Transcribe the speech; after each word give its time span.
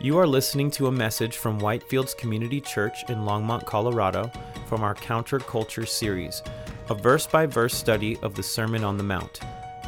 You 0.00 0.18
are 0.18 0.26
listening 0.26 0.72
to 0.72 0.88
a 0.88 0.92
message 0.92 1.36
from 1.36 1.60
Whitefields 1.60 2.16
Community 2.16 2.60
Church 2.60 3.08
in 3.08 3.18
Longmont, 3.20 3.64
Colorado, 3.64 4.30
from 4.66 4.82
our 4.82 4.94
Counterculture 4.94 5.86
series, 5.86 6.42
a 6.90 6.94
verse 6.94 7.28
by 7.28 7.46
verse 7.46 7.74
study 7.74 8.18
of 8.18 8.34
the 8.34 8.42
Sermon 8.42 8.82
on 8.82 8.96
the 8.96 9.04
Mount. 9.04 9.40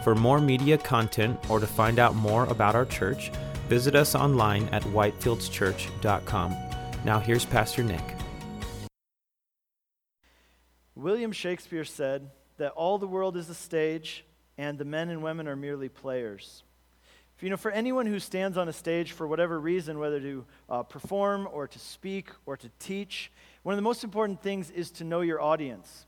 For 0.04 0.14
more 0.14 0.40
media 0.40 0.78
content 0.78 1.38
or 1.50 1.58
to 1.58 1.66
find 1.66 1.98
out 1.98 2.14
more 2.14 2.44
about 2.44 2.76
our 2.76 2.84
church, 2.84 3.30
visit 3.68 3.96
us 3.96 4.14
online 4.14 4.68
at 4.68 4.82
whitefieldschurch.com. 4.84 6.56
Now, 7.04 7.18
here's 7.18 7.44
Pastor 7.44 7.82
Nick. 7.82 8.14
William 10.94 11.32
Shakespeare 11.32 11.84
said 11.84 12.30
that 12.58 12.72
all 12.72 12.98
the 12.98 13.08
world 13.08 13.36
is 13.36 13.50
a 13.50 13.54
stage 13.54 14.24
and 14.56 14.78
the 14.78 14.84
men 14.84 15.10
and 15.10 15.22
women 15.22 15.48
are 15.48 15.56
merely 15.56 15.88
players. 15.88 16.62
You 17.40 17.50
know, 17.50 17.58
for 17.58 17.70
anyone 17.70 18.06
who 18.06 18.18
stands 18.18 18.56
on 18.56 18.68
a 18.68 18.72
stage 18.72 19.12
for 19.12 19.26
whatever 19.26 19.60
reason, 19.60 19.98
whether 19.98 20.18
to 20.20 20.44
uh, 20.70 20.82
perform 20.84 21.46
or 21.52 21.68
to 21.68 21.78
speak 21.78 22.30
or 22.46 22.56
to 22.56 22.70
teach, 22.78 23.30
one 23.62 23.74
of 23.74 23.76
the 23.76 23.82
most 23.82 24.04
important 24.04 24.42
things 24.42 24.70
is 24.70 24.90
to 24.92 25.04
know 25.04 25.20
your 25.20 25.40
audience. 25.42 26.06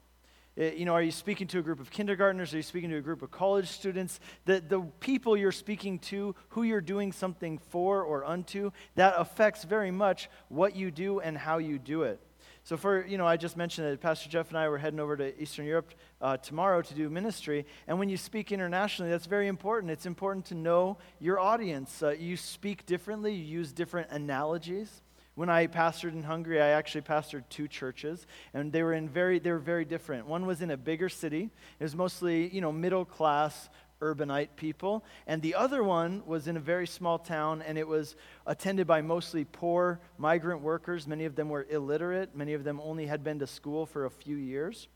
It, 0.57 0.75
you 0.75 0.87
know, 0.87 0.95
are 0.95 1.03
you 1.03 1.13
speaking 1.13 1.47
to 1.49 1.59
a 1.59 1.63
group 1.63 1.81
of 1.81 1.91
kindergartners? 1.91 2.55
Are 2.55 2.57
you 2.57 2.63
speaking 2.63 2.89
to 2.91 2.97
a 2.97 3.03
group 3.03 3.21
of 3.21 3.31
college 3.31 3.69
students? 3.69 4.21
The, 4.47 4.61
the 4.67 4.81
people 5.01 5.37
you're 5.37 5.53
speaking 5.53 5.99
to, 6.01 6.35
who 6.49 6.63
you're 6.63 6.81
doing 6.81 7.13
something 7.13 7.59
for 7.59 8.03
or 8.03 8.25
unto, 8.25 8.73
that 8.95 9.13
affects 9.19 9.65
very 9.65 9.91
much 9.91 10.31
what 10.49 10.75
you 10.75 10.91
do 10.91 11.21
and 11.21 11.37
how 11.37 11.59
you 11.59 11.79
do 11.79 12.05
it. 12.05 12.21
So, 12.69 12.77
for, 12.77 13.07
you 13.07 13.17
know, 13.17 13.27
I 13.27 13.39
just 13.39 13.57
mentioned 13.57 13.87
that 13.87 13.99
Pastor 14.03 14.29
Jeff 14.29 14.51
and 14.51 14.59
I 14.59 14.69
were 14.69 14.77
heading 14.77 15.01
over 15.01 15.17
to 15.17 15.43
Eastern 15.43 15.65
Europe 15.65 15.95
uh, 16.21 16.37
tomorrow 16.37 16.83
to 16.83 16.95
do 16.95 17.09
ministry. 17.09 17.65
And 17.87 17.99
when 17.99 18.11
you 18.11 18.19
speak 18.19 18.53
internationally, 18.53 19.11
that's 19.11 19.25
very 19.25 19.49
important. 19.49 19.91
It's 19.91 20.05
important 20.05 20.45
to 20.47 20.55
know 20.55 20.99
your 21.19 21.41
audience. 21.41 22.03
Uh, 22.03 22.11
you 22.11 22.37
speak 22.37 22.85
differently, 22.85 23.33
you 23.33 23.43
use 23.43 23.73
different 23.73 24.11
analogies. 24.11 25.01
When 25.35 25.49
I 25.49 25.67
pastored 25.67 26.13
in 26.13 26.23
Hungary, 26.23 26.61
I 26.61 26.69
actually 26.69 27.01
pastored 27.01 27.45
two 27.49 27.69
churches, 27.69 28.27
and 28.53 28.71
they 28.71 28.83
were 28.83 28.93
in 28.93 29.09
very 29.09 29.39
they 29.39 29.51
were 29.51 29.59
very 29.59 29.87
different. 29.87 30.27
One 30.27 30.45
was 30.45 30.61
in 30.61 30.71
a 30.71 30.77
bigger 30.77 31.09
city. 31.09 31.49
It 31.81 31.83
was 31.83 31.97
mostly, 31.97 32.49
you 32.49 32.61
know, 32.61 32.71
middle 32.71 33.07
class 33.07 33.71
urbanite 34.01 34.57
people. 34.57 35.05
And 35.27 35.43
the 35.43 35.55
other 35.55 35.83
one 35.83 36.23
was 36.27 36.49
in 36.49 36.57
a 36.57 36.61
very 36.61 36.87
small 36.87 37.19
town, 37.19 37.63
and 37.63 37.79
it 37.79 37.87
was 37.87 38.17
attended 38.47 38.87
by 38.87 39.03
mostly 39.03 39.45
poor 39.45 40.01
migrant 40.17 40.61
workers. 40.63 41.07
Many 41.07 41.25
of 41.25 41.37
them 41.37 41.49
were 41.49 41.67
illiterate, 41.69 42.35
many 42.35 42.55
of 42.55 42.65
them 42.65 42.81
only 42.83 43.07
had 43.07 43.25
been 43.25 43.39
to 43.41 43.47
school 43.47 43.87
for 43.87 44.05
a 44.05 44.11
few 44.11 44.37
years. 44.37 44.89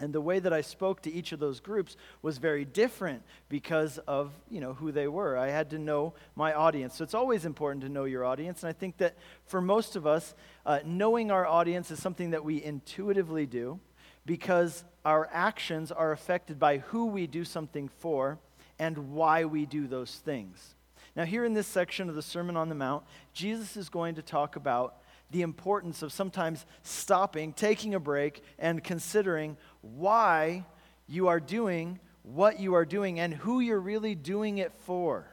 And 0.00 0.14
the 0.14 0.20
way 0.20 0.38
that 0.38 0.52
I 0.52 0.62
spoke 0.62 1.02
to 1.02 1.12
each 1.12 1.32
of 1.32 1.40
those 1.40 1.60
groups 1.60 1.96
was 2.22 2.38
very 2.38 2.64
different 2.64 3.22
because 3.50 3.98
of, 3.98 4.32
you 4.48 4.60
know, 4.60 4.72
who 4.72 4.92
they 4.92 5.06
were. 5.06 5.36
I 5.36 5.48
had 5.48 5.68
to 5.70 5.78
know 5.78 6.14
my 6.34 6.54
audience. 6.54 6.96
So 6.96 7.04
it's 7.04 7.12
always 7.12 7.44
important 7.44 7.82
to 7.82 7.90
know 7.90 8.04
your 8.04 8.24
audience. 8.24 8.62
And 8.62 8.70
I 8.70 8.72
think 8.72 8.96
that 8.96 9.18
for 9.44 9.60
most 9.60 9.96
of 9.96 10.06
us, 10.06 10.34
uh, 10.64 10.78
knowing 10.86 11.30
our 11.30 11.46
audience 11.46 11.90
is 11.90 12.00
something 12.00 12.30
that 12.30 12.42
we 12.42 12.64
intuitively 12.64 13.44
do 13.44 13.78
because 14.26 14.84
our 15.04 15.28
actions 15.32 15.90
are 15.90 16.12
affected 16.12 16.58
by 16.58 16.78
who 16.78 17.06
we 17.06 17.26
do 17.26 17.44
something 17.44 17.88
for 17.88 18.38
and 18.78 19.12
why 19.12 19.44
we 19.44 19.66
do 19.66 19.86
those 19.86 20.16
things. 20.16 20.74
Now, 21.16 21.24
here 21.24 21.44
in 21.44 21.54
this 21.54 21.66
section 21.66 22.08
of 22.08 22.14
the 22.14 22.22
Sermon 22.22 22.56
on 22.56 22.68
the 22.68 22.74
Mount, 22.74 23.04
Jesus 23.32 23.76
is 23.76 23.88
going 23.88 24.14
to 24.14 24.22
talk 24.22 24.56
about 24.56 24.96
the 25.30 25.42
importance 25.42 26.02
of 26.02 26.12
sometimes 26.12 26.66
stopping, 26.82 27.52
taking 27.52 27.94
a 27.94 28.00
break, 28.00 28.42
and 28.58 28.82
considering 28.82 29.56
why 29.80 30.64
you 31.06 31.28
are 31.28 31.40
doing 31.40 31.98
what 32.22 32.60
you 32.60 32.74
are 32.74 32.84
doing 32.84 33.18
and 33.18 33.34
who 33.34 33.60
you're 33.60 33.80
really 33.80 34.14
doing 34.14 34.58
it 34.58 34.72
for. 34.84 35.26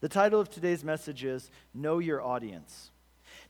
The 0.00 0.08
title 0.08 0.40
of 0.40 0.48
today's 0.48 0.84
message 0.84 1.24
is 1.24 1.50
Know 1.74 1.98
Your 1.98 2.22
Audience. 2.22 2.90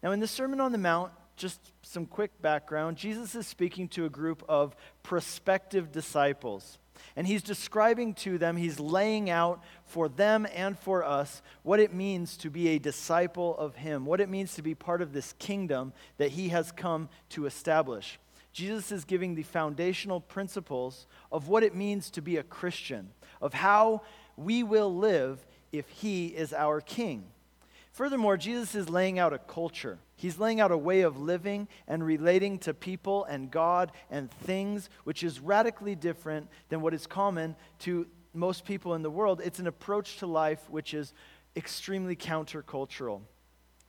Now, 0.03 0.13
in 0.13 0.21
the 0.21 0.27
Sermon 0.27 0.61
on 0.61 0.73
the 0.73 0.79
Mount, 0.79 1.13
just 1.37 1.61
some 1.89 2.05
quick 2.05 2.43
background 2.43 2.99
Jesus 2.99 3.35
is 3.35 3.47
speaking 3.47 3.89
to 3.89 4.05
a 4.05 4.11
group 4.11 4.45
of 4.47 4.77
prospective 5.03 5.91
disciples. 5.91 6.79
And 7.17 7.27
he's 7.27 7.43
describing 7.43 8.13
to 8.15 8.39
them, 8.39 8.57
he's 8.57 8.79
laying 8.79 9.31
out 9.31 9.63
for 9.87 10.09
them 10.09 10.47
and 10.53 10.79
for 10.79 11.03
us 11.03 11.41
what 11.63 11.81
it 11.81 11.95
means 11.95 12.37
to 12.39 12.51
be 12.51 12.69
a 12.69 12.79
disciple 12.79 13.57
of 13.57 13.77
him, 13.77 14.05
what 14.05 14.21
it 14.21 14.29
means 14.29 14.55
to 14.55 14.63
be 14.63 14.75
part 14.75 15.01
of 15.01 15.13
this 15.13 15.33
kingdom 15.39 15.93
that 16.19 16.33
he 16.33 16.49
has 16.49 16.73
come 16.73 17.09
to 17.31 17.47
establish. 17.47 18.19
Jesus 18.53 18.93
is 18.93 19.05
giving 19.05 19.35
the 19.35 19.43
foundational 19.45 20.21
principles 20.21 21.07
of 21.33 21.49
what 21.49 21.63
it 21.63 21.75
means 21.75 22.11
to 22.11 22.21
be 22.21 22.37
a 22.37 22.43
Christian, 22.43 23.11
of 23.41 23.55
how 23.55 24.03
we 24.37 24.63
will 24.63 24.95
live 24.95 25.47
if 25.73 25.89
he 25.89 26.27
is 26.27 26.53
our 26.53 26.81
king. 26.81 27.25
Furthermore, 27.93 28.37
Jesus 28.37 28.75
is 28.75 28.91
laying 28.91 29.19
out 29.19 29.33
a 29.33 29.39
culture. 29.39 29.99
He's 30.19 30.37
laying 30.37 30.61
out 30.61 30.73
a 30.73 30.77
way 30.77 31.03
of 31.03 31.17
living 31.17 31.69
and 31.87 32.05
relating 32.05 32.59
to 32.61 32.75
people 32.75 33.25
and 33.27 33.53
God 33.53 33.93
and 34.11 34.29
things, 34.29 34.91
which 35.05 35.23
is 35.23 35.39
radically 35.39 35.95
different 35.95 36.49
than 36.71 36.81
what 36.81 36.93
is 36.93 37.07
common 37.07 37.55
to 37.81 38.05
most 38.35 38.65
people 38.65 38.97
in 38.97 39.03
the 39.03 39.11
world. 39.11 39.41
It's 39.45 39.61
an 39.61 39.69
approach 39.69 40.19
to 40.19 40.27
life 40.27 40.69
which 40.69 40.93
is 40.93 41.15
extremely 41.55 42.17
countercultural. 42.17 43.21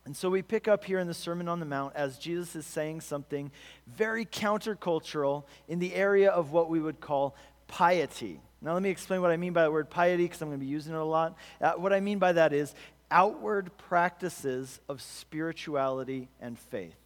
And 0.04 0.16
so 0.16 0.30
we 0.30 0.40
pick 0.40 0.68
up 0.68 0.84
here 0.84 1.00
in 1.00 1.08
the 1.08 1.14
Sermon 1.14 1.48
on 1.48 1.58
the 1.58 1.66
Mount 1.66 1.96
as 1.96 2.16
Jesus 2.16 2.54
is 2.54 2.64
saying 2.64 3.00
something 3.00 3.50
very 3.88 4.24
countercultural 4.24 5.42
in 5.66 5.80
the 5.80 5.96
area 5.96 6.30
of 6.30 6.52
what 6.52 6.70
we 6.70 6.78
would 6.78 7.00
call 7.00 7.34
piety. 7.66 8.40
Now, 8.62 8.74
let 8.74 8.82
me 8.84 8.90
explain 8.90 9.20
what 9.20 9.32
I 9.32 9.36
mean 9.36 9.52
by 9.52 9.64
the 9.64 9.70
word 9.72 9.90
piety 9.90 10.26
because 10.26 10.40
I'm 10.42 10.48
going 10.48 10.60
to 10.60 10.64
be 10.64 10.70
using 10.70 10.94
it 10.94 10.98
a 10.98 11.04
lot. 11.04 11.36
Uh, 11.60 11.72
what 11.72 11.92
I 11.92 11.98
mean 11.98 12.20
by 12.20 12.32
that 12.32 12.52
is 12.52 12.72
outward 13.10 13.76
practices 13.76 14.80
of 14.88 15.02
spirituality 15.02 16.28
and 16.40 16.58
faith. 16.58 16.96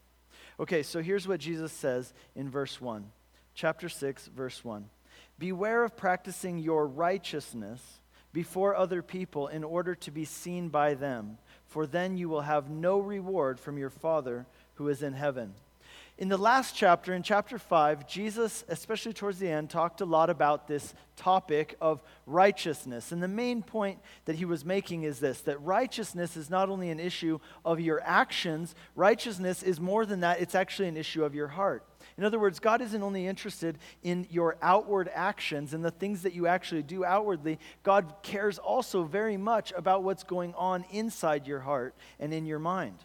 Okay, 0.61 0.83
so 0.83 1.03
here's 1.03 1.27
what 1.27 1.41
Jesus 1.41 1.73
says 1.73 2.13
in 2.37 2.49
verse 2.49 2.81
1, 2.81 3.11
chapter 3.55 3.89
6, 3.89 4.29
verse 4.29 4.65
1. 4.65 4.89
Beware 5.39 5.85
of 5.85 5.97
practicing 5.97 6.59
your 6.59 6.87
righteousness 6.87 8.01
before 8.33 8.77
other 8.77 9.03
people 9.03 9.49
in 9.49 9.65
order 9.65 9.95
to 9.95 10.11
be 10.11 10.25
seen 10.25 10.69
by 10.69 10.95
them, 10.95 11.39
for 11.67 11.87
then 11.87 12.17
you 12.17 12.29
will 12.29 12.43
have 12.43 12.71
no 12.71 12.99
reward 12.99 13.59
from 13.59 13.79
your 13.79 13.91
Father 13.91 14.47
who 14.75 14.89
is 14.89 15.03
in 15.03 15.13
heaven. 15.13 15.55
In 16.17 16.29
the 16.29 16.37
last 16.37 16.77
chapter, 16.77 17.13
in 17.13 17.25
chapter 17.25 17.59
5, 17.59 18.07
Jesus, 18.07 18.65
especially 18.69 19.13
towards 19.13 19.41
the 19.41 19.49
end, 19.49 19.69
talked 19.69 20.01
a 20.01 20.05
lot 20.05 20.31
about 20.31 20.69
this 20.69 20.95
topic 21.17 21.75
of 21.81 22.05
righteousness. 22.25 23.11
And 23.11 23.21
the 23.21 23.27
main 23.27 23.65
point 23.65 23.99
that 24.25 24.37
he 24.37 24.45
was 24.45 24.65
making 24.65 25.03
is 25.03 25.19
this 25.19 25.41
that 25.41 25.61
righteousness 25.61 26.37
is 26.37 26.49
not 26.49 26.69
only 26.69 26.91
an 26.91 27.01
issue 27.01 27.41
of 27.65 27.81
your 27.81 28.01
actions, 28.05 28.77
righteousness 28.95 29.65
is 29.65 29.81
more 29.81 30.07
than 30.07 30.21
that, 30.21 30.41
it's 30.41 30.55
actually 30.55 30.87
an 30.87 30.97
issue 30.97 31.25
of 31.25 31.35
your 31.35 31.49
heart. 31.49 31.85
In 32.17 32.23
other 32.23 32.39
words, 32.39 32.61
God 32.61 32.81
isn't 32.81 33.03
only 33.03 33.27
interested 33.27 33.77
in 34.05 34.29
your 34.31 34.57
outward 34.63 35.11
actions 35.13 35.75
and 35.75 35.85
the 35.85 35.91
things 35.91 36.23
that 36.23 36.33
you 36.33 36.47
actually 36.47 36.85
do 36.85 37.05
outwardly, 37.05 37.59
God 37.83 38.15
cares 38.23 38.59
also 38.59 39.03
very 39.03 39.37
much 39.37 39.73
about 39.77 40.05
what's 40.05 40.23
going 40.23 40.55
on 40.55 40.85
inside 40.93 41.49
your 41.49 41.61
heart 41.61 41.97
and 42.21 42.33
in 42.33 42.47
your 42.47 42.61
mind. 42.61 42.99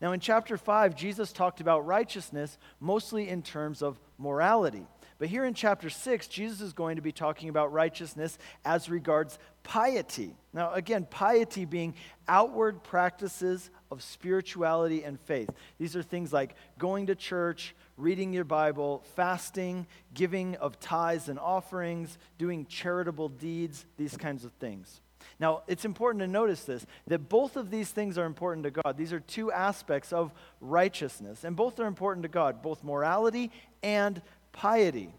Now, 0.00 0.12
in 0.12 0.20
chapter 0.20 0.58
5, 0.58 0.94
Jesus 0.94 1.32
talked 1.32 1.60
about 1.60 1.86
righteousness 1.86 2.58
mostly 2.80 3.28
in 3.28 3.42
terms 3.42 3.82
of 3.82 3.98
morality. 4.18 4.86
But 5.18 5.28
here 5.28 5.46
in 5.46 5.54
chapter 5.54 5.88
6, 5.88 6.26
Jesus 6.28 6.60
is 6.60 6.74
going 6.74 6.96
to 6.96 7.02
be 7.02 7.12
talking 7.12 7.48
about 7.48 7.72
righteousness 7.72 8.36
as 8.66 8.90
regards 8.90 9.38
piety. 9.62 10.36
Now, 10.52 10.72
again, 10.72 11.06
piety 11.08 11.64
being 11.64 11.94
outward 12.28 12.82
practices 12.82 13.70
of 13.90 14.02
spirituality 14.02 15.02
and 15.02 15.18
faith. 15.18 15.48
These 15.78 15.96
are 15.96 16.02
things 16.02 16.34
like 16.34 16.54
going 16.78 17.06
to 17.06 17.14
church, 17.14 17.74
reading 17.96 18.34
your 18.34 18.44
Bible, 18.44 19.02
fasting, 19.14 19.86
giving 20.12 20.56
of 20.56 20.78
tithes 20.78 21.30
and 21.30 21.38
offerings, 21.38 22.18
doing 22.36 22.66
charitable 22.66 23.30
deeds, 23.30 23.86
these 23.96 24.18
kinds 24.18 24.44
of 24.44 24.52
things. 24.52 25.00
Now, 25.38 25.62
it's 25.66 25.84
important 25.84 26.20
to 26.20 26.26
notice 26.26 26.64
this 26.64 26.86
that 27.06 27.28
both 27.28 27.56
of 27.56 27.70
these 27.70 27.90
things 27.90 28.16
are 28.18 28.24
important 28.24 28.64
to 28.64 28.70
God. 28.70 28.96
These 28.96 29.12
are 29.12 29.20
two 29.20 29.52
aspects 29.52 30.12
of 30.12 30.32
righteousness, 30.60 31.44
and 31.44 31.54
both 31.54 31.78
are 31.78 31.86
important 31.86 32.22
to 32.22 32.28
God, 32.28 32.62
both 32.62 32.82
morality 32.82 33.50
and 33.82 34.22
piety. 34.52 35.12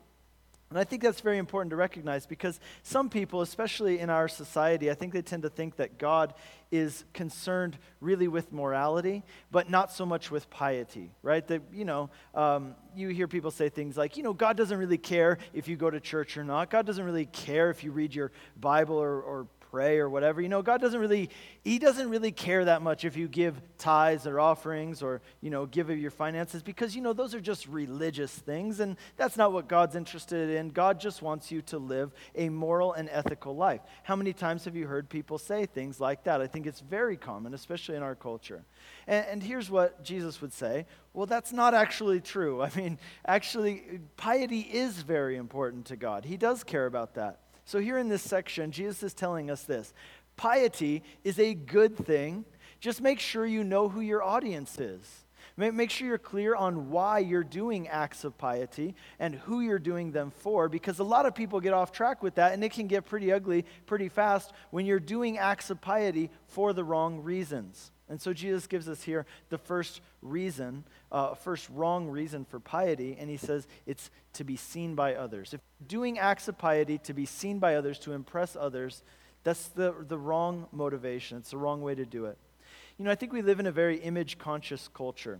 And 0.69 0.77
I 0.77 0.83
think 0.83 1.01
that's 1.01 1.21
very 1.21 1.37
important 1.37 1.69
to 1.69 1.77
recognize 1.77 2.25
because 2.25 2.59
some 2.83 3.09
people, 3.09 3.41
especially 3.41 3.99
in 3.99 4.09
our 4.09 4.27
society, 4.27 4.91
I 4.91 4.95
think 4.95 5.13
they 5.13 5.21
tend 5.21 5.43
to 5.43 5.49
think 5.49 5.77
that 5.77 5.97
God 5.97 6.33
is 6.71 7.05
concerned 7.13 7.77
really 8.01 8.27
with 8.27 8.51
morality, 8.51 9.23
but 9.49 9.69
not 9.69 9.93
so 9.93 10.05
much 10.05 10.29
with 10.29 10.49
piety, 10.49 11.13
right? 11.21 11.47
That, 11.47 11.61
you 11.71 11.85
know, 11.85 12.09
um, 12.35 12.75
you 12.93 13.07
hear 13.09 13.29
people 13.29 13.49
say 13.49 13.69
things 13.69 13.95
like, 13.95 14.17
you 14.17 14.23
know, 14.23 14.33
God 14.33 14.57
doesn't 14.57 14.77
really 14.77 14.97
care 14.97 15.37
if 15.53 15.69
you 15.69 15.77
go 15.77 15.89
to 15.89 16.01
church 16.01 16.35
or 16.35 16.43
not. 16.43 16.69
God 16.69 16.85
doesn't 16.85 17.05
really 17.05 17.27
care 17.27 17.69
if 17.69 17.81
you 17.85 17.93
read 17.93 18.13
your 18.13 18.33
Bible 18.59 18.97
or, 18.97 19.21
or 19.21 19.47
pray 19.69 19.99
or 19.99 20.09
whatever. 20.09 20.41
You 20.41 20.49
know, 20.49 20.61
God 20.61 20.81
doesn't 20.81 20.99
really, 20.99 21.29
He 21.63 21.79
doesn't 21.79 22.09
really 22.09 22.31
care 22.31 22.65
that 22.65 22.81
much 22.81 23.05
if 23.05 23.17
you 23.17 23.27
give 23.27 23.61
tithes 23.77 24.25
or 24.25 24.39
offerings 24.39 25.01
or, 25.01 25.21
you 25.41 25.49
know, 25.49 25.65
give 25.65 25.89
of 25.89 25.97
your 25.97 26.11
finances 26.11 26.63
because, 26.63 26.95
you 26.95 27.01
know, 27.01 27.13
those 27.13 27.33
are 27.35 27.41
just 27.41 27.67
religious 27.67 28.31
things 28.31 28.79
and 28.79 28.97
that's 29.15 29.37
not 29.37 29.51
what 29.51 29.67
God's 29.67 29.95
interested 29.95 30.49
in. 30.49 30.69
God 30.69 30.99
just 30.99 31.21
wants 31.21 31.51
you 31.51 31.61
to 31.63 31.77
live 31.77 32.11
a 32.35 32.49
moral 32.49 32.93
and 32.93 33.09
ethical 33.11 33.55
life. 33.55 33.81
How 34.03 34.15
many 34.15 34.33
times 34.33 34.65
have 34.65 34.75
you 34.75 34.87
heard 34.87 35.09
people 35.09 35.37
say 35.37 35.65
things 35.65 35.99
like 35.99 36.23
that? 36.23 36.41
I 36.41 36.47
think 36.47 36.65
it's 36.65 36.81
very 36.81 37.17
common, 37.17 37.53
especially 37.53 37.95
in 37.95 38.03
our 38.03 38.15
culture. 38.15 38.63
And, 39.07 39.25
and 39.27 39.43
here's 39.43 39.69
what 39.69 40.03
Jesus 40.03 40.41
would 40.41 40.53
say 40.53 40.85
well, 41.13 41.25
that's 41.25 41.51
not 41.51 41.73
actually 41.73 42.21
true. 42.21 42.61
I 42.67 42.69
mean, 42.75 42.99
actually, 43.25 44.01
piety 44.17 44.59
is 44.59 45.01
very 45.01 45.35
important 45.35 45.85
to 45.87 45.95
God, 45.95 46.25
He 46.25 46.37
does 46.37 46.63
care 46.63 46.85
about 46.85 47.15
that. 47.15 47.39
So, 47.67 47.79
here 47.79 47.97
in 47.97 48.07
this 48.07 48.21
section, 48.21 48.71
Jesus 48.71 49.03
is 49.03 49.13
telling 49.13 49.51
us 49.51 49.63
this 49.63 49.93
piety 50.37 51.03
is 51.25 51.37
a 51.37 51.53
good 51.53 51.97
thing. 51.97 52.45
Just 52.79 53.01
make 53.01 53.19
sure 53.19 53.45
you 53.45 53.61
know 53.61 53.89
who 53.89 53.99
your 53.99 54.23
audience 54.23 54.79
is. 54.79 55.25
Make 55.57 55.89
sure 55.89 56.07
you're 56.07 56.17
clear 56.17 56.55
on 56.55 56.91
why 56.91 57.19
you're 57.19 57.43
doing 57.43 57.89
acts 57.89 58.23
of 58.23 58.37
piety 58.37 58.95
and 59.19 59.35
who 59.35 59.59
you're 59.59 59.79
doing 59.79 60.13
them 60.13 60.31
for, 60.31 60.69
because 60.69 60.99
a 60.99 61.03
lot 61.03 61.25
of 61.25 61.35
people 61.35 61.59
get 61.59 61.73
off 61.73 61.91
track 61.91 62.23
with 62.23 62.35
that, 62.35 62.53
and 62.53 62.63
it 62.63 62.71
can 62.71 62.87
get 62.87 63.05
pretty 63.05 63.33
ugly 63.33 63.65
pretty 63.85 64.07
fast 64.07 64.53
when 64.69 64.85
you're 64.85 64.99
doing 64.99 65.37
acts 65.37 65.69
of 65.69 65.81
piety 65.81 66.29
for 66.47 66.71
the 66.71 66.85
wrong 66.85 67.21
reasons. 67.21 67.91
And 68.09 68.21
so 68.21 68.33
Jesus 68.33 68.67
gives 68.67 68.87
us 68.87 69.03
here 69.03 69.25
the 69.49 69.57
first 69.57 70.01
reason, 70.21 70.85
uh, 71.11 71.35
first 71.35 71.69
wrong 71.69 72.07
reason 72.07 72.45
for 72.45 72.59
piety, 72.59 73.17
and 73.19 73.29
he 73.29 73.37
says 73.37 73.67
it's 73.85 74.09
to 74.33 74.43
be 74.43 74.55
seen 74.55 74.95
by 74.95 75.15
others. 75.15 75.53
If 75.53 75.61
doing 75.87 76.17
acts 76.17 76.47
of 76.47 76.57
piety 76.57 76.99
to 76.99 77.13
be 77.13 77.25
seen 77.25 77.59
by 77.59 77.75
others, 77.75 77.99
to 77.99 78.13
impress 78.13 78.55
others, 78.55 79.03
that's 79.43 79.67
the, 79.69 79.93
the 80.07 80.17
wrong 80.17 80.67
motivation. 80.71 81.37
It's 81.37 81.51
the 81.51 81.57
wrong 81.57 81.81
way 81.81 81.95
to 81.95 82.05
do 82.05 82.25
it. 82.25 82.37
You 82.97 83.05
know, 83.05 83.11
I 83.11 83.15
think 83.15 83.33
we 83.33 83.41
live 83.41 83.59
in 83.59 83.67
a 83.67 83.71
very 83.71 83.97
image 83.97 84.37
conscious 84.37 84.89
culture. 84.93 85.39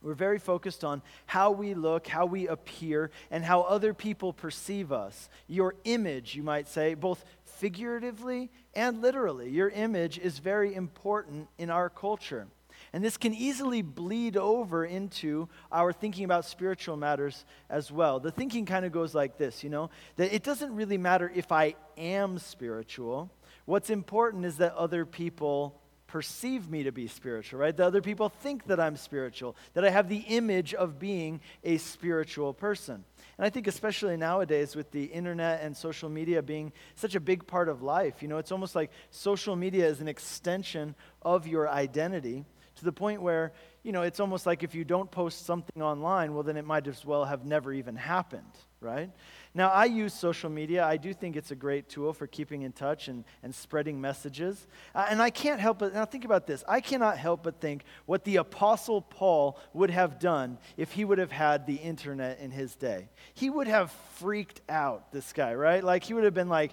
We're 0.00 0.14
very 0.14 0.38
focused 0.38 0.84
on 0.84 1.02
how 1.26 1.50
we 1.50 1.74
look, 1.74 2.06
how 2.06 2.24
we 2.26 2.46
appear, 2.46 3.10
and 3.32 3.44
how 3.44 3.62
other 3.62 3.92
people 3.92 4.32
perceive 4.32 4.92
us. 4.92 5.28
Your 5.48 5.74
image, 5.84 6.36
you 6.36 6.44
might 6.44 6.68
say, 6.68 6.94
both 6.94 7.24
figuratively 7.58 8.50
and 8.74 9.02
literally. 9.02 9.50
Your 9.50 9.68
image 9.68 10.18
is 10.18 10.38
very 10.38 10.74
important 10.74 11.48
in 11.58 11.70
our 11.70 11.90
culture. 11.90 12.46
And 12.92 13.04
this 13.04 13.16
can 13.16 13.34
easily 13.34 13.82
bleed 13.82 14.36
over 14.36 14.84
into 14.84 15.48
our 15.70 15.92
thinking 15.92 16.24
about 16.24 16.44
spiritual 16.44 16.96
matters 16.96 17.44
as 17.68 17.90
well. 17.90 18.20
The 18.20 18.30
thinking 18.30 18.64
kind 18.64 18.84
of 18.84 18.92
goes 18.92 19.14
like 19.14 19.36
this, 19.36 19.62
you 19.64 19.70
know, 19.70 19.90
that 20.16 20.32
it 20.32 20.42
doesn't 20.42 20.74
really 20.74 20.98
matter 20.98 21.30
if 21.34 21.52
I 21.52 21.74
am 21.96 22.38
spiritual. 22.38 23.30
What's 23.64 23.90
important 23.90 24.44
is 24.44 24.58
that 24.58 24.74
other 24.74 25.04
people 25.04 25.80
perceive 26.06 26.70
me 26.70 26.84
to 26.84 26.92
be 26.92 27.06
spiritual, 27.06 27.60
right? 27.60 27.76
That 27.76 27.84
other 27.84 28.00
people 28.00 28.30
think 28.30 28.66
that 28.66 28.80
I'm 28.80 28.96
spiritual, 28.96 29.56
that 29.74 29.84
I 29.84 29.90
have 29.90 30.08
the 30.08 30.24
image 30.28 30.72
of 30.72 30.98
being 30.98 31.40
a 31.62 31.76
spiritual 31.76 32.54
person. 32.54 33.04
And 33.38 33.46
I 33.46 33.50
think, 33.50 33.68
especially 33.68 34.16
nowadays, 34.16 34.74
with 34.74 34.90
the 34.90 35.04
internet 35.04 35.60
and 35.62 35.76
social 35.76 36.08
media 36.08 36.42
being 36.42 36.72
such 36.96 37.14
a 37.14 37.20
big 37.20 37.46
part 37.46 37.68
of 37.68 37.82
life, 37.82 38.20
you 38.20 38.26
know, 38.26 38.38
it's 38.38 38.50
almost 38.50 38.74
like 38.74 38.90
social 39.10 39.54
media 39.54 39.86
is 39.86 40.00
an 40.00 40.08
extension 40.08 40.96
of 41.22 41.46
your 41.46 41.68
identity 41.68 42.44
to 42.78 42.84
the 42.84 42.92
point 42.92 43.22
where, 43.22 43.52
you 43.82 43.92
know, 43.92 44.02
it's 44.02 44.20
almost 44.20 44.46
like 44.46 44.62
if 44.62 44.74
you 44.74 44.84
don't 44.84 45.10
post 45.10 45.46
something 45.46 45.82
online, 45.82 46.34
well, 46.34 46.42
then 46.42 46.56
it 46.56 46.64
might 46.64 46.86
as 46.86 47.04
well 47.04 47.24
have 47.24 47.44
never 47.44 47.72
even 47.72 47.96
happened, 47.96 48.52
right? 48.80 49.10
Now, 49.54 49.70
I 49.70 49.86
use 49.86 50.14
social 50.14 50.50
media. 50.50 50.84
I 50.84 50.96
do 50.96 51.12
think 51.12 51.36
it's 51.36 51.50
a 51.50 51.56
great 51.56 51.88
tool 51.88 52.12
for 52.12 52.26
keeping 52.26 52.62
in 52.62 52.72
touch 52.72 53.08
and, 53.08 53.24
and 53.42 53.54
spreading 53.54 54.00
messages. 54.00 54.66
Uh, 54.94 55.06
and 55.08 55.22
I 55.22 55.30
can't 55.30 55.60
help 55.60 55.78
but, 55.78 55.94
now 55.94 56.04
think 56.04 56.24
about 56.24 56.46
this. 56.46 56.62
I 56.68 56.80
cannot 56.80 57.18
help 57.18 57.42
but 57.42 57.60
think 57.60 57.84
what 58.06 58.24
the 58.24 58.36
Apostle 58.36 59.02
Paul 59.02 59.58
would 59.72 59.90
have 59.90 60.18
done 60.18 60.58
if 60.76 60.92
he 60.92 61.04
would 61.04 61.18
have 61.18 61.32
had 61.32 61.66
the 61.66 61.76
internet 61.76 62.40
in 62.40 62.50
his 62.50 62.76
day. 62.76 63.08
He 63.34 63.50
would 63.50 63.68
have 63.68 63.90
freaked 64.16 64.60
out, 64.68 65.12
this 65.12 65.32
guy, 65.32 65.54
right? 65.54 65.82
Like, 65.82 66.04
he 66.04 66.14
would 66.14 66.24
have 66.24 66.34
been 66.34 66.48
like, 66.48 66.72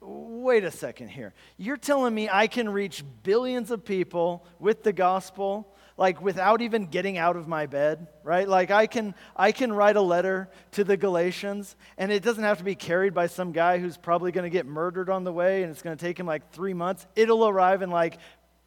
wait 0.00 0.64
a 0.64 0.70
second 0.70 1.08
here. 1.08 1.34
You're 1.56 1.76
telling 1.76 2.14
me 2.14 2.28
I 2.28 2.46
can 2.46 2.68
reach 2.68 3.04
billions 3.22 3.70
of 3.70 3.84
people 3.84 4.46
with 4.58 4.82
the 4.82 4.92
gospel? 4.92 5.72
like 5.98 6.20
without 6.20 6.60
even 6.60 6.86
getting 6.86 7.16
out 7.16 7.36
of 7.36 7.48
my 7.48 7.66
bed, 7.66 8.06
right? 8.22 8.46
Like 8.46 8.70
I 8.70 8.86
can 8.86 9.14
I 9.34 9.52
can 9.52 9.72
write 9.72 9.96
a 9.96 10.02
letter 10.02 10.50
to 10.72 10.84
the 10.84 10.96
Galatians 10.96 11.74
and 11.96 12.12
it 12.12 12.22
doesn't 12.22 12.44
have 12.44 12.58
to 12.58 12.64
be 12.64 12.74
carried 12.74 13.14
by 13.14 13.28
some 13.28 13.52
guy 13.52 13.78
who's 13.78 13.96
probably 13.96 14.30
going 14.30 14.44
to 14.44 14.50
get 14.50 14.66
murdered 14.66 15.08
on 15.08 15.24
the 15.24 15.32
way 15.32 15.62
and 15.62 15.72
it's 15.72 15.82
going 15.82 15.96
to 15.96 16.04
take 16.04 16.20
him 16.20 16.26
like 16.26 16.52
3 16.52 16.74
months. 16.74 17.06
It'll 17.16 17.48
arrive 17.48 17.82
in 17.82 17.90
like 17.90 18.18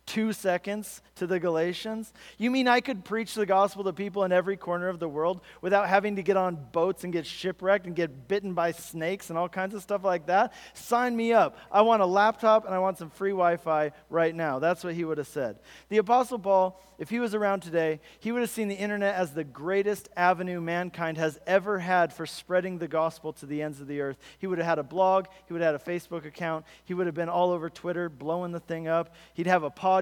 two 0.10 0.34
seconds 0.34 1.04
to 1.16 1.28
the 1.28 1.40
Galatians? 1.40 2.12
You 2.40 2.50
mean 2.50 2.68
I 2.68 2.82
could 2.82 3.06
preach 3.06 3.36
the 3.36 3.46
gospel 3.46 3.84
to 3.84 3.94
people 3.94 4.24
in 4.24 4.32
every 4.32 4.58
corner 4.58 4.90
of 4.90 5.00
the 5.00 5.08
world 5.08 5.42
without 5.62 5.88
having 5.88 6.16
to 6.16 6.24
get 6.24 6.36
on 6.36 6.58
boats 6.72 7.04
and 7.04 7.14
get 7.14 7.28
shipwrecked 7.28 7.86
and 7.86 7.96
get 7.96 8.28
bitten 8.28 8.56
by 8.56 8.72
snakes 8.72 9.30
and 9.30 9.38
all 9.38 9.48
kinds 9.48 9.76
of 9.76 9.84
stuff 9.84 10.04
like 10.04 10.26
that? 10.26 10.54
Sign 10.74 11.16
me 11.16 11.32
up. 11.32 11.58
I 11.72 11.84
want 11.84 12.02
a 12.02 12.08
laptop 12.08 12.66
and 12.66 12.74
I 12.74 12.80
want 12.80 12.98
some 12.98 13.12
free 13.12 13.30
Wi 13.30 13.58
Fi 13.58 13.92
right 14.10 14.34
now. 14.34 14.58
That's 14.58 14.84
what 14.84 14.96
he 14.96 15.06
would 15.06 15.20
have 15.20 15.28
said. 15.28 15.60
The 15.90 16.00
Apostle 16.00 16.40
Paul, 16.40 16.82
if 16.98 17.12
he 17.12 17.20
was 17.20 17.36
around 17.36 17.62
today, 17.62 18.02
he 18.20 18.32
would 18.32 18.42
have 18.42 18.50
seen 18.50 18.68
the 18.68 18.76
internet 18.76 19.14
as 19.14 19.34
the 19.34 19.44
greatest 19.44 20.10
avenue 20.18 20.60
mankind 20.60 21.20
has 21.20 21.40
ever 21.46 21.78
had 21.78 22.12
for 22.12 22.26
spreading 22.26 22.80
the 22.80 22.88
gospel 22.88 23.32
to 23.34 23.46
the 23.46 23.62
ends 23.62 23.80
of 23.80 23.86
the 23.86 24.02
earth. 24.02 24.18
He 24.40 24.48
would 24.48 24.58
have 24.58 24.68
had 24.68 24.80
a 24.80 24.84
blog, 24.84 25.28
he 25.46 25.54
would 25.54 25.62
have 25.62 25.80
had 25.80 25.88
a 25.88 26.00
Facebook 26.00 26.26
account, 26.26 26.66
he 26.84 26.96
would 26.96 27.06
have 27.06 27.16
been 27.16 27.30
all 27.30 27.52
over 27.52 27.70
Twitter 27.70 28.10
blowing 28.10 28.52
the 28.52 28.60
thing 28.60 28.88
up, 28.88 29.14
he'd 29.36 29.46
have 29.46 29.62
a 29.62 29.70
podcast 29.70 29.99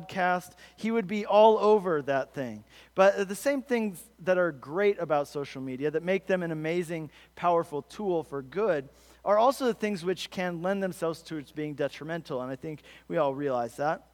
He 0.76 0.92
would 0.92 1.08
be 1.08 1.26
all 1.26 1.58
over 1.58 2.02
that 2.04 2.34
thing. 2.34 2.64
But 2.96 3.28
the 3.28 3.36
same 3.36 3.62
things 3.62 4.04
that 4.20 4.38
are 4.38 4.52
great 4.52 5.00
about 5.00 5.28
social 5.28 5.62
media, 5.62 5.92
that 5.92 6.04
make 6.04 6.28
them 6.28 6.44
an 6.44 6.52
amazing, 6.52 7.10
powerful 7.36 7.82
tool 7.82 8.24
for 8.24 8.42
good, 8.42 8.90
are 9.26 9.38
also 9.38 9.66
the 9.66 9.74
things 9.74 10.06
which 10.06 10.30
can 10.30 10.62
lend 10.62 10.82
themselves 10.82 11.22
to 11.24 11.38
its 11.38 11.52
being 11.52 11.74
detrimental. 11.74 12.42
And 12.42 12.52
I 12.52 12.56
think 12.56 12.82
we 13.08 13.18
all 13.18 13.34
realize 13.34 13.76
that. 13.78 14.08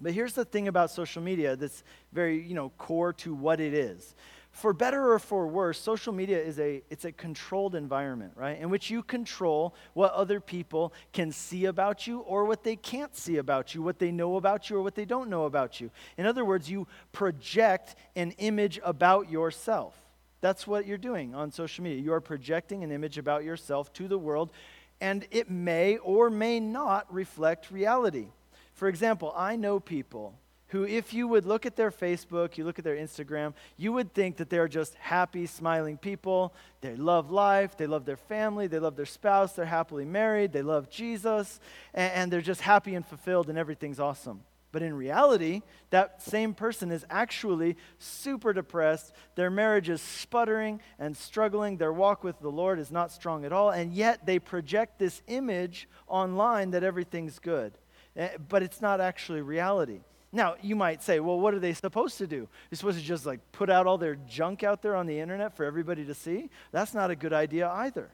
But 0.00 0.12
here's 0.12 0.34
the 0.34 0.44
thing 0.44 0.68
about 0.68 0.90
social 0.90 1.22
media 1.22 1.56
that's 1.56 1.82
very, 2.12 2.42
you 2.42 2.54
know, 2.54 2.70
core 2.78 3.12
to 3.14 3.34
what 3.34 3.60
it 3.60 3.72
is 3.72 4.14
for 4.56 4.72
better 4.72 5.12
or 5.12 5.18
for 5.18 5.46
worse, 5.46 5.78
social 5.78 6.14
media 6.14 6.42
is 6.42 6.58
a 6.58 6.82
it's 6.88 7.04
a 7.04 7.12
controlled 7.12 7.74
environment, 7.74 8.32
right? 8.36 8.58
In 8.58 8.70
which 8.70 8.88
you 8.88 9.02
control 9.02 9.74
what 9.92 10.12
other 10.12 10.40
people 10.40 10.94
can 11.12 11.30
see 11.30 11.66
about 11.66 12.06
you 12.06 12.20
or 12.20 12.46
what 12.46 12.64
they 12.64 12.74
can't 12.74 13.14
see 13.14 13.36
about 13.36 13.74
you, 13.74 13.82
what 13.82 13.98
they 13.98 14.10
know 14.10 14.36
about 14.36 14.70
you 14.70 14.78
or 14.78 14.82
what 14.82 14.94
they 14.94 15.04
don't 15.04 15.28
know 15.28 15.44
about 15.44 15.78
you. 15.78 15.90
In 16.16 16.24
other 16.24 16.42
words, 16.42 16.70
you 16.70 16.88
project 17.12 17.96
an 18.16 18.30
image 18.38 18.80
about 18.82 19.30
yourself. 19.30 19.94
That's 20.40 20.66
what 20.66 20.86
you're 20.86 20.96
doing 20.96 21.34
on 21.34 21.52
social 21.52 21.84
media. 21.84 22.02
You 22.02 22.14
are 22.14 22.22
projecting 22.22 22.82
an 22.82 22.90
image 22.90 23.18
about 23.18 23.44
yourself 23.44 23.92
to 23.92 24.08
the 24.08 24.18
world, 24.18 24.52
and 25.02 25.26
it 25.30 25.50
may 25.50 25.98
or 25.98 26.30
may 26.30 26.60
not 26.60 27.12
reflect 27.12 27.70
reality. 27.70 28.28
For 28.72 28.88
example, 28.88 29.34
I 29.36 29.56
know 29.56 29.80
people 29.80 30.34
who, 30.76 30.84
if 30.84 31.14
you 31.14 31.26
would 31.26 31.46
look 31.46 31.64
at 31.64 31.76
their 31.76 31.90
Facebook, 31.90 32.58
you 32.58 32.64
look 32.64 32.78
at 32.78 32.84
their 32.84 32.96
Instagram, 32.96 33.54
you 33.76 33.92
would 33.92 34.12
think 34.12 34.36
that 34.36 34.50
they're 34.50 34.68
just 34.68 34.94
happy, 34.96 35.46
smiling 35.46 35.96
people. 35.96 36.52
They 36.82 36.94
love 36.94 37.30
life, 37.30 37.76
they 37.76 37.86
love 37.86 38.04
their 38.04 38.16
family, 38.16 38.66
they 38.66 38.78
love 38.78 38.96
their 38.96 39.06
spouse, 39.06 39.52
they're 39.52 39.64
happily 39.64 40.04
married, 40.04 40.52
they 40.52 40.62
love 40.62 40.90
Jesus, 40.90 41.60
and, 41.94 42.12
and 42.12 42.32
they're 42.32 42.40
just 42.40 42.60
happy 42.60 42.94
and 42.94 43.06
fulfilled, 43.06 43.48
and 43.48 43.58
everything's 43.58 43.98
awesome. 43.98 44.42
But 44.70 44.82
in 44.82 44.92
reality, 44.92 45.62
that 45.88 46.20
same 46.20 46.52
person 46.52 46.90
is 46.90 47.06
actually 47.08 47.78
super 47.98 48.52
depressed. 48.52 49.14
Their 49.34 49.48
marriage 49.48 49.88
is 49.88 50.02
sputtering 50.02 50.82
and 50.98 51.16
struggling. 51.16 51.78
Their 51.78 51.94
walk 51.94 52.22
with 52.22 52.38
the 52.40 52.50
Lord 52.50 52.78
is 52.78 52.90
not 52.90 53.10
strong 53.10 53.46
at 53.46 53.52
all. 53.54 53.70
And 53.70 53.94
yet 53.94 54.26
they 54.26 54.38
project 54.38 54.98
this 54.98 55.22
image 55.28 55.88
online 56.08 56.72
that 56.72 56.84
everything's 56.84 57.38
good. 57.38 57.78
Eh, 58.16 58.36
but 58.50 58.62
it's 58.62 58.82
not 58.82 59.00
actually 59.00 59.40
reality. 59.40 60.00
Now, 60.36 60.56
you 60.60 60.76
might 60.76 61.02
say, 61.02 61.18
well, 61.18 61.40
what 61.40 61.54
are 61.54 61.58
they 61.58 61.72
supposed 61.72 62.18
to 62.18 62.26
do? 62.26 62.46
They're 62.68 62.76
supposed 62.76 62.98
to 62.98 63.04
just 63.04 63.24
like 63.24 63.40
put 63.52 63.70
out 63.70 63.86
all 63.86 63.96
their 63.96 64.16
junk 64.28 64.62
out 64.62 64.82
there 64.82 64.94
on 64.94 65.06
the 65.06 65.18
internet 65.18 65.56
for 65.56 65.64
everybody 65.64 66.04
to 66.04 66.12
see? 66.12 66.50
That's 66.72 66.92
not 66.92 67.10
a 67.10 67.16
good 67.16 67.32
idea 67.32 67.70
either. 67.70 68.10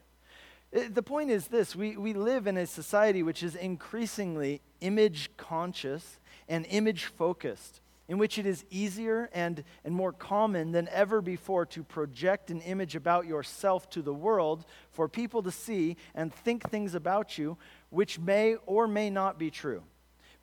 It, 0.70 0.94
the 0.94 1.02
point 1.02 1.32
is 1.32 1.48
this 1.48 1.74
we, 1.74 1.96
we 1.96 2.12
live 2.12 2.46
in 2.46 2.56
a 2.56 2.64
society 2.64 3.24
which 3.24 3.42
is 3.42 3.56
increasingly 3.56 4.60
image 4.80 5.36
conscious 5.36 6.20
and 6.48 6.64
image 6.66 7.06
focused, 7.06 7.80
in 8.06 8.18
which 8.18 8.38
it 8.38 8.46
is 8.46 8.64
easier 8.70 9.28
and, 9.32 9.64
and 9.84 9.92
more 9.92 10.12
common 10.12 10.70
than 10.70 10.88
ever 10.92 11.22
before 11.22 11.66
to 11.66 11.82
project 11.82 12.52
an 12.52 12.60
image 12.60 12.94
about 12.94 13.26
yourself 13.26 13.90
to 13.90 14.00
the 14.00 14.14
world 14.14 14.64
for 14.92 15.08
people 15.08 15.42
to 15.42 15.50
see 15.50 15.96
and 16.14 16.32
think 16.32 16.70
things 16.70 16.94
about 16.94 17.36
you 17.36 17.58
which 17.90 18.20
may 18.20 18.54
or 18.64 18.86
may 18.86 19.10
not 19.10 19.40
be 19.40 19.50
true. 19.50 19.82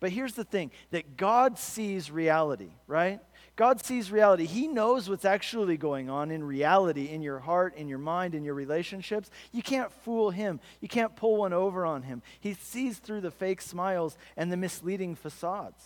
But 0.00 0.10
here's 0.10 0.34
the 0.34 0.44
thing 0.44 0.70
that 0.90 1.16
God 1.16 1.58
sees 1.58 2.10
reality, 2.10 2.70
right? 2.86 3.20
God 3.54 3.84
sees 3.84 4.10
reality. 4.10 4.46
He 4.46 4.66
knows 4.66 5.10
what's 5.10 5.26
actually 5.26 5.76
going 5.76 6.08
on 6.08 6.30
in 6.30 6.42
reality, 6.42 7.10
in 7.10 7.20
your 7.20 7.38
heart, 7.38 7.76
in 7.76 7.88
your 7.88 7.98
mind, 7.98 8.34
in 8.34 8.42
your 8.42 8.54
relationships. 8.54 9.30
You 9.52 9.62
can't 9.62 9.92
fool 9.92 10.30
him. 10.30 10.60
You 10.80 10.88
can't 10.88 11.14
pull 11.14 11.36
one 11.36 11.52
over 11.52 11.84
on 11.84 12.02
him. 12.02 12.22
He 12.40 12.54
sees 12.54 12.98
through 12.98 13.20
the 13.20 13.30
fake 13.30 13.60
smiles 13.60 14.16
and 14.36 14.50
the 14.50 14.56
misleading 14.56 15.14
facades. 15.14 15.84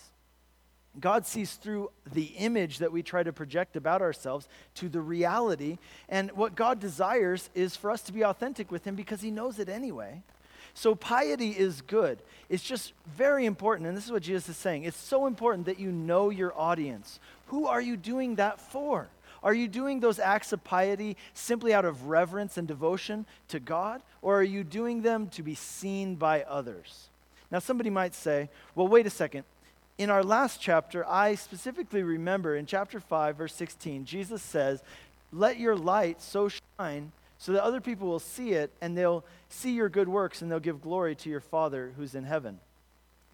God 0.97 1.25
sees 1.25 1.55
through 1.55 1.91
the 2.13 2.27
image 2.37 2.77
that 2.77 2.93
we 2.93 3.03
try 3.03 3.23
to 3.23 3.33
project 3.33 3.75
about 3.75 4.01
ourselves 4.01 4.47
to 4.75 4.87
the 4.87 5.01
reality. 5.01 5.77
And 6.07 6.31
what 6.31 6.55
God 6.55 6.79
desires 6.79 7.49
is 7.53 7.75
for 7.75 7.91
us 7.91 8.01
to 8.03 8.13
be 8.13 8.23
authentic 8.23 8.71
with 8.71 8.85
Him 8.85 8.95
because 8.95 9.19
He 9.19 9.31
knows 9.31 9.59
it 9.59 9.67
anyway. 9.67 10.23
So 10.75 10.93
piety 10.93 11.49
is 11.49 11.81
good. 11.81 12.19
It's 12.47 12.61
just 12.61 12.93
very 13.07 13.47
important. 13.47 13.87
And 13.87 13.97
this 13.97 14.05
is 14.05 14.11
what 14.11 14.21
Jesus 14.21 14.49
is 14.49 14.57
saying 14.57 14.83
it's 14.83 14.97
so 14.97 15.25
important 15.25 15.65
that 15.65 15.79
you 15.79 15.91
know 15.91 16.29
your 16.29 16.55
audience. 16.55 17.19
Who 17.47 17.65
are 17.65 17.81
you 17.81 17.97
doing 17.97 18.35
that 18.35 18.61
for? 18.61 19.07
Are 19.41 19.53
you 19.53 19.67
doing 19.67 19.99
those 19.99 20.19
acts 20.19 20.53
of 20.53 20.63
piety 20.63 21.17
simply 21.33 21.73
out 21.73 21.85
of 21.85 22.05
reverence 22.05 22.57
and 22.57 22.67
devotion 22.67 23.25
to 23.47 23.59
God? 23.59 24.01
Or 24.21 24.39
are 24.39 24.43
you 24.43 24.63
doing 24.63 25.01
them 25.01 25.29
to 25.29 25.43
be 25.43 25.55
seen 25.55 26.15
by 26.15 26.43
others? 26.43 27.09
Now, 27.51 27.59
somebody 27.59 27.89
might 27.89 28.15
say, 28.15 28.49
well, 28.73 28.87
wait 28.87 29.05
a 29.05 29.11
second 29.11 29.43
in 29.97 30.09
our 30.09 30.23
last 30.23 30.59
chapter, 30.59 31.07
I 31.07 31.35
specifically 31.35 32.03
remember 32.03 32.55
in 32.55 32.65
chapter 32.65 32.99
5, 32.99 33.37
verse 33.37 33.55
16, 33.55 34.05
Jesus 34.05 34.41
says, 34.41 34.83
Let 35.31 35.57
your 35.57 35.75
light 35.75 36.21
so 36.21 36.49
shine 36.49 37.11
so 37.45 37.51
that 37.51 37.63
other 37.63 37.79
people 37.79 38.07
will 38.07 38.17
see 38.17 38.53
it 38.53 38.73
and 38.81 38.97
they'll 38.97 39.23
see 39.49 39.73
your 39.73 39.87
good 39.87 40.09
works 40.09 40.41
and 40.41 40.51
they'll 40.51 40.59
give 40.59 40.81
glory 40.81 41.13
to 41.13 41.29
your 41.29 41.39
Father 41.39 41.93
who's 41.95 42.15
in 42.15 42.23
heaven. 42.23 42.57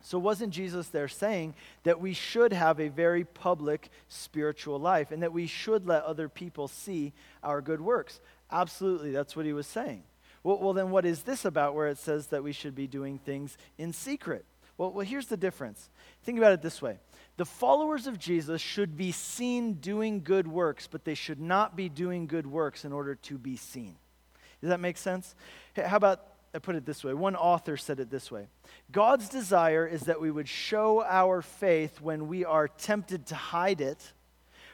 So, 0.01 0.19
wasn't 0.19 0.51
Jesus 0.51 0.89
there 0.89 1.07
saying 1.07 1.55
that 1.83 2.01
we 2.01 2.11
should 2.11 2.51
have 2.51 2.81
a 2.81 2.89
very 2.89 3.23
public 3.23 3.89
spiritual 4.09 4.79
life 4.79 5.11
and 5.11 5.23
that 5.23 5.31
we 5.31 5.47
should 5.47 5.87
let 5.87 6.03
other 6.03 6.27
people 6.27 6.67
see 6.67 7.13
our 7.41 7.61
good 7.61 7.79
works? 7.79 8.19
Absolutely, 8.51 9.11
that's 9.11 9.37
what 9.37 9.45
he 9.45 9.53
was 9.53 9.65
saying. 9.65 10.03
Well, 10.43 10.59
well, 10.59 10.73
then, 10.73 10.91
what 10.91 11.05
is 11.05 11.21
this 11.21 11.45
about 11.45 11.73
where 11.73 11.87
it 11.87 11.97
says 11.97 12.27
that 12.27 12.43
we 12.43 12.51
should 12.51 12.75
be 12.75 12.87
doing 12.87 13.17
things 13.17 13.57
in 13.77 13.93
secret? 13.93 14.43
Well, 14.77 14.91
well, 14.91 15.05
here's 15.05 15.27
the 15.27 15.37
difference. 15.37 15.89
Think 16.23 16.37
about 16.37 16.51
it 16.51 16.61
this 16.61 16.81
way 16.81 16.97
the 17.37 17.45
followers 17.45 18.07
of 18.07 18.19
Jesus 18.19 18.59
should 18.59 18.97
be 18.97 19.13
seen 19.13 19.75
doing 19.75 20.21
good 20.21 20.49
works, 20.49 20.89
but 20.91 21.05
they 21.05 21.15
should 21.15 21.39
not 21.39 21.77
be 21.77 21.87
doing 21.87 22.27
good 22.27 22.45
works 22.45 22.83
in 22.83 22.91
order 22.91 23.15
to 23.15 23.37
be 23.37 23.55
seen. 23.55 23.95
Does 24.61 24.69
that 24.69 24.79
make 24.79 24.97
sense? 24.97 25.35
How 25.75 25.97
about 25.97 26.21
I 26.53 26.59
put 26.59 26.75
it 26.75 26.85
this 26.85 27.03
way? 27.03 27.13
One 27.13 27.35
author 27.35 27.77
said 27.77 27.99
it 27.99 28.09
this 28.09 28.31
way 28.31 28.47
God's 28.91 29.29
desire 29.29 29.87
is 29.87 30.01
that 30.01 30.21
we 30.21 30.31
would 30.31 30.47
show 30.47 31.03
our 31.03 31.41
faith 31.41 32.01
when 32.01 32.27
we 32.27 32.45
are 32.45 32.67
tempted 32.67 33.27
to 33.27 33.35
hide 33.35 33.81
it, 33.81 34.13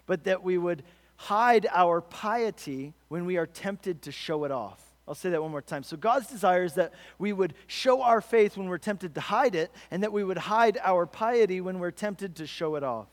but 0.06 0.26
that 0.26 0.44
we 0.44 0.58
would 0.58 0.84
hide 1.16 1.68
our 1.72 2.02
piety 2.02 2.94
when 3.08 3.26
we 3.26 3.38
are 3.38 3.48
tempted 3.48 4.04
to 4.04 4.12
show 4.12 4.44
it 4.44 4.52
off. 4.52 4.82
I'll 5.08 5.16
say 5.16 5.30
that 5.30 5.42
one 5.42 5.52
more 5.52 5.62
time. 5.62 5.84
So, 5.84 5.96
God's 5.96 6.28
desire 6.28 6.64
is 6.64 6.74
that 6.74 6.94
we 7.18 7.32
would 7.32 7.54
show 7.66 8.02
our 8.02 8.20
faith 8.20 8.58
when 8.58 8.68
we're 8.68 8.78
tempted 8.78 9.16
to 9.16 9.22
hide 9.22 9.56
it, 9.56 9.72
and 9.90 10.04
that 10.04 10.12
we 10.12 10.24
would 10.24 10.38
hide 10.38 10.78
our 10.84 11.06
piety 11.06 11.62
when 11.62 11.80
we're 11.80 11.92
tempted 11.92 12.36
to 12.36 12.48
show 12.48 12.76
it 12.76 12.84
off. 12.84 13.08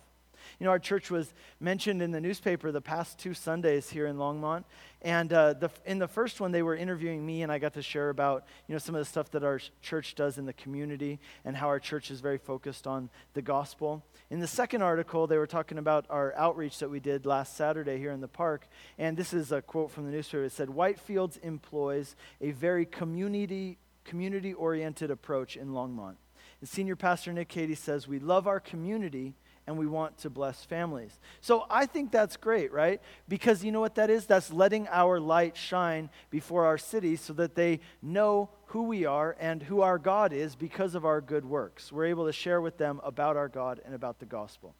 You 0.59 0.65
know, 0.65 0.71
our 0.71 0.79
church 0.79 1.11
was 1.11 1.33
mentioned 1.61 2.03
in 2.03 2.11
the 2.11 2.21
newspaper 2.21 2.73
the 2.73 2.81
past 2.81 3.19
two 3.19 3.33
Sundays 3.33 3.91
here 3.91 4.07
in 4.07 4.17
Longmont. 4.17 4.65
And 5.05 5.31
uh, 5.35 5.53
the, 5.53 5.71
in 5.85 5.99
the 5.99 6.09
first 6.09 6.41
one, 6.41 6.51
they 6.51 6.63
were 6.63 6.75
interviewing 6.75 7.25
me, 7.25 7.43
and 7.43 7.53
I 7.53 7.59
got 7.59 7.75
to 7.75 7.83
share 7.83 8.09
about, 8.09 8.47
you 8.67 8.73
know, 8.73 8.79
some 8.79 8.95
of 8.95 9.01
the 9.01 9.05
stuff 9.05 9.31
that 9.33 9.45
our 9.45 9.61
church 9.83 10.15
does 10.15 10.39
in 10.39 10.47
the 10.47 10.55
community 10.55 11.21
and 11.45 11.55
how 11.55 11.69
our 11.69 11.79
church 11.79 12.11
is 12.11 12.21
very 12.21 12.39
focused 12.39 12.87
on 12.87 13.11
the 13.35 13.43
gospel. 13.43 14.03
In 14.31 14.41
the 14.41 14.47
second 14.47 14.81
article, 14.81 15.27
they 15.27 15.37
were 15.37 15.47
talking 15.47 15.77
about 15.77 16.07
our 16.09 16.35
outreach 16.37 16.79
that 16.79 16.89
we 16.89 17.01
did 17.01 17.27
last 17.27 17.55
Saturday 17.55 17.99
here 17.99 18.13
in 18.13 18.23
the 18.23 18.29
park. 18.29 18.67
And 18.99 19.15
this 19.15 19.35
is 19.35 19.53
a 19.53 19.61
quote 19.61 19.91
from 19.91 20.07
the 20.07 20.11
newspaper. 20.11 20.45
It 20.45 20.53
said, 20.53 20.69
Whitefields 20.69 21.39
employs 21.43 22.17
a 22.41 22.53
very 22.53 22.87
community 22.87 23.77
community 24.05 24.53
oriented 24.53 25.11
approach 25.11 25.57
in 25.57 25.69
Longmont. 25.69 26.17
And 26.61 26.69
senior 26.69 26.97
pastor 26.97 27.33
Nick 27.33 27.49
Cady 27.49 27.75
says, 27.75 28.09
We 28.09 28.19
love 28.19 28.47
our 28.47 28.61
community 28.61 29.35
and 29.67 29.79
we 29.79 29.87
want 29.87 30.19
to 30.19 30.31
bless 30.31 30.65
families. 30.65 31.19
So 31.41 31.65
I 31.71 31.87
think 31.87 32.11
that's 32.11 32.37
great, 32.37 32.73
right? 32.73 33.01
Because 33.29 33.65
you 33.65 33.73
know 33.73 33.81
what 33.81 33.95
that 33.95 34.11
is? 34.11 34.27
That's 34.27 34.53
letting 34.53 34.89
our 34.89 35.19
light 35.19 35.57
shine 35.57 36.11
before 36.31 36.67
our 36.67 36.79
city 36.79 37.17
so 37.17 37.33
that 37.35 37.55
they 37.55 37.81
know 38.03 38.51
who 38.67 38.83
we 38.83 39.05
are 39.07 39.37
and 39.41 39.63
who 39.63 39.81
our 39.81 39.99
God 39.99 40.33
is 40.33 40.55
because 40.55 40.95
of 40.95 41.05
our 41.05 41.21
good 41.21 41.45
works. 41.45 41.91
We're 41.91 42.07
able 42.07 42.27
to 42.27 42.33
share 42.33 42.61
with 42.61 42.77
them 42.77 43.01
about 43.03 43.37
our 43.37 43.49
God 43.49 43.81
and 43.85 43.95
about 43.95 44.19
the 44.19 44.27
gospel. 44.27 44.75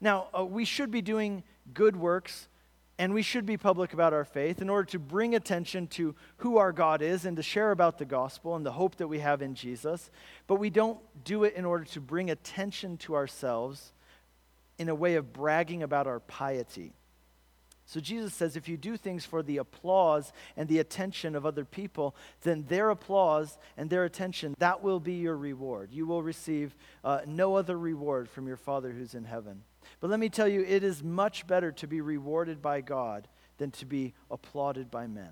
Now, 0.00 0.28
uh, 0.36 0.44
we 0.44 0.64
should 0.64 0.90
be 0.90 1.02
doing 1.02 1.42
good 1.74 1.96
works 1.96 2.48
and 2.98 3.14
we 3.14 3.22
should 3.22 3.46
be 3.46 3.56
public 3.56 3.92
about 3.92 4.12
our 4.12 4.24
faith 4.24 4.60
in 4.60 4.68
order 4.68 4.84
to 4.90 4.98
bring 4.98 5.34
attention 5.34 5.86
to 5.88 6.14
who 6.36 6.58
our 6.58 6.72
God 6.72 7.02
is 7.02 7.24
and 7.24 7.36
to 7.36 7.42
share 7.42 7.70
about 7.70 7.98
the 7.98 8.04
gospel 8.04 8.54
and 8.54 8.64
the 8.64 8.72
hope 8.72 8.96
that 8.96 9.08
we 9.08 9.18
have 9.18 9.42
in 9.42 9.54
Jesus. 9.54 10.10
But 10.46 10.56
we 10.56 10.70
don't 10.70 11.00
do 11.24 11.44
it 11.44 11.54
in 11.54 11.64
order 11.64 11.84
to 11.84 12.00
bring 12.00 12.30
attention 12.30 12.96
to 12.98 13.14
ourselves 13.14 13.92
in 14.78 14.88
a 14.88 14.94
way 14.94 15.14
of 15.14 15.32
bragging 15.32 15.82
about 15.82 16.06
our 16.06 16.20
piety. 16.20 16.92
So 17.84 18.00
Jesus 18.00 18.32
says 18.32 18.56
if 18.56 18.68
you 18.68 18.76
do 18.76 18.96
things 18.96 19.24
for 19.24 19.42
the 19.42 19.58
applause 19.58 20.32
and 20.56 20.68
the 20.68 20.78
attention 20.78 21.34
of 21.34 21.44
other 21.44 21.64
people, 21.64 22.14
then 22.42 22.64
their 22.68 22.90
applause 22.90 23.58
and 23.76 23.90
their 23.90 24.04
attention, 24.04 24.54
that 24.58 24.82
will 24.82 25.00
be 25.00 25.14
your 25.14 25.36
reward. 25.36 25.90
You 25.92 26.06
will 26.06 26.22
receive 26.22 26.74
uh, 27.04 27.20
no 27.26 27.56
other 27.56 27.78
reward 27.78 28.30
from 28.30 28.46
your 28.46 28.56
Father 28.56 28.92
who's 28.92 29.14
in 29.14 29.24
heaven. 29.24 29.62
But 30.00 30.10
let 30.10 30.20
me 30.20 30.28
tell 30.28 30.48
you, 30.48 30.64
it 30.66 30.82
is 30.82 31.02
much 31.02 31.46
better 31.46 31.72
to 31.72 31.86
be 31.86 32.00
rewarded 32.00 32.62
by 32.62 32.80
God 32.80 33.28
than 33.58 33.70
to 33.72 33.84
be 33.84 34.14
applauded 34.30 34.90
by 34.90 35.06
men. 35.06 35.30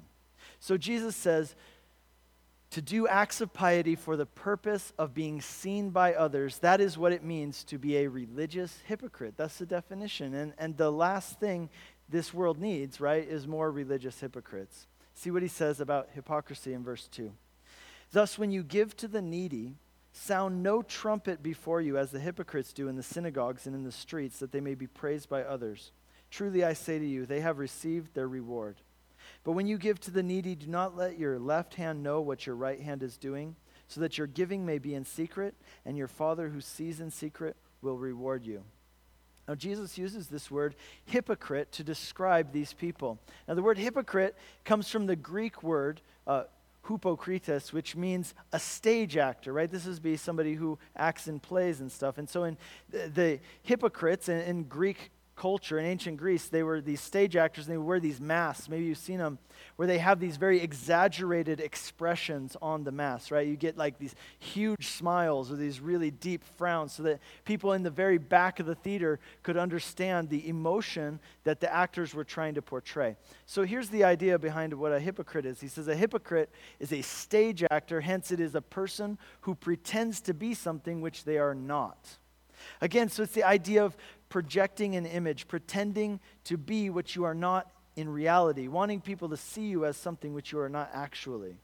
So 0.59 0.77
Jesus 0.77 1.17
says, 1.17 1.55
to 2.71 2.81
do 2.81 3.09
acts 3.09 3.41
of 3.41 3.53
piety 3.53 3.97
for 3.97 4.17
the 4.17 4.27
purpose 4.27 4.93
of 4.97 5.13
being 5.13 5.41
seen 5.41 5.91
by 5.91 6.15
others, 6.15 6.59
that 6.59 6.81
is 6.81 6.97
what 6.97 7.13
it 7.13 7.25
means 7.25 7.65
to 7.65 7.79
be 7.79 7.99
a 7.99 8.09
religious 8.09 8.79
hypocrite. 8.87 9.35
That's 9.37 9.59
the 9.59 9.67
definition. 9.67 10.35
And, 10.35 10.53
and 10.57 10.77
the 10.77 10.93
last 10.93 11.41
thing 11.41 11.69
this 12.09 12.33
world 12.33 12.61
needs, 12.61 13.01
right, 13.01 13.27
is 13.27 13.47
more 13.47 13.71
religious 13.71 14.21
hypocrites. 14.21 14.87
See 15.15 15.31
what 15.31 15.43
he 15.43 15.49
says 15.49 15.81
about 15.81 16.11
hypocrisy 16.15 16.73
in 16.73 16.85
verse 16.85 17.09
2. 17.09 17.33
Thus, 18.13 18.39
when 18.39 18.53
you 18.53 18.63
give 18.63 18.97
to 18.99 19.09
the 19.09 19.23
needy, 19.23 19.75
sound 20.13 20.63
no 20.63 20.83
trumpet 20.83 21.43
before 21.43 21.81
you, 21.81 21.99
as 21.99 22.11
the 22.11 22.21
hypocrites 22.21 22.73
do 22.73 22.89
in 22.89 22.97
the 22.97 23.03
synagogues 23.03 23.67
and 23.67 23.75
in 23.75 23.85
the 23.85 23.93
streets, 23.93 24.39
that 24.39 24.53
they 24.53 24.61
may 24.61 24.75
be 24.75 24.87
praised 24.87 25.29
by 25.29 25.43
others. 25.43 25.93
Truly, 26.31 26.65
I 26.65 26.73
say 26.73 26.99
to 26.99 27.07
you, 27.07 27.27
they 27.27 27.41
have 27.41 27.59
received 27.59 28.15
their 28.15 28.29
reward. 28.29 28.77
But 29.45 29.53
when 29.53 29.67
you 29.67 29.79
give 29.79 30.01
to 30.01 30.11
the 30.11 30.23
needy, 30.23 30.55
do 30.55 30.67
not 30.67 30.97
let 30.97 31.19
your 31.19 31.39
left 31.39 31.75
hand 31.75 32.03
know 32.03 32.21
what 32.21 32.47
your 32.47 32.57
right 32.57 32.81
hand 32.81 33.03
is 33.03 33.17
doing, 33.17 33.57
so 33.89 34.01
that 34.01 34.19
your 34.19 34.27
giving 34.27 34.67
may 34.67 34.79
be 34.79 34.95
in 34.95 35.05
secret, 35.05 35.55
and 35.85 35.97
your 35.97 36.09
Father 36.09 36.49
who 36.49 36.61
sees 36.61 37.01
in 37.01 37.11
secret 37.11 37.57
will 37.83 37.97
reward 37.97 38.45
you. 38.45 38.63
Now, 39.49 39.55
Jesus 39.57 39.99
uses 39.99 40.29
this 40.29 40.51
word 40.51 40.77
hypocrite 41.07 41.73
to 41.73 41.83
describe 41.83 42.53
these 42.53 42.73
people. 42.73 43.19
Now, 43.49 43.55
the 43.55 43.63
word 43.63 43.79
hypocrite 43.79 44.37
comes 44.65 44.89
from 44.89 45.07
the 45.07 45.17
Greek 45.17 45.63
word 45.63 46.03
uh, 46.27 46.45
hypokrites, 46.87 47.73
which 47.73 47.97
means 47.97 48.35
a 48.53 48.61
stage 48.61 49.17
actor, 49.17 49.53
right? 49.53 49.71
This 49.71 49.87
is 49.87 49.99
be 49.99 50.17
somebody 50.17 50.55
who 50.55 50.79
acts 50.97 51.27
in 51.27 51.41
plays 51.41 51.81
and 51.81 51.91
stuff. 51.91 52.19
And 52.19 52.29
so, 52.29 52.45
in 52.45 52.57
the, 52.91 53.09
the 53.09 53.41
hypocrites 53.63 54.29
in, 54.29 54.39
in 54.41 54.63
Greek 54.65 55.11
culture 55.41 55.79
in 55.79 55.87
ancient 55.87 56.19
Greece, 56.19 56.49
they 56.49 56.63
were 56.63 56.83
these 56.83 57.01
stage 57.01 57.35
actors 57.35 57.67
and 57.67 57.73
they 57.73 57.79
wear 57.79 57.99
these 57.99 58.21
masks. 58.21 58.69
Maybe 58.69 58.85
you've 58.85 58.99
seen 58.99 59.17
them 59.17 59.39
where 59.77 59.89
they 59.89 59.97
have 59.97 60.21
these 60.21 60.37
very 60.37 60.61
exaggerated 60.61 61.61
expressions 61.61 62.59
on 62.61 62.85
the 62.85 62.93
mask, 62.93 63.31
right? 63.31 63.49
You 63.49 63.57
get 63.57 63.79
like 63.79 63.99
these 63.99 64.15
huge 64.39 64.89
smiles 64.89 65.51
or 65.51 65.57
these 65.57 65.81
really 65.81 66.11
deep 66.11 66.45
frowns 66.59 66.93
so 66.93 67.05
that 67.05 67.21
people 67.47 67.73
in 67.73 67.83
the 67.83 67.89
very 67.89 68.19
back 68.19 68.61
of 68.61 68.67
the 68.67 68.75
theater 68.75 69.19
could 69.43 69.57
understand 69.57 70.29
the 70.29 70.47
emotion 70.47 71.19
that 71.45 71.61
the 71.61 71.73
actors 71.73 72.13
were 72.15 72.25
trying 72.25 72.53
to 72.57 72.61
portray. 72.61 73.17
So 73.47 73.65
here's 73.65 73.89
the 73.89 74.05
idea 74.05 74.39
behind 74.39 74.75
what 74.75 74.93
a 74.93 75.01
hypocrite 75.01 75.47
is. 75.47 75.59
He 75.59 75.69
says 75.69 75.89
a 75.89 75.97
hypocrite 75.97 76.51
is 76.81 76.93
a 76.93 77.01
stage 77.01 77.65
actor, 77.71 78.03
hence, 78.03 78.31
it 78.31 78.41
is 78.41 78.55
a 78.55 78.61
person 78.61 79.17
who 79.41 79.55
pretends 79.55 80.21
to 80.21 80.35
be 80.35 80.53
something 80.53 81.01
which 81.01 81.25
they 81.25 81.39
are 81.39 81.55
not. 81.55 82.19
Again, 82.81 83.09
so 83.09 83.23
it's 83.23 83.33
the 83.33 83.45
idea 83.45 83.85
of 83.85 83.97
projecting 84.31 84.97
an 84.97 85.05
image, 85.05 85.47
pretending 85.47 86.21
to 86.45 86.57
be 86.57 86.89
what 86.89 87.15
you 87.15 87.25
are 87.25 87.35
not 87.35 87.71
in 87.97 88.09
reality, 88.09 88.69
wanting 88.69 89.01
people 89.01 89.29
to 89.29 89.37
see 89.37 89.67
you 89.67 89.85
as 89.85 89.97
something 89.97 90.33
which 90.33 90.53
you 90.53 90.59
are 90.61 90.69
not 90.71 90.89
actually. 90.95 91.57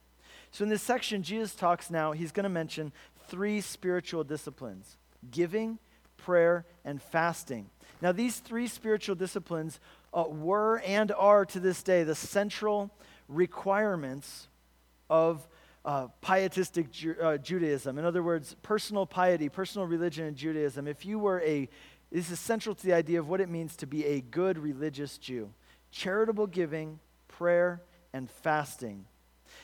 So, 0.51 0.63
in 0.63 0.69
this 0.69 0.83
section, 0.83 1.23
Jesus 1.23 1.55
talks 1.55 1.89
now, 1.89 2.11
he's 2.11 2.31
going 2.31 2.43
to 2.43 2.49
mention 2.49 2.91
three 3.27 3.61
spiritual 3.61 4.23
disciplines 4.23 4.97
giving, 5.31 5.79
prayer, 6.17 6.65
and 6.85 7.01
fasting. 7.01 7.69
Now, 8.01 8.11
these 8.11 8.37
three 8.37 8.67
spiritual 8.67 9.15
disciplines 9.15 9.79
uh, 10.13 10.25
were 10.27 10.79
and 10.79 11.11
are 11.11 11.45
to 11.45 11.59
this 11.59 11.81
day 11.81 12.03
the 12.03 12.15
central 12.15 12.91
requirements 13.27 14.47
of 15.09 15.47
uh, 15.87 16.07
pietistic 16.21 16.91
Ju- 16.91 17.15
uh, 17.21 17.37
Judaism. 17.37 17.97
In 17.97 18.05
other 18.05 18.21
words, 18.21 18.55
personal 18.61 19.05
piety, 19.05 19.47
personal 19.47 19.87
religion 19.87 20.25
in 20.25 20.35
Judaism. 20.35 20.85
If 20.87 21.05
you 21.05 21.17
were 21.17 21.41
a, 21.41 21.69
this 22.11 22.31
is 22.31 22.39
central 22.39 22.75
to 22.75 22.85
the 22.85 22.93
idea 22.93 23.19
of 23.19 23.27
what 23.27 23.41
it 23.41 23.49
means 23.49 23.75
to 23.77 23.87
be 23.87 24.05
a 24.05 24.21
good 24.21 24.57
religious 24.57 25.17
Jew 25.17 25.49
charitable 25.89 26.47
giving, 26.47 26.99
prayer, 27.27 27.81
and 28.13 28.29
fasting. 28.29 29.05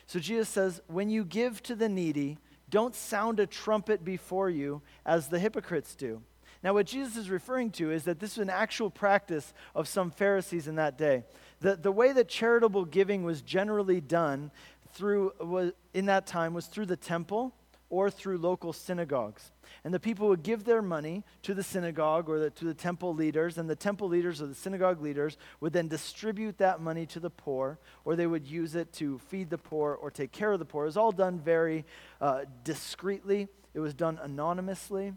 So 0.07 0.19
Jesus 0.19 0.49
says, 0.49 0.81
when 0.87 1.09
you 1.09 1.25
give 1.25 1.61
to 1.63 1.75
the 1.75 1.89
needy, 1.89 2.37
don't 2.69 2.95
sound 2.95 3.39
a 3.39 3.45
trumpet 3.45 4.03
before 4.03 4.49
you 4.49 4.81
as 5.05 5.27
the 5.27 5.37
hypocrites 5.37 5.95
do. 5.95 6.21
Now, 6.63 6.73
what 6.73 6.85
Jesus 6.85 7.17
is 7.17 7.29
referring 7.29 7.71
to 7.71 7.91
is 7.91 8.05
that 8.05 8.19
this 8.19 8.37
was 8.37 8.43
an 8.43 8.49
actual 8.49 8.89
practice 8.89 9.53
of 9.75 9.87
some 9.87 10.11
Pharisees 10.11 10.67
in 10.67 10.75
that 10.75 10.97
day. 10.97 11.25
The, 11.59 11.75
the 11.75 11.91
way 11.91 12.13
that 12.13 12.29
charitable 12.29 12.85
giving 12.85 13.23
was 13.23 13.41
generally 13.41 13.99
done 13.99 14.49
through, 14.93 15.33
was, 15.41 15.73
in 15.93 16.05
that 16.05 16.25
time 16.25 16.53
was 16.53 16.67
through 16.67 16.85
the 16.85 16.95
temple 16.97 17.53
or 17.89 18.09
through 18.09 18.37
local 18.37 18.71
synagogues. 18.71 19.51
And 19.83 19.93
the 19.93 19.99
people 19.99 20.27
would 20.29 20.43
give 20.43 20.63
their 20.63 20.81
money 20.81 21.23
to 21.43 21.53
the 21.53 21.63
synagogue 21.63 22.29
or 22.29 22.39
the, 22.39 22.49
to 22.51 22.65
the 22.65 22.73
temple 22.73 23.13
leaders, 23.13 23.57
and 23.57 23.69
the 23.69 23.75
temple 23.75 24.07
leaders 24.07 24.41
or 24.41 24.47
the 24.47 24.55
synagogue 24.55 25.01
leaders 25.01 25.37
would 25.59 25.73
then 25.73 25.87
distribute 25.87 26.57
that 26.57 26.81
money 26.81 27.05
to 27.07 27.19
the 27.19 27.29
poor, 27.29 27.79
or 28.05 28.15
they 28.15 28.27
would 28.27 28.47
use 28.47 28.75
it 28.75 28.91
to 28.93 29.19
feed 29.19 29.49
the 29.49 29.57
poor 29.57 29.93
or 29.93 30.11
take 30.11 30.31
care 30.31 30.51
of 30.51 30.59
the 30.59 30.65
poor. 30.65 30.83
It 30.83 30.87
was 30.87 30.97
all 30.97 31.11
done 31.11 31.39
very 31.39 31.85
uh, 32.21 32.45
discreetly, 32.63 33.47
it 33.73 33.79
was 33.79 33.93
done 33.93 34.19
anonymously. 34.21 35.13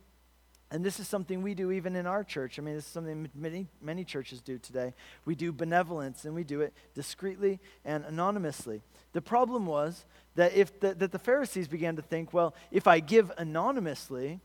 And 0.70 0.84
this 0.84 0.98
is 0.98 1.06
something 1.06 1.42
we 1.42 1.54
do 1.54 1.70
even 1.70 1.94
in 1.94 2.06
our 2.06 2.24
church. 2.24 2.58
I 2.58 2.62
mean, 2.62 2.74
this 2.74 2.86
is 2.86 2.90
something 2.90 3.28
many, 3.34 3.68
many 3.80 4.04
churches 4.04 4.40
do 4.40 4.58
today. 4.58 4.94
We 5.24 5.36
do 5.36 5.52
benevolence, 5.52 6.24
and 6.24 6.34
we 6.34 6.42
do 6.42 6.60
it 6.60 6.74
discreetly 6.92 7.60
and 7.84 8.04
anonymously. 8.04 8.82
The 9.12 9.22
problem 9.22 9.66
was 9.66 10.04
that 10.36 10.54
if 10.54 10.78
the, 10.80 10.94
that 10.94 11.12
the 11.12 11.18
Pharisees 11.18 11.66
began 11.66 11.96
to 11.96 12.02
think, 12.02 12.32
well, 12.32 12.54
if 12.70 12.86
I 12.86 13.00
give 13.00 13.32
anonymously 13.36 14.40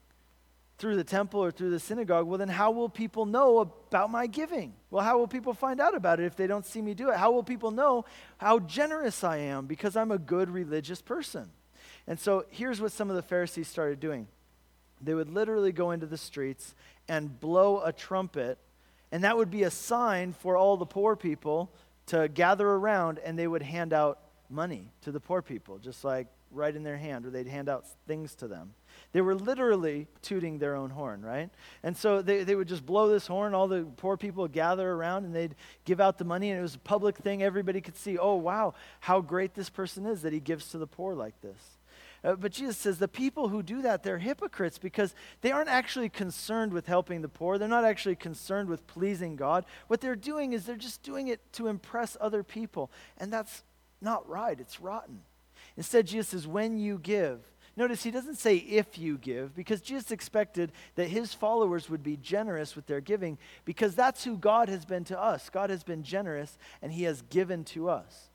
through 0.78 0.96
the 0.96 1.04
temple 1.04 1.44
or 1.44 1.52
through 1.52 1.70
the 1.70 1.80
synagogue, 1.80 2.26
well, 2.26 2.40
then 2.40 2.48
how 2.50 2.72
will 2.72 2.90
people 2.90 3.26
know 3.26 3.60
about 3.60 4.10
my 4.10 4.26
giving? 4.26 4.74
Well, 4.90 5.04
how 5.04 5.20
will 5.20 5.28
people 5.28 5.54
find 5.54 5.80
out 5.80 5.94
about 5.94 6.20
it 6.20 6.26
if 6.26 6.36
they 6.36 6.48
don't 6.48 6.66
see 6.66 6.82
me 6.82 6.94
do 6.94 7.12
it? 7.12 7.18
How 7.18 7.32
will 7.32 7.44
people 7.44 7.72
know 7.72 8.06
how 8.38 8.60
generous 8.60 9.24
I 9.24 9.38
am 9.38 9.68
because 9.68 9.96
I'm 9.96 10.12
a 10.12 10.18
good 10.18 10.50
religious 10.50 11.02
person? 11.02 11.52
And 12.08 12.20
so 12.20 12.46
here's 12.50 12.82
what 12.82 12.92
some 12.92 13.10
of 13.10 13.16
the 13.16 13.22
Pharisees 13.22 13.68
started 13.68 14.00
doing 14.00 14.28
they 15.04 15.14
would 15.16 15.30
literally 15.30 15.72
go 15.72 15.92
into 15.92 16.06
the 16.06 16.18
streets 16.18 16.76
and 17.08 17.40
blow 17.40 17.82
a 17.84 17.92
trumpet, 17.92 18.60
and 19.12 19.24
that 19.24 19.36
would 19.36 19.50
be 19.50 19.64
a 19.64 19.72
sign 19.72 20.32
for 20.32 20.56
all 20.56 20.78
the 20.78 20.86
poor 20.86 21.16
people 21.16 21.72
to 22.08 22.28
gather 22.28 22.68
around 22.68 23.20
and 23.20 23.38
they 23.38 23.48
would 23.48 23.62
hand 23.62 23.94
out 23.94 24.20
money 24.52 24.92
to 25.02 25.12
the 25.12 25.20
poor 25.20 25.42
people, 25.42 25.78
just 25.78 26.04
like 26.04 26.28
right 26.52 26.76
in 26.76 26.84
their 26.84 26.98
hand, 26.98 27.26
or 27.26 27.30
they'd 27.30 27.48
hand 27.48 27.70
out 27.70 27.86
things 28.08 28.36
to 28.36 28.48
them. 28.48 28.74
They 29.14 29.22
were 29.22 29.36
literally 29.36 30.08
tooting 30.22 30.60
their 30.60 30.76
own 30.76 30.90
horn, 30.90 31.22
right? 31.22 31.50
And 31.82 31.96
so 31.96 32.22
they, 32.22 32.44
they 32.44 32.56
would 32.56 32.68
just 32.68 32.86
blow 32.86 33.10
this 33.10 33.28
horn, 33.28 33.54
all 33.54 33.68
the 33.68 33.88
poor 33.98 34.18
people 34.18 34.44
would 34.44 34.52
gather 34.52 34.92
around 34.92 35.24
and 35.26 35.34
they'd 35.34 35.56
give 35.86 36.02
out 36.02 36.18
the 36.18 36.26
money, 36.26 36.50
and 36.50 36.60
it 36.60 36.62
was 36.62 36.76
a 36.76 36.80
public 36.80 37.18
thing. 37.18 37.42
Everybody 37.42 37.82
could 37.82 37.96
see, 37.96 38.18
oh, 38.18 38.36
wow, 38.36 38.74
how 39.00 39.22
great 39.22 39.54
this 39.54 39.70
person 39.70 40.06
is 40.06 40.22
that 40.24 40.34
he 40.34 40.40
gives 40.40 40.70
to 40.70 40.78
the 40.78 40.88
poor 40.88 41.14
like 41.14 41.40
this. 41.42 41.78
Uh, 42.24 42.36
but 42.36 42.52
Jesus 42.52 42.78
says 42.78 43.00
the 43.00 43.08
people 43.08 43.50
who 43.50 43.64
do 43.64 43.82
that, 43.82 44.04
they're 44.04 44.20
hypocrites 44.20 44.78
because 44.78 45.16
they 45.42 45.52
aren't 45.52 45.70
actually 45.70 46.10
concerned 46.10 46.72
with 46.72 46.86
helping 46.86 47.22
the 47.22 47.28
poor. 47.28 47.58
They're 47.58 47.68
not 47.68 47.86
actually 47.86 48.16
concerned 48.16 48.70
with 48.70 48.86
pleasing 48.86 49.36
God. 49.36 49.66
What 49.88 50.02
they're 50.02 50.16
doing 50.16 50.54
is 50.54 50.66
they're 50.66 50.76
just 50.76 51.02
doing 51.02 51.30
it 51.30 51.40
to 51.54 51.68
impress 51.68 52.16
other 52.22 52.44
people. 52.44 52.92
And 53.18 53.34
that's 53.34 53.64
not 54.02 54.28
right, 54.28 54.60
it's 54.60 54.82
rotten. 54.82 55.22
Instead, 55.78 56.08
Jesus 56.08 56.30
says, 56.30 56.48
when 56.48 56.78
you 56.78 56.98
give, 56.98 57.40
Notice 57.78 58.04
he 58.04 58.12
doesn't 58.12 58.36
say 58.36 58.58
if 58.58 58.98
you 58.98 59.18
give, 59.18 59.56
because 59.56 59.80
Jesus 59.80 60.12
expected 60.12 60.74
that 60.96 61.08
his 61.08 61.34
followers 61.34 61.90
would 61.90 62.04
be 62.04 62.18
generous 62.18 62.76
with 62.76 62.86
their 62.86 63.00
giving, 63.00 63.38
because 63.64 63.96
that's 63.96 64.24
who 64.24 64.36
God 64.36 64.68
has 64.68 64.84
been 64.84 65.06
to 65.06 65.20
us. 65.20 65.50
God 65.50 65.70
has 65.70 65.84
been 65.84 66.04
generous, 66.04 66.58
and 66.82 66.92
he 66.92 67.04
has 67.04 67.22
given 67.24 67.64
to 67.66 67.90
us. 67.90 68.30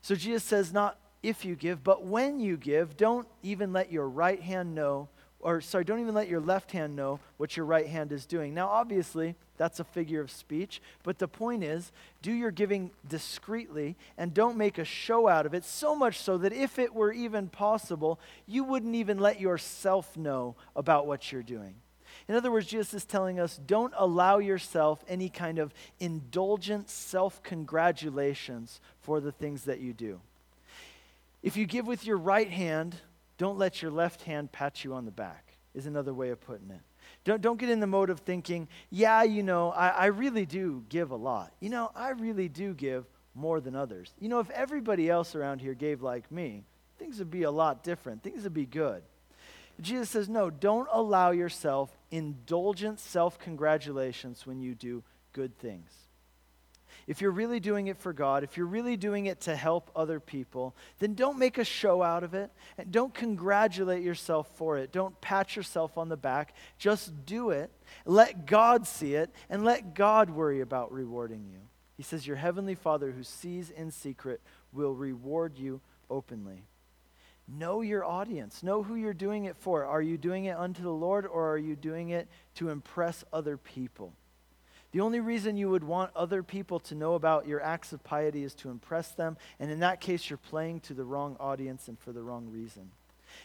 So 0.00 0.16
Jesus 0.16 0.42
says, 0.42 0.72
not 0.72 0.98
if 1.22 1.44
you 1.44 1.54
give, 1.54 1.84
but 1.84 2.04
when 2.04 2.40
you 2.40 2.56
give, 2.56 2.96
don't 2.96 3.28
even 3.44 3.72
let 3.72 3.92
your 3.92 4.08
right 4.08 4.42
hand 4.42 4.74
know, 4.74 5.08
or 5.42 5.60
sorry, 5.60 5.84
don't 5.84 6.00
even 6.00 6.14
let 6.14 6.28
your 6.28 6.40
left 6.40 6.70
hand 6.70 6.94
know 6.94 7.18
what 7.36 7.56
your 7.56 7.66
right 7.66 7.88
hand 7.88 8.12
is 8.12 8.26
doing. 8.26 8.54
Now, 8.54 8.68
obviously, 8.68 9.34
that's 9.56 9.80
a 9.80 9.84
figure 9.84 10.20
of 10.20 10.30
speech, 10.30 10.80
but 11.02 11.18
the 11.18 11.26
point 11.26 11.64
is, 11.64 11.90
do 12.22 12.32
your 12.32 12.52
giving 12.52 12.92
discreetly 13.08 13.96
and 14.16 14.32
don't 14.32 14.56
make 14.56 14.78
a 14.78 14.84
show 14.84 15.26
out 15.26 15.44
of 15.44 15.52
it, 15.52 15.64
so 15.64 15.96
much 15.96 16.20
so 16.20 16.38
that 16.38 16.52
if 16.52 16.78
it 16.78 16.94
were 16.94 17.12
even 17.12 17.48
possible, 17.48 18.20
you 18.46 18.62
wouldn't 18.62 18.94
even 18.94 19.18
let 19.18 19.40
yourself 19.40 20.16
know 20.16 20.54
about 20.76 21.06
what 21.08 21.32
you're 21.32 21.42
doing. 21.42 21.74
In 22.28 22.36
other 22.36 22.52
words, 22.52 22.68
Jesus 22.68 22.94
is 22.94 23.04
telling 23.04 23.40
us 23.40 23.56
don't 23.66 23.92
allow 23.96 24.38
yourself 24.38 25.04
any 25.08 25.28
kind 25.28 25.58
of 25.58 25.74
indulgent 25.98 26.88
self 26.88 27.42
congratulations 27.42 28.80
for 29.00 29.20
the 29.20 29.32
things 29.32 29.64
that 29.64 29.80
you 29.80 29.92
do. 29.92 30.20
If 31.42 31.56
you 31.56 31.66
give 31.66 31.88
with 31.88 32.06
your 32.06 32.18
right 32.18 32.48
hand, 32.48 32.96
don't 33.42 33.58
let 33.58 33.82
your 33.82 33.90
left 33.90 34.22
hand 34.22 34.52
pat 34.52 34.84
you 34.84 34.94
on 34.94 35.04
the 35.04 35.10
back, 35.10 35.54
is 35.74 35.86
another 35.86 36.14
way 36.14 36.30
of 36.30 36.40
putting 36.40 36.70
it. 36.70 36.78
Don't, 37.24 37.42
don't 37.42 37.58
get 37.58 37.70
in 37.70 37.80
the 37.80 37.88
mode 37.88 38.08
of 38.08 38.20
thinking, 38.20 38.68
yeah, 38.88 39.24
you 39.24 39.42
know, 39.42 39.72
I, 39.72 39.88
I 39.88 40.06
really 40.06 40.46
do 40.46 40.84
give 40.88 41.10
a 41.10 41.16
lot. 41.16 41.52
You 41.58 41.68
know, 41.68 41.90
I 41.96 42.10
really 42.10 42.48
do 42.48 42.72
give 42.72 43.04
more 43.34 43.60
than 43.60 43.74
others. 43.74 44.14
You 44.20 44.28
know, 44.28 44.38
if 44.38 44.48
everybody 44.50 45.10
else 45.10 45.34
around 45.34 45.60
here 45.60 45.74
gave 45.74 46.02
like 46.02 46.30
me, 46.30 46.62
things 47.00 47.18
would 47.18 47.32
be 47.32 47.42
a 47.42 47.50
lot 47.50 47.82
different. 47.82 48.22
Things 48.22 48.44
would 48.44 48.54
be 48.54 48.64
good. 48.64 49.02
Jesus 49.80 50.08
says, 50.08 50.28
no, 50.28 50.48
don't 50.48 50.86
allow 50.92 51.32
yourself 51.32 51.90
indulgent 52.12 53.00
self 53.00 53.40
congratulations 53.40 54.46
when 54.46 54.60
you 54.60 54.76
do 54.76 55.02
good 55.32 55.58
things 55.58 56.01
if 57.06 57.20
you're 57.20 57.30
really 57.30 57.60
doing 57.60 57.88
it 57.88 57.98
for 57.98 58.12
God, 58.12 58.44
if 58.44 58.56
you're 58.56 58.66
really 58.66 58.96
doing 58.96 59.26
it 59.26 59.40
to 59.42 59.56
help 59.56 59.90
other 59.96 60.20
people, 60.20 60.74
then 60.98 61.14
don't 61.14 61.38
make 61.38 61.58
a 61.58 61.64
show 61.64 62.02
out 62.02 62.22
of 62.22 62.34
it 62.34 62.50
and 62.78 62.92
don't 62.92 63.12
congratulate 63.12 64.02
yourself 64.02 64.48
for 64.54 64.78
it. 64.78 64.92
Don't 64.92 65.20
pat 65.20 65.56
yourself 65.56 65.98
on 65.98 66.08
the 66.08 66.16
back. 66.16 66.54
Just 66.78 67.26
do 67.26 67.50
it. 67.50 67.70
Let 68.04 68.46
God 68.46 68.86
see 68.86 69.14
it 69.14 69.30
and 69.50 69.64
let 69.64 69.94
God 69.94 70.30
worry 70.30 70.60
about 70.60 70.92
rewarding 70.92 71.46
you. 71.50 71.60
He 71.96 72.02
says, 72.02 72.26
Your 72.26 72.36
heavenly 72.36 72.74
Father 72.74 73.10
who 73.10 73.22
sees 73.22 73.70
in 73.70 73.90
secret 73.90 74.40
will 74.72 74.94
reward 74.94 75.58
you 75.58 75.80
openly. 76.08 76.64
Know 77.48 77.80
your 77.80 78.04
audience. 78.04 78.62
Know 78.62 78.82
who 78.82 78.94
you're 78.94 79.12
doing 79.12 79.44
it 79.44 79.56
for. 79.56 79.84
Are 79.84 80.00
you 80.00 80.16
doing 80.16 80.44
it 80.44 80.56
unto 80.56 80.82
the 80.82 80.90
Lord 80.90 81.26
or 81.26 81.52
are 81.52 81.58
you 81.58 81.76
doing 81.76 82.10
it 82.10 82.28
to 82.54 82.70
impress 82.70 83.24
other 83.32 83.56
people? 83.56 84.14
The 84.92 85.00
only 85.00 85.20
reason 85.20 85.56
you 85.56 85.70
would 85.70 85.84
want 85.84 86.10
other 86.14 86.42
people 86.42 86.78
to 86.80 86.94
know 86.94 87.14
about 87.14 87.48
your 87.48 87.62
acts 87.62 87.92
of 87.92 88.04
piety 88.04 88.44
is 88.44 88.54
to 88.56 88.70
impress 88.70 89.10
them, 89.12 89.36
and 89.58 89.70
in 89.70 89.80
that 89.80 90.00
case, 90.00 90.28
you're 90.28 90.36
playing 90.36 90.80
to 90.80 90.94
the 90.94 91.04
wrong 91.04 91.36
audience 91.40 91.88
and 91.88 91.98
for 91.98 92.12
the 92.12 92.22
wrong 92.22 92.48
reason. 92.50 92.90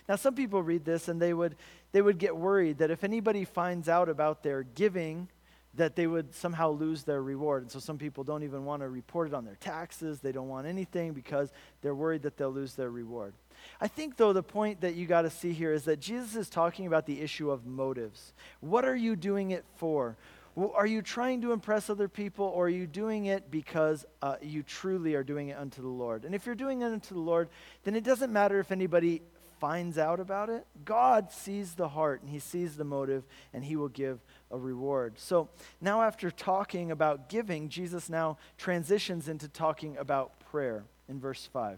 Now, 0.09 0.15
some 0.15 0.35
people 0.35 0.61
read 0.61 0.85
this 0.85 1.07
and 1.07 1.21
they 1.21 1.33
would, 1.33 1.55
they 1.93 2.01
would 2.01 2.17
get 2.17 2.35
worried 2.35 2.79
that 2.79 2.91
if 2.91 3.03
anybody 3.03 3.45
finds 3.45 3.87
out 3.87 4.09
about 4.09 4.43
their 4.43 4.63
giving, 4.63 5.29
that 5.75 5.95
they 5.95 6.07
would 6.07 6.33
somehow 6.33 6.71
lose 6.71 7.03
their 7.03 7.21
reward. 7.21 7.63
And 7.63 7.71
so 7.71 7.79
some 7.79 7.97
people 7.97 8.23
don't 8.23 8.43
even 8.43 8.65
want 8.65 8.81
to 8.81 8.89
report 8.89 9.27
it 9.27 9.33
on 9.33 9.45
their 9.45 9.55
taxes. 9.55 10.19
They 10.19 10.31
don't 10.31 10.49
want 10.49 10.67
anything 10.67 11.13
because 11.13 11.51
they're 11.81 11.95
worried 11.95 12.23
that 12.23 12.35
they'll 12.35 12.51
lose 12.51 12.73
their 12.73 12.89
reward. 12.89 13.33
I 13.79 13.87
think, 13.87 14.17
though, 14.17 14.33
the 14.33 14.43
point 14.43 14.81
that 14.81 14.95
you 14.95 15.05
got 15.05 15.23
to 15.23 15.29
see 15.29 15.53
here 15.53 15.73
is 15.73 15.85
that 15.85 15.99
Jesus 15.99 16.35
is 16.35 16.49
talking 16.49 16.87
about 16.87 17.05
the 17.05 17.21
issue 17.21 17.51
of 17.51 17.65
motives. 17.65 18.33
What 18.59 18.85
are 18.85 18.95
you 18.95 19.15
doing 19.15 19.51
it 19.51 19.65
for? 19.75 20.17
Are 20.57 20.87
you 20.87 21.03
trying 21.03 21.41
to 21.41 21.51
impress 21.51 21.87
other 21.87 22.07
people, 22.07 22.45
or 22.45 22.65
are 22.65 22.69
you 22.69 22.87
doing 22.87 23.25
it 23.25 23.51
because 23.51 24.05
uh, 24.23 24.37
you 24.41 24.63
truly 24.63 25.13
are 25.13 25.23
doing 25.23 25.49
it 25.49 25.57
unto 25.57 25.83
the 25.83 25.87
Lord? 25.87 26.25
And 26.25 26.33
if 26.33 26.47
you're 26.47 26.55
doing 26.55 26.81
it 26.81 26.85
unto 26.85 27.13
the 27.13 27.21
Lord, 27.21 27.49
then 27.83 27.95
it 27.95 28.03
doesn't 28.03 28.33
matter 28.33 28.59
if 28.59 28.71
anybody 28.71 29.21
finds 29.59 29.99
out 29.99 30.19
about 30.19 30.49
it. 30.49 30.65
God 30.83 31.31
sees 31.31 31.75
the 31.75 31.89
heart, 31.89 32.21
and 32.21 32.31
He 32.31 32.39
sees 32.39 32.75
the 32.75 32.83
motive, 32.83 33.23
and 33.53 33.63
He 33.63 33.75
will 33.75 33.87
give 33.87 34.19
a 34.49 34.57
reward. 34.57 35.19
So 35.19 35.49
now, 35.79 36.01
after 36.01 36.31
talking 36.31 36.89
about 36.89 37.29
giving, 37.29 37.69
Jesus 37.69 38.09
now 38.09 38.39
transitions 38.57 39.27
into 39.27 39.47
talking 39.47 39.95
about 39.97 40.39
prayer 40.51 40.85
in 41.07 41.19
verse 41.19 41.47
5. 41.53 41.77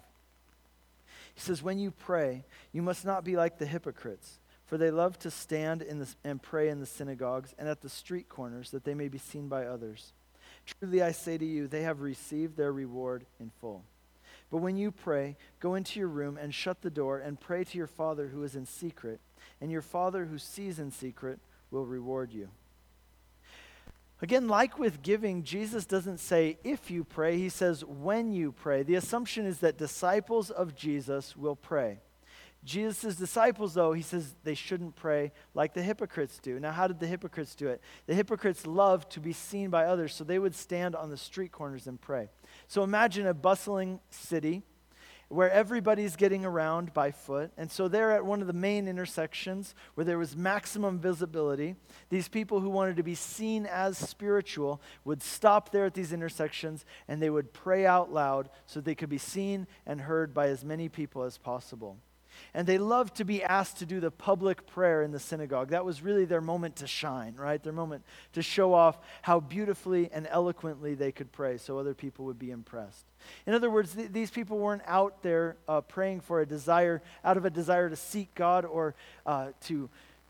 He 1.34 1.42
says, 1.42 1.62
When 1.62 1.80
you 1.80 1.92
pray, 1.92 2.46
you 2.72 2.82
must 2.82 3.06
not 3.06 3.26
be 3.26 3.36
like 3.36 3.58
the 3.58 3.66
hypocrites 3.66 4.39
for 4.70 4.78
they 4.78 4.92
love 4.92 5.18
to 5.18 5.32
stand 5.32 5.82
in 5.82 5.98
the, 5.98 6.08
and 6.24 6.40
pray 6.40 6.70
in 6.70 6.80
the 6.80 6.86
synagogues 6.86 7.56
and 7.58 7.68
at 7.68 7.82
the 7.82 7.90
street 7.90 8.30
corners, 8.30 8.70
that 8.70 8.84
they 8.84 8.94
may 8.94 9.08
be 9.08 9.18
seen 9.18 9.48
by 9.48 9.66
others. 9.66 10.14
Truly 10.80 11.02
I 11.02 11.12
say 11.12 11.40
to 11.40 11.46
you, 11.46 11.68
they 11.68 11.82
have 11.82 12.02
received 12.02 12.56
their 12.56 12.72
reward 12.72 13.26
in 13.40 13.50
full. 13.60 13.84
But 14.52 14.58
when 14.58 14.78
you 14.78 14.92
pray, 14.92 15.38
go 15.60 15.74
into 15.74 16.00
your 16.00 16.08
room 16.08 16.38
and 16.38 16.54
shut 16.54 16.84
the 16.84 16.92
door 16.92 17.18
and 17.18 17.40
pray 17.40 17.64
to 17.64 17.78
your 17.80 17.88
Father 17.88 18.28
who 18.28 18.44
is 18.44 18.56
in 18.56 18.68
secret, 18.68 19.20
and 19.60 19.72
your 19.72 19.82
Father 19.82 20.26
who 20.26 20.38
sees 20.38 20.78
in 20.78 20.92
secret 20.92 21.40
will 21.72 21.88
reward 21.88 22.32
you. 22.32 22.50
Again, 24.22 24.48
like 24.48 24.78
with 24.78 25.02
giving, 25.02 25.42
Jesus 25.42 25.88
doesn't 25.88 26.20
say 26.20 26.60
if 26.64 26.92
you 26.92 27.04
pray, 27.04 27.38
he 27.38 27.50
says 27.50 27.84
when 27.84 28.34
you 28.34 28.52
pray. 28.52 28.84
The 28.84 28.96
assumption 28.96 29.48
is 29.48 29.60
that 29.60 29.80
disciples 29.80 30.52
of 30.52 30.76
Jesus 30.76 31.36
will 31.36 31.56
pray. 31.56 32.02
Jesus' 32.64 33.16
disciples, 33.16 33.74
though, 33.74 33.94
he 33.94 34.02
says 34.02 34.36
they 34.44 34.54
shouldn't 34.54 34.96
pray 34.96 35.32
like 35.54 35.74
the 35.74 35.82
hypocrites 35.82 36.40
do. 36.40 36.60
Now, 36.60 36.72
how 36.72 36.88
did 36.88 37.00
the 37.00 37.08
hypocrites 37.08 37.56
do 37.56 37.70
it? 37.70 37.82
The 38.06 38.14
hypocrites 38.14 38.68
loved 38.68 39.12
to 39.12 39.22
be 39.22 39.32
seen 39.32 39.70
by 39.70 39.86
others, 39.86 40.14
so 40.14 40.24
they 40.24 40.40
would 40.40 40.56
stand 40.56 40.96
on 40.96 41.10
the 41.10 41.18
street 41.18 41.52
corners 41.52 41.88
and 41.88 42.00
pray. 42.00 42.30
So 42.68 42.84
imagine 42.84 43.28
a 43.28 43.34
bustling 43.34 44.02
city 44.10 44.64
where 45.30 45.52
everybody's 45.52 46.16
getting 46.16 46.44
around 46.44 46.92
by 46.94 47.12
foot. 47.12 47.52
And 47.56 47.72
so 47.72 47.88
they're 47.88 48.12
at 48.12 48.26
one 48.26 48.42
of 48.42 48.48
the 48.48 48.54
main 48.54 48.88
intersections 48.88 49.76
where 49.94 50.04
there 50.04 50.18
was 50.18 50.36
maximum 50.36 51.00
visibility. 51.00 51.76
These 52.10 52.28
people 52.28 52.60
who 52.60 52.70
wanted 52.70 52.98
to 52.98 53.04
be 53.04 53.16
seen 53.16 53.68
as 53.68 53.98
spiritual 53.98 54.82
would 55.06 55.22
stop 55.22 55.72
there 55.72 55.86
at 55.86 55.94
these 55.94 56.14
intersections 56.14 56.84
and 57.08 57.22
they 57.22 57.30
would 57.30 57.54
pray 57.54 57.86
out 57.86 58.12
loud 58.12 58.50
so 58.66 58.82
they 58.82 58.96
could 58.96 59.10
be 59.10 59.20
seen 59.20 59.68
and 59.86 60.02
heard 60.02 60.34
by 60.34 60.48
as 60.48 60.66
many 60.66 60.90
people 60.90 61.22
as 61.22 61.38
possible. 61.38 61.98
And 62.54 62.68
they 62.68 62.78
loved 62.78 63.16
to 63.16 63.26
be 63.26 63.44
asked 63.44 63.78
to 63.80 63.86
do 63.86 64.00
the 64.00 64.12
public 64.12 64.66
prayer 64.68 65.02
in 65.02 65.12
the 65.12 65.20
synagogue. 65.20 65.70
That 65.70 65.86
was 65.86 66.02
really 66.02 66.26
their 66.26 66.42
moment 66.42 66.78
to 66.78 66.88
shine, 66.88 67.36
right? 67.36 67.62
Their 67.62 67.74
moment 67.74 68.04
to 68.34 68.42
show 68.42 68.74
off 68.74 68.98
how 69.22 69.40
beautifully 69.40 70.10
and 70.12 70.28
eloquently 70.30 70.96
they 70.96 71.12
could 71.12 71.32
pray 71.32 71.58
so 71.58 71.78
other 71.78 71.94
people 71.94 72.26
would 72.26 72.40
be 72.40 72.52
impressed. 72.52 73.06
In 73.46 73.54
other 73.54 73.70
words, 73.70 73.94
th- 73.94 74.12
these 74.12 74.32
people 74.32 74.58
weren't 74.58 74.84
out 74.86 75.22
there 75.24 75.58
uh, 75.68 75.82
praying 75.82 76.22
for 76.22 76.42
a 76.42 76.46
desire, 76.46 77.02
out 77.24 77.38
of 77.38 77.46
a 77.46 77.50
desire 77.50 77.90
to 77.90 77.96
seek 77.96 78.34
God 78.36 78.66
or 78.66 78.96
uh, 79.26 79.50
to 79.66 79.90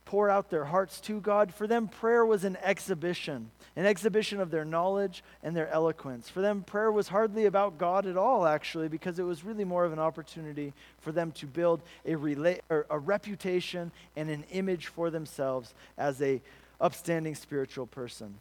pour 0.09 0.27
out 0.27 0.49
their 0.49 0.65
hearts 0.65 0.99
to 0.99 1.21
God. 1.21 1.53
For 1.53 1.67
them, 1.67 1.87
prayer 1.87 2.25
was 2.25 2.43
an 2.43 2.57
exhibition, 2.63 3.51
an 3.75 3.85
exhibition 3.85 4.39
of 4.39 4.49
their 4.49 4.65
knowledge 4.65 5.23
and 5.43 5.55
their 5.55 5.69
eloquence. 5.69 6.27
For 6.27 6.41
them, 6.41 6.63
prayer 6.63 6.91
was 6.91 7.09
hardly 7.09 7.45
about 7.45 7.77
God 7.77 8.07
at 8.07 8.17
all, 8.17 8.47
actually, 8.47 8.87
because 8.87 9.19
it 9.19 9.23
was 9.23 9.43
really 9.43 9.65
more 9.65 9.85
of 9.85 9.93
an 9.93 9.99
opportunity 9.99 10.73
for 10.97 11.11
them 11.11 11.31
to 11.33 11.45
build 11.45 11.83
a, 12.07 12.13
rela- 12.13 12.59
a 12.71 12.97
reputation 12.97 13.91
and 14.15 14.31
an 14.31 14.45
image 14.51 14.87
for 14.87 15.11
themselves 15.11 15.75
as 15.95 16.19
a 16.23 16.41
upstanding 16.81 17.35
spiritual 17.35 17.85
person. 17.85 18.39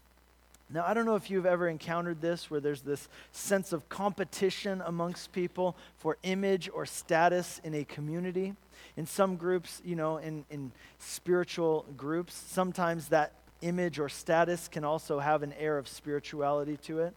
Now, 0.71 0.85
I 0.87 0.93
don't 0.93 1.07
know 1.07 1.17
if 1.17 1.31
you've 1.31 1.47
ever 1.47 1.69
encountered 1.69 2.21
this 2.21 2.51
where 2.51 2.61
there's 2.61 2.83
this 2.83 3.09
sense 3.33 3.73
of 3.73 3.89
competition 3.89 4.83
amongst 4.85 5.33
people 5.33 5.77
for 5.97 6.19
image 6.23 6.69
or 6.73 6.85
status 6.85 7.61
in 7.65 7.75
a 7.75 7.85
community 7.85 8.55
in 8.97 9.07
some 9.07 9.37
groups, 9.37 9.81
you 9.85 9.97
know, 9.97 10.19
in, 10.19 10.45
in 10.51 10.73
spiritual 10.99 11.87
groups, 11.97 12.35
sometimes 12.35 13.09
that 13.09 13.33
image 13.63 13.99
or 13.99 14.09
status 14.09 14.69
can 14.69 14.85
also 14.85 15.19
have 15.19 15.43
an 15.43 15.53
air 15.55 15.79
of 15.79 15.89
spirituality 15.89 16.77
to 16.79 17.01
it. 17.01 17.15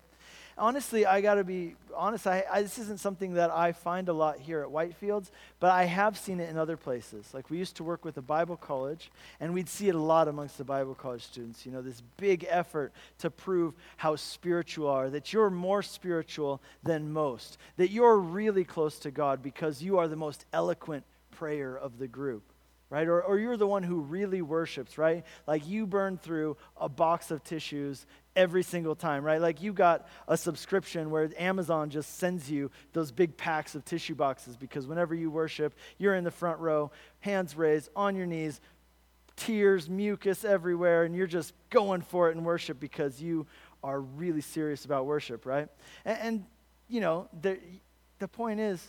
Honestly, 0.57 1.05
I 1.05 1.21
got 1.21 1.35
to 1.35 1.43
be 1.43 1.75
honest, 1.95 2.27
I, 2.27 2.43
I, 2.51 2.61
this 2.61 2.77
isn't 2.77 2.99
something 2.99 3.33
that 3.33 3.51
I 3.51 3.71
find 3.71 4.09
a 4.09 4.13
lot 4.13 4.39
here 4.39 4.61
at 4.61 4.69
Whitefields, 4.69 5.31
but 5.59 5.71
I 5.71 5.85
have 5.85 6.17
seen 6.17 6.39
it 6.39 6.49
in 6.49 6.57
other 6.57 6.77
places. 6.77 7.33
Like 7.33 7.49
we 7.49 7.57
used 7.57 7.77
to 7.77 7.83
work 7.83 8.05
with 8.05 8.17
a 8.17 8.21
Bible 8.21 8.57
college, 8.57 9.11
and 9.39 9.53
we'd 9.53 9.69
see 9.69 9.89
it 9.89 9.95
a 9.95 9.99
lot 9.99 10.27
amongst 10.27 10.57
the 10.57 10.63
Bible 10.63 10.95
college 10.95 11.23
students. 11.23 11.65
You 11.65 11.71
know, 11.71 11.81
this 11.81 12.01
big 12.17 12.45
effort 12.49 12.91
to 13.19 13.29
prove 13.29 13.73
how 13.97 14.15
spiritual 14.15 14.89
are, 14.89 15.09
that 15.09 15.33
you're 15.33 15.49
more 15.49 15.81
spiritual 15.81 16.61
than 16.83 17.11
most, 17.11 17.57
that 17.77 17.91
you're 17.91 18.17
really 18.17 18.63
close 18.63 18.99
to 18.99 19.11
God 19.11 19.41
because 19.41 19.81
you 19.81 19.97
are 19.97 20.07
the 20.07 20.15
most 20.15 20.45
eloquent 20.53 21.03
prayer 21.31 21.75
of 21.75 21.97
the 21.97 22.07
group, 22.07 22.43
right? 22.91 23.08
Or, 23.08 23.21
or 23.21 23.39
you're 23.39 23.58
the 23.58 23.65
one 23.65 23.84
who 23.84 24.01
really 24.01 24.41
worships, 24.41 24.97
right? 24.97 25.23
Like 25.47 25.65
you 25.65 25.88
burn 25.88 26.17
through 26.17 26.58
a 26.80 26.89
box 26.89 27.32
of 27.32 27.41
tissues 27.41 28.06
every 28.36 28.63
single 28.63 28.95
time, 28.95 29.23
right? 29.23 29.39
Like 29.39 29.62
you 29.62 29.71
got 29.71 30.08
a 30.27 30.36
subscription 30.36 31.10
where 31.10 31.32
Amazon 31.39 31.89
just 31.89 32.17
sends 32.19 32.51
you 32.51 32.69
those 32.91 33.10
big 33.12 33.38
packs 33.38 33.75
of 33.75 33.86
tissue 33.86 34.13
boxes 34.13 34.58
because 34.58 34.88
whenever 34.88 35.15
you 35.15 35.32
worship, 35.32 35.73
you're 35.97 36.15
in 36.15 36.25
the 36.25 36.32
front 36.32 36.60
row, 36.60 36.91
hands 37.21 37.56
raised, 37.56 37.89
on 37.95 38.17
your 38.17 38.25
knees, 38.25 38.60
tears, 39.38 39.89
mucus 39.89 40.43
everywhere, 40.43 41.06
and 41.06 41.15
you're 41.15 41.27
just 41.27 41.54
going 41.69 42.01
for 42.01 42.30
it 42.30 42.36
in 42.36 42.43
worship 42.43 42.77
because 42.77 43.21
you 43.21 43.47
are 43.86 44.01
really 44.01 44.41
serious 44.41 44.84
about 44.84 45.06
worship, 45.06 45.45
right? 45.45 45.69
And, 46.04 46.19
and 46.19 46.45
you 46.89 46.99
know, 46.99 47.30
the, 47.41 47.58
the 48.19 48.27
point 48.27 48.60
is, 48.60 48.86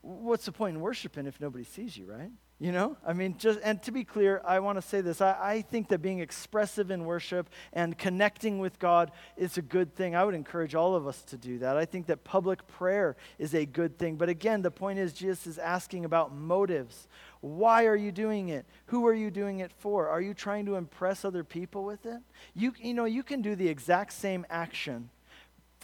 what's 0.00 0.46
the 0.46 0.52
point 0.52 0.76
in 0.76 0.80
worshiping 0.80 1.26
if 1.26 1.38
nobody 1.38 1.64
sees 1.64 1.98
you, 1.98 2.06
right? 2.06 2.30
You 2.60 2.70
know, 2.70 2.96
I 3.04 3.14
mean, 3.14 3.36
just, 3.36 3.58
and 3.64 3.82
to 3.82 3.90
be 3.90 4.04
clear, 4.04 4.40
I 4.44 4.60
want 4.60 4.78
to 4.78 4.82
say 4.82 5.00
this. 5.00 5.20
I, 5.20 5.36
I 5.40 5.62
think 5.62 5.88
that 5.88 5.98
being 5.98 6.20
expressive 6.20 6.92
in 6.92 7.04
worship 7.04 7.50
and 7.72 7.98
connecting 7.98 8.60
with 8.60 8.78
God 8.78 9.10
is 9.36 9.58
a 9.58 9.62
good 9.62 9.94
thing. 9.96 10.14
I 10.14 10.24
would 10.24 10.36
encourage 10.36 10.76
all 10.76 10.94
of 10.94 11.08
us 11.08 11.20
to 11.24 11.36
do 11.36 11.58
that. 11.58 11.76
I 11.76 11.84
think 11.84 12.06
that 12.06 12.22
public 12.22 12.64
prayer 12.68 13.16
is 13.40 13.54
a 13.54 13.66
good 13.66 13.98
thing. 13.98 14.14
But 14.14 14.28
again, 14.28 14.62
the 14.62 14.70
point 14.70 15.00
is, 15.00 15.12
Jesus 15.12 15.48
is 15.48 15.58
asking 15.58 16.04
about 16.04 16.32
motives. 16.32 17.08
Why 17.40 17.86
are 17.86 17.96
you 17.96 18.12
doing 18.12 18.50
it? 18.50 18.66
Who 18.86 19.04
are 19.08 19.14
you 19.14 19.32
doing 19.32 19.58
it 19.58 19.72
for? 19.76 20.08
Are 20.08 20.20
you 20.20 20.32
trying 20.32 20.64
to 20.66 20.76
impress 20.76 21.24
other 21.24 21.42
people 21.42 21.84
with 21.84 22.06
it? 22.06 22.22
You, 22.54 22.72
you 22.78 22.94
know, 22.94 23.04
you 23.04 23.24
can 23.24 23.42
do 23.42 23.56
the 23.56 23.68
exact 23.68 24.12
same 24.12 24.46
action 24.48 25.10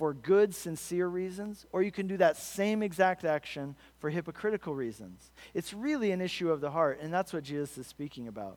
for 0.00 0.14
good, 0.14 0.54
sincere 0.54 1.06
reasons, 1.06 1.66
or 1.72 1.82
you 1.82 1.92
can 1.92 2.06
do 2.06 2.16
that 2.16 2.38
same 2.38 2.82
exact 2.82 3.22
action 3.22 3.76
for 3.98 4.08
hypocritical 4.08 4.74
reasons. 4.74 5.30
It's 5.52 5.74
really 5.74 6.10
an 6.10 6.22
issue 6.22 6.50
of 6.50 6.62
the 6.62 6.70
heart, 6.70 7.00
and 7.02 7.12
that's 7.12 7.34
what 7.34 7.42
Jesus 7.42 7.76
is 7.76 7.86
speaking 7.86 8.26
about. 8.26 8.56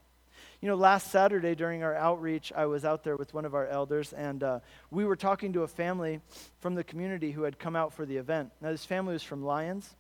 You 0.62 0.70
know, 0.70 0.76
last 0.76 1.12
Saturday 1.12 1.54
during 1.54 1.84
our 1.84 1.94
outreach, 1.96 2.54
I 2.56 2.66
was 2.68 2.86
out 2.86 3.04
there 3.04 3.18
with 3.18 3.34
one 3.34 3.44
of 3.44 3.56
our 3.56 3.68
elders, 3.68 4.14
and 4.14 4.42
uh, 4.42 4.60
we 4.90 5.04
were 5.04 5.18
talking 5.18 5.52
to 5.52 5.64
a 5.64 5.68
family 5.68 6.22
from 6.62 6.76
the 6.76 6.84
community 6.86 7.32
who 7.32 7.44
had 7.44 7.60
come 7.60 7.76
out 7.76 7.92
for 7.92 8.06
the 8.06 8.16
event. 8.16 8.52
Now, 8.62 8.72
this 8.72 8.86
family 8.86 9.12
was 9.12 9.22
from 9.22 9.44
Lyons, 9.44 9.94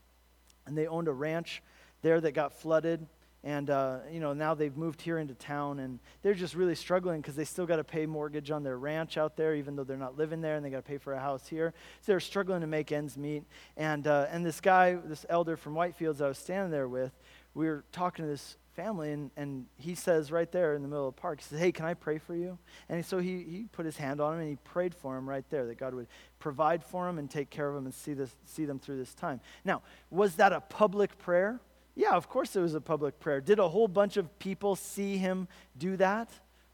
and 0.65 0.77
they 0.77 0.87
owned 0.87 1.09
a 1.09 1.13
ranch 1.13 1.61
there 2.03 2.21
that 2.21 2.31
got 2.31 2.53
flooded 2.53 3.05
and 3.43 3.69
uh, 3.69 3.99
you 4.11 4.19
know 4.19 4.33
now 4.33 4.53
they've 4.53 4.77
moved 4.77 5.01
here 5.01 5.17
into 5.17 5.33
town 5.33 5.79
and 5.79 5.99
they're 6.21 6.33
just 6.33 6.55
really 6.55 6.75
struggling 6.75 7.21
because 7.21 7.35
they 7.35 7.43
still 7.43 7.65
got 7.65 7.75
to 7.75 7.83
pay 7.83 8.05
mortgage 8.05 8.51
on 8.51 8.63
their 8.63 8.77
ranch 8.77 9.17
out 9.17 9.35
there 9.35 9.55
even 9.55 9.75
though 9.75 9.83
they're 9.83 9.97
not 9.97 10.17
living 10.17 10.41
there 10.41 10.55
and 10.55 10.65
they 10.65 10.69
got 10.69 10.77
to 10.77 10.83
pay 10.83 10.97
for 10.97 11.13
a 11.13 11.19
house 11.19 11.47
here. 11.47 11.73
So 12.01 12.13
they're 12.13 12.19
struggling 12.19 12.61
to 12.61 12.67
make 12.67 12.91
ends 12.91 13.17
meet. 13.17 13.43
And 13.75 14.07
uh, 14.07 14.27
and 14.29 14.45
this 14.45 14.61
guy 14.61 14.95
this 14.95 15.25
elder 15.29 15.57
from 15.57 15.73
whitefields 15.73 16.21
i 16.21 16.27
was 16.27 16.37
standing 16.37 16.71
there 16.71 16.87
with 16.87 17.11
we 17.53 17.67
were 17.67 17.83
talking 17.91 18.23
to 18.23 18.31
this 18.31 18.57
family 18.75 19.11
and, 19.11 19.29
and 19.37 19.67
he 19.77 19.93
says 19.93 20.31
right 20.31 20.51
there 20.51 20.73
in 20.73 20.81
the 20.81 20.87
middle 20.87 21.07
of 21.07 21.15
the 21.15 21.21
park 21.21 21.39
he 21.39 21.43
says 21.43 21.59
hey 21.59 21.71
can 21.71 21.85
i 21.85 21.93
pray 21.93 22.17
for 22.17 22.35
you? 22.35 22.57
And 22.87 23.05
so 23.05 23.19
he, 23.19 23.43
he 23.43 23.65
put 23.71 23.85
his 23.85 23.97
hand 23.97 24.21
on 24.21 24.35
him 24.35 24.39
and 24.39 24.49
he 24.49 24.55
prayed 24.63 24.95
for 24.95 25.17
him 25.17 25.27
right 25.27 25.45
there 25.49 25.65
that 25.65 25.77
god 25.77 25.93
would 25.93 26.07
provide 26.39 26.83
for 26.83 27.09
him 27.09 27.19
and 27.19 27.29
take 27.29 27.49
care 27.49 27.69
of 27.69 27.75
him 27.75 27.85
and 27.85 27.93
see, 27.93 28.13
this, 28.13 28.35
see 28.45 28.65
them 28.65 28.79
through 28.79 28.97
this 28.97 29.13
time. 29.13 29.41
Now 29.65 29.81
was 30.09 30.35
that 30.35 30.53
a 30.53 30.61
public 30.61 31.17
prayer 31.17 31.59
yeah, 31.95 32.11
of 32.11 32.29
course 32.29 32.55
it 32.55 32.61
was 32.61 32.73
a 32.73 32.81
public 32.81 33.19
prayer. 33.19 33.41
Did 33.41 33.59
a 33.59 33.69
whole 33.69 33.87
bunch 33.87 34.17
of 34.17 34.39
people 34.39 34.75
see 34.75 35.17
him 35.17 35.47
do 35.77 35.95
that? 35.97 36.29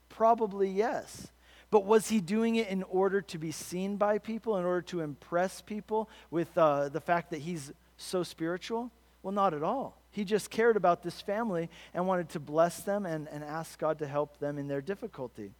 Probably 0.07 0.69
yes. 0.69 1.27
But 1.71 1.85
was 1.85 2.09
he 2.09 2.19
doing 2.19 2.55
it 2.55 2.67
in 2.69 2.83
order 2.83 3.21
to 3.21 3.37
be 3.37 3.51
seen 3.51 3.97
by 3.97 4.17
people, 4.17 4.57
in 4.57 4.65
order 4.65 4.81
to 4.83 5.01
impress 5.01 5.61
people 5.61 6.09
with 6.31 6.57
uh, 6.57 6.89
the 6.89 7.01
fact 7.01 7.31
that 7.31 7.41
he's 7.41 7.71
so 7.97 8.23
spiritual? 8.23 8.91
Well, 9.21 9.33
not 9.33 9.53
at 9.53 9.61
all. 9.61 9.97
He 10.11 10.23
just 10.23 10.49
cared 10.49 10.77
about 10.77 11.03
this 11.03 11.21
family 11.21 11.69
and 11.93 12.07
wanted 12.07 12.29
to 12.29 12.39
bless 12.39 12.79
them 12.81 13.05
and, 13.05 13.27
and 13.29 13.43
ask 13.43 13.77
God 13.77 13.99
to 13.99 14.07
help 14.07 14.39
them 14.39 14.57
in 14.57 14.67
their 14.67 14.81
difficulty. 14.81 15.51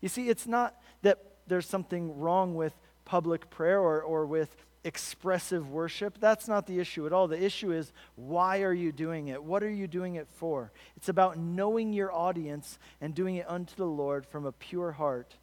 You 0.00 0.08
see, 0.08 0.28
it's 0.28 0.46
not 0.46 0.80
that 1.02 1.18
there's 1.46 1.66
something 1.66 2.18
wrong 2.18 2.54
with 2.54 2.72
public 3.04 3.50
prayer 3.50 3.80
or, 3.80 4.02
or 4.02 4.26
with 4.26 4.54
expressive 4.84 5.70
worship. 5.70 6.18
That's 6.20 6.48
not 6.48 6.66
the 6.66 6.78
issue 6.78 7.06
at 7.06 7.12
all. 7.12 7.28
The 7.28 7.42
issue 7.42 7.72
is 7.72 7.92
why 8.16 8.62
are 8.62 8.72
you 8.72 8.92
doing 8.92 9.28
it? 9.28 9.42
What 9.42 9.62
are 9.62 9.70
you 9.70 9.86
doing 9.86 10.14
it 10.14 10.28
for? 10.28 10.72
It's 10.96 11.08
about 11.08 11.38
knowing 11.38 11.92
your 11.92 12.12
audience 12.12 12.78
and 13.00 13.14
doing 13.14 13.36
it 13.36 13.48
unto 13.48 13.74
the 13.74 13.86
Lord 13.86 14.26
from 14.26 14.46
a 14.46 14.52
pure 14.52 14.92
heart. 14.92 15.34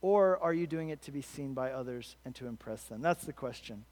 Or 0.00 0.38
are 0.42 0.52
you 0.52 0.66
doing 0.66 0.90
it 0.90 1.02
to 1.02 1.12
be 1.12 1.22
seen 1.22 1.54
by 1.54 1.72
others 1.72 2.16
and 2.24 2.34
to 2.36 2.46
impress 2.46 2.84
them? 2.84 3.00
That's 3.00 3.24
the 3.24 3.32
question. 3.32 3.84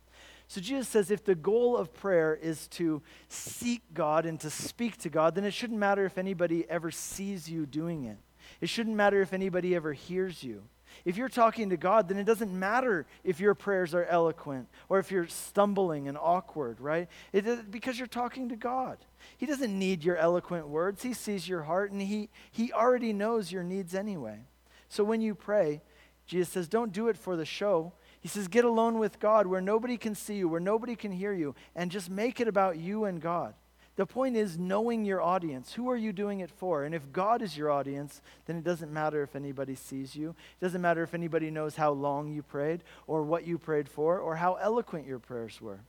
So 0.47 0.61
Jesus 0.61 0.89
says 0.89 1.11
if 1.11 1.25
the 1.25 1.35
goal 1.35 1.77
of 1.77 1.95
prayer 1.95 2.35
is 2.35 2.69
to 2.69 3.03
seek 3.29 3.83
God 3.95 4.27
and 4.27 4.39
to 4.41 4.51
speak 4.51 4.99
to 4.99 5.09
God, 5.09 5.35
then 5.35 5.45
it 5.45 5.55
shouldn't 5.55 5.79
matter 5.79 6.05
if 6.05 6.19
anybody 6.19 6.69
ever 6.69 6.91
sees 6.91 7.49
you 7.49 7.65
doing 7.65 8.05
it. 8.05 8.19
It 8.61 8.69
shouldn't 8.69 8.97
matter 8.97 9.23
if 9.23 9.33
anybody 9.33 9.75
ever 9.75 9.95
hears 9.95 10.45
you. 10.45 10.65
If 11.05 11.17
you're 11.17 11.29
talking 11.29 11.71
to 11.71 11.77
God, 11.77 12.09
then 12.09 12.19
it 12.19 12.25
doesn't 12.25 12.53
matter 12.53 13.07
if 13.25 13.41
your 13.41 13.55
prayers 13.55 13.95
are 13.95 14.05
eloquent 14.05 14.69
or 14.89 14.99
if 14.99 15.11
you're 15.11 15.27
stumbling 15.27 16.09
and 16.09 16.19
awkward, 16.19 16.81
right? 16.81 17.09
It, 17.33 17.71
because 17.71 17.99
you're 17.99 18.07
talking 18.07 18.49
to 18.49 18.57
God. 18.57 18.99
He 19.37 19.47
doesn't 19.47 19.77
need 19.77 20.05
your 20.05 20.17
eloquent 20.17 20.69
words. 20.69 21.03
He 21.03 21.13
sees 21.13 21.49
your 21.49 21.63
heart 21.63 21.93
and 21.93 22.01
he, 22.01 22.29
he 22.51 22.73
already 22.73 23.13
knows 23.13 23.53
your 23.53 23.63
needs 23.63 23.95
anyway. 23.95 24.41
So 24.89 25.05
when 25.05 25.21
you 25.21 25.35
pray, 25.35 25.83
Jesus 26.27 26.51
says, 26.51 26.69
don't 26.69 26.93
do 26.93 27.09
it 27.09 27.17
for 27.17 27.37
the 27.37 27.45
show. 27.45 27.93
He 28.21 28.29
says, 28.29 28.47
get 28.47 28.65
alone 28.65 28.99
with 28.99 29.19
God 29.19 29.47
where 29.47 29.61
nobody 29.61 29.97
can 29.97 30.15
see 30.15 30.37
you, 30.37 30.49
where 30.49 30.61
nobody 30.61 30.95
can 30.95 31.13
hear 31.13 31.33
you, 31.33 31.55
and 31.75 31.91
just 31.91 32.09
make 32.09 32.41
it 32.41 32.47
about 32.47 32.79
you 32.79 33.05
and 33.05 33.21
God. 33.21 33.55
The 33.97 34.07
point 34.07 34.37
is 34.37 34.59
knowing 34.59 35.05
your 35.05 35.21
audience. 35.21 35.75
Who 35.75 35.91
are 35.91 35.97
you 35.97 36.13
doing 36.13 36.41
it 36.41 36.51
for? 36.51 36.85
And 36.85 36.95
if 36.95 37.13
God 37.13 37.43
is 37.43 37.57
your 37.57 37.71
audience, 37.71 38.23
then 38.47 38.57
it 38.57 38.65
doesn't 38.65 38.93
matter 38.93 39.23
if 39.23 39.37
anybody 39.37 39.75
sees 39.75 40.17
you. 40.17 40.31
It 40.31 40.65
doesn't 40.65 40.81
matter 40.81 41.03
if 41.03 41.13
anybody 41.13 41.51
knows 41.51 41.77
how 41.77 41.93
long 41.93 42.29
you 42.29 42.43
prayed 42.43 42.85
or 43.07 43.23
what 43.23 43.47
you 43.47 43.59
prayed 43.59 43.89
for 43.89 44.19
or 44.19 44.37
how 44.37 44.55
eloquent 44.55 45.07
your 45.07 45.19
prayers 45.19 45.61
were. 45.61 45.81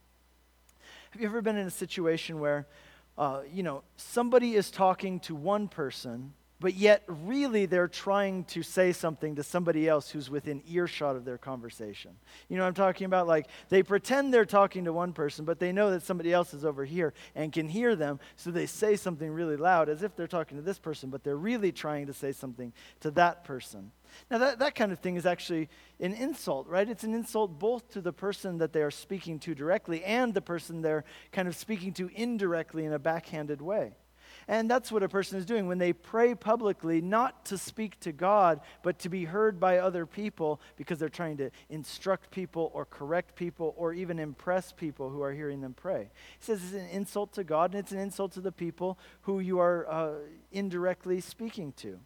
Have 1.12 1.22
you 1.22 1.28
ever 1.28 1.42
been 1.42 1.58
in 1.58 1.68
a 1.68 1.72
situation 1.72 2.39
where 2.39 2.68
uh, 3.18 3.42
you 3.52 3.63
know, 3.63 3.84
somebody 3.96 4.56
is 4.56 4.72
talking 4.72 5.20
to 5.22 5.36
one 5.36 5.68
person, 5.68 6.34
but 6.63 6.76
yet 6.76 7.04
really 7.08 7.65
they're 7.65 7.89
trying 7.89 8.45
to 8.45 8.63
say 8.63 8.93
something 8.93 9.36
to 9.36 9.43
somebody 9.43 9.86
else 9.86 10.10
who's 10.10 10.30
within 10.30 10.63
earshot 10.65 11.17
of 11.17 11.26
their 11.26 11.38
conversation. 11.38 12.12
You 12.47 12.56
know 12.56 12.63
I'm 12.63 12.73
talking 12.73 13.04
about? 13.04 13.28
Like 13.28 13.47
they 13.67 13.84
pretend 13.84 14.34
they're 14.34 14.45
talking 14.45 14.86
to 14.86 14.93
one 14.93 15.12
person, 15.12 15.43
but 15.43 15.60
they 15.60 15.73
know 15.73 15.91
that 15.91 16.04
somebody 16.04 16.32
else 16.32 16.54
is 16.54 16.63
over 16.63 16.86
here 16.86 17.13
and 17.36 17.52
can 17.52 17.67
hear 17.67 17.97
them, 17.97 18.17
so 18.38 18.49
they 18.49 18.65
say 18.65 18.95
something 18.95 19.30
really 19.30 19.58
loud 19.58 19.89
as 19.89 20.04
if 20.04 20.15
they're 20.15 20.26
talking 20.26 20.56
to 20.56 20.63
this 20.63 20.80
person, 20.80 21.10
but 21.10 21.21
they're 21.21 21.36
really 21.36 21.73
trying 21.73 22.08
to 22.08 22.13
say 22.13 22.32
something 22.32 22.71
to 23.02 23.12
that 23.12 23.43
person. 23.43 23.91
Now, 24.32 24.38
that, 24.38 24.60
that 24.60 24.73
kind 24.73 24.93
of 24.93 24.99
thing 24.99 25.17
is 25.17 25.26
actually 25.26 25.67
an 25.99 26.13
insult, 26.13 26.67
right? 26.67 26.88
It's 26.88 27.04
an 27.04 27.13
insult 27.13 27.60
both 27.60 27.89
to 27.89 27.99
the 27.99 28.13
person 28.13 28.60
that 28.60 28.71
they 28.71 28.84
are 28.84 28.91
speaking 28.91 29.38
to 29.39 29.54
directly 29.54 30.02
and 30.06 30.34
the 30.34 30.41
person 30.41 30.82
they're 30.82 31.04
kind 31.34 31.49
of 31.49 31.58
speaking 31.58 31.91
to 31.95 32.10
indirectly 32.15 32.86
in 32.86 32.93
a 32.93 32.99
backhanded 32.99 33.62
way. 33.62 33.91
And 34.48 34.70
that's 34.70 34.92
what 34.92 35.04
a 35.04 35.10
person 35.10 35.38
is 35.38 35.46
doing 35.46 35.68
when 35.68 35.78
they 35.78 35.94
pray 35.94 36.36
publicly, 36.36 37.02
not 37.02 37.46
to 37.46 37.58
speak 37.58 38.00
to 38.02 38.12
God, 38.12 38.62
but 38.82 39.00
to 39.00 39.10
be 39.10 39.26
heard 39.26 39.60
by 39.60 39.78
other 39.78 40.06
people 40.06 40.60
because 40.76 41.00
they're 41.00 41.10
trying 41.10 41.38
to 41.38 41.50
instruct 41.70 42.32
people 42.32 42.72
or 42.74 42.86
correct 42.86 43.36
people 43.36 43.74
or 43.78 43.94
even 43.94 44.20
impress 44.20 44.72
people 44.72 45.10
who 45.10 45.22
are 45.22 45.34
hearing 45.34 45.62
them 45.62 45.74
pray. 45.74 46.10
He 46.40 46.46
says 46.46 46.64
it's 46.64 46.74
an 46.74 46.90
insult 46.90 47.34
to 47.34 47.44
God 47.44 47.72
and 47.72 47.80
it's 47.80 47.92
an 47.92 48.00
insult 48.00 48.34
to 48.34 48.42
the 48.42 48.52
people 48.52 48.98
who 49.22 49.40
you 49.40 49.60
are 49.60 49.90
uh, 49.90 50.14
indirectly 50.52 51.22
speaking 51.22 51.74
to. 51.78 52.00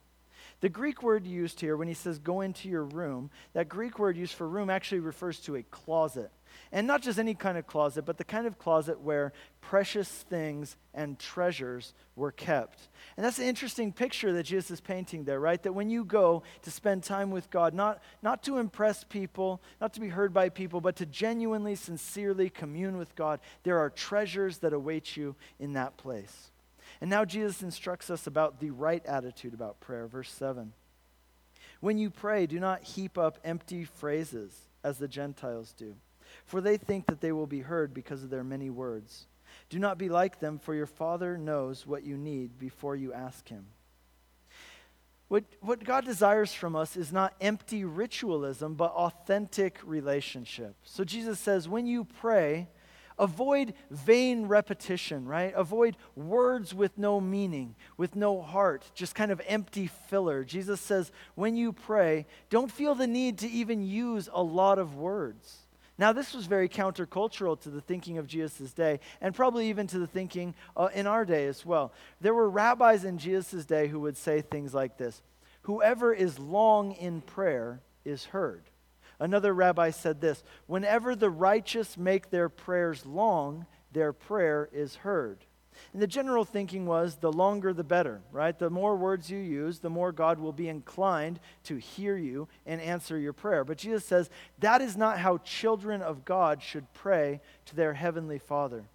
The 0.59 0.69
Greek 0.69 1.03
word 1.03 1.27
used 1.27 1.59
here 1.59 1.77
when 1.77 1.87
he 1.87 1.93
says 1.93 2.19
go 2.19 2.41
into 2.41 2.69
your 2.69 2.83
room, 2.83 3.29
that 3.53 3.69
Greek 3.69 3.99
word 3.99 4.17
used 4.17 4.33
for 4.33 4.47
room 4.47 4.69
actually 4.69 4.99
refers 4.99 5.39
to 5.41 5.55
a 5.55 5.63
closet. 5.63 6.31
And 6.71 6.85
not 6.85 7.01
just 7.01 7.19
any 7.19 7.33
kind 7.33 7.57
of 7.57 7.65
closet, 7.65 8.03
but 8.05 8.17
the 8.17 8.23
kind 8.23 8.45
of 8.45 8.59
closet 8.59 8.99
where 8.99 9.33
precious 9.61 10.07
things 10.07 10.75
and 10.93 11.17
treasures 11.17 11.93
were 12.15 12.31
kept. 12.31 12.89
And 13.15 13.25
that's 13.25 13.39
an 13.39 13.45
interesting 13.45 13.91
picture 13.93 14.33
that 14.33 14.43
Jesus 14.43 14.71
is 14.71 14.81
painting 14.81 15.23
there, 15.23 15.39
right? 15.39 15.61
That 15.63 15.73
when 15.73 15.89
you 15.89 16.03
go 16.03 16.43
to 16.63 16.71
spend 16.71 17.03
time 17.03 17.31
with 17.31 17.49
God, 17.49 17.73
not, 17.73 18.01
not 18.21 18.43
to 18.43 18.57
impress 18.57 19.03
people, 19.03 19.61
not 19.79 19.93
to 19.93 19.99
be 19.99 20.09
heard 20.09 20.33
by 20.33 20.49
people, 20.49 20.81
but 20.81 20.95
to 20.97 21.05
genuinely, 21.05 21.75
sincerely 21.75 22.49
commune 22.49 22.97
with 22.97 23.15
God, 23.15 23.39
there 23.63 23.79
are 23.79 23.89
treasures 23.89 24.57
that 24.59 24.73
await 24.73 25.15
you 25.15 25.35
in 25.59 25.73
that 25.73 25.97
place. 25.97 26.51
And 27.01 27.09
now 27.09 27.25
Jesus 27.25 27.61
instructs 27.61 28.09
us 28.09 28.27
about 28.27 28.59
the 28.59 28.71
right 28.71 29.05
attitude 29.05 29.53
about 29.53 29.79
prayer. 29.79 30.07
Verse 30.07 30.31
7. 30.31 30.73
When 31.79 31.97
you 31.97 32.09
pray, 32.09 32.47
do 32.47 32.59
not 32.59 32.83
heap 32.83 33.17
up 33.17 33.37
empty 33.43 33.83
phrases 33.83 34.53
as 34.83 34.97
the 34.97 35.07
Gentiles 35.07 35.73
do, 35.77 35.95
for 36.45 36.61
they 36.61 36.77
think 36.77 37.07
that 37.07 37.21
they 37.21 37.31
will 37.31 37.47
be 37.47 37.61
heard 37.61 37.93
because 37.93 38.23
of 38.23 38.29
their 38.29 38.43
many 38.43 38.69
words. 38.69 39.27
Do 39.69 39.79
not 39.79 39.97
be 39.97 40.09
like 40.09 40.39
them, 40.39 40.59
for 40.59 40.73
your 40.73 40.85
Father 40.85 41.37
knows 41.37 41.85
what 41.85 42.03
you 42.03 42.17
need 42.17 42.57
before 42.59 42.95
you 42.95 43.13
ask 43.13 43.47
Him. 43.47 43.65
What, 45.27 45.43
what 45.59 45.83
God 45.83 46.05
desires 46.05 46.53
from 46.53 46.75
us 46.75 46.95
is 46.95 47.11
not 47.11 47.33
empty 47.41 47.83
ritualism, 47.83 48.75
but 48.75 48.91
authentic 48.91 49.79
relationship. 49.83 50.75
So 50.83 51.03
Jesus 51.03 51.37
says, 51.39 51.67
when 51.67 51.85
you 51.85 52.05
pray, 52.05 52.69
Avoid 53.19 53.73
vain 53.89 54.45
repetition, 54.45 55.25
right? 55.25 55.51
Avoid 55.55 55.97
words 56.15 56.73
with 56.75 56.97
no 56.97 57.19
meaning, 57.19 57.75
with 57.97 58.15
no 58.15 58.41
heart, 58.41 58.91
just 58.93 59.15
kind 59.15 59.31
of 59.31 59.41
empty 59.47 59.87
filler. 59.87 60.43
Jesus 60.43 60.79
says, 60.79 61.11
when 61.33 61.55
you 61.55 61.73
pray, 61.73 62.27
don't 62.49 62.71
feel 62.71 62.93
the 62.93 63.07
need 63.07 63.39
to 63.39 63.49
even 63.49 63.81
use 63.81 64.29
a 64.31 64.43
lot 64.43 64.77
of 64.77 64.95
words. 64.95 65.66
Now, 65.99 66.13
this 66.13 66.33
was 66.33 66.45
very 66.45 66.69
countercultural 66.69 67.59
to 67.61 67.69
the 67.69 67.81
thinking 67.81 68.19
of 68.19 68.27
Jesus' 68.27 68.71
day, 68.71 68.99
and 69.19 69.33
probably 69.33 69.69
even 69.69 69.87
to 69.87 69.99
the 69.99 70.05
thinking 70.07 70.53
uh, 70.75 70.89
in 70.93 71.07
our 71.07 71.25
day 71.25 71.47
as 71.47 71.65
well. 71.65 71.91
There 72.21 72.35
were 72.35 72.49
rabbis 72.49 73.03
in 73.03 73.17
Jesus' 73.17 73.65
day 73.65 73.87
who 73.87 73.99
would 74.01 74.17
say 74.17 74.41
things 74.41 74.73
like 74.73 74.97
this 74.97 75.21
Whoever 75.63 76.13
is 76.13 76.37
long 76.37 76.93
in 76.93 77.21
prayer 77.21 77.81
is 78.05 78.25
heard. 78.25 78.63
Another 79.19 79.53
rabbi 79.53 79.89
said 79.89 80.21
this 80.21 80.43
Whenever 80.67 81.15
the 81.15 81.31
righteous 81.31 81.97
make 81.97 82.29
their 82.29 82.49
prayers 82.49 83.05
long, 83.05 83.65
their 83.91 84.13
prayer 84.13 84.69
is 84.71 84.95
heard. 84.97 85.45
And 85.93 86.01
the 86.01 86.07
general 86.07 86.45
thinking 86.45 86.85
was 86.85 87.15
the 87.15 87.31
longer 87.31 87.73
the 87.73 87.83
better, 87.83 88.21
right? 88.31 88.57
The 88.57 88.69
more 88.69 88.95
words 88.95 89.29
you 89.29 89.37
use, 89.37 89.79
the 89.79 89.89
more 89.89 90.11
God 90.11 90.39
will 90.39 90.53
be 90.53 90.69
inclined 90.69 91.39
to 91.63 91.77
hear 91.77 92.17
you 92.17 92.47
and 92.65 92.81
answer 92.81 93.17
your 93.17 93.33
prayer. 93.33 93.63
But 93.63 93.77
Jesus 93.77 94.05
says 94.05 94.29
that 94.59 94.81
is 94.81 94.97
not 94.97 95.19
how 95.19 95.37
children 95.39 96.01
of 96.01 96.25
God 96.25 96.61
should 96.61 96.91
pray 96.93 97.41
to 97.65 97.75
their 97.75 97.93
heavenly 97.93 98.39
Father. 98.39 98.85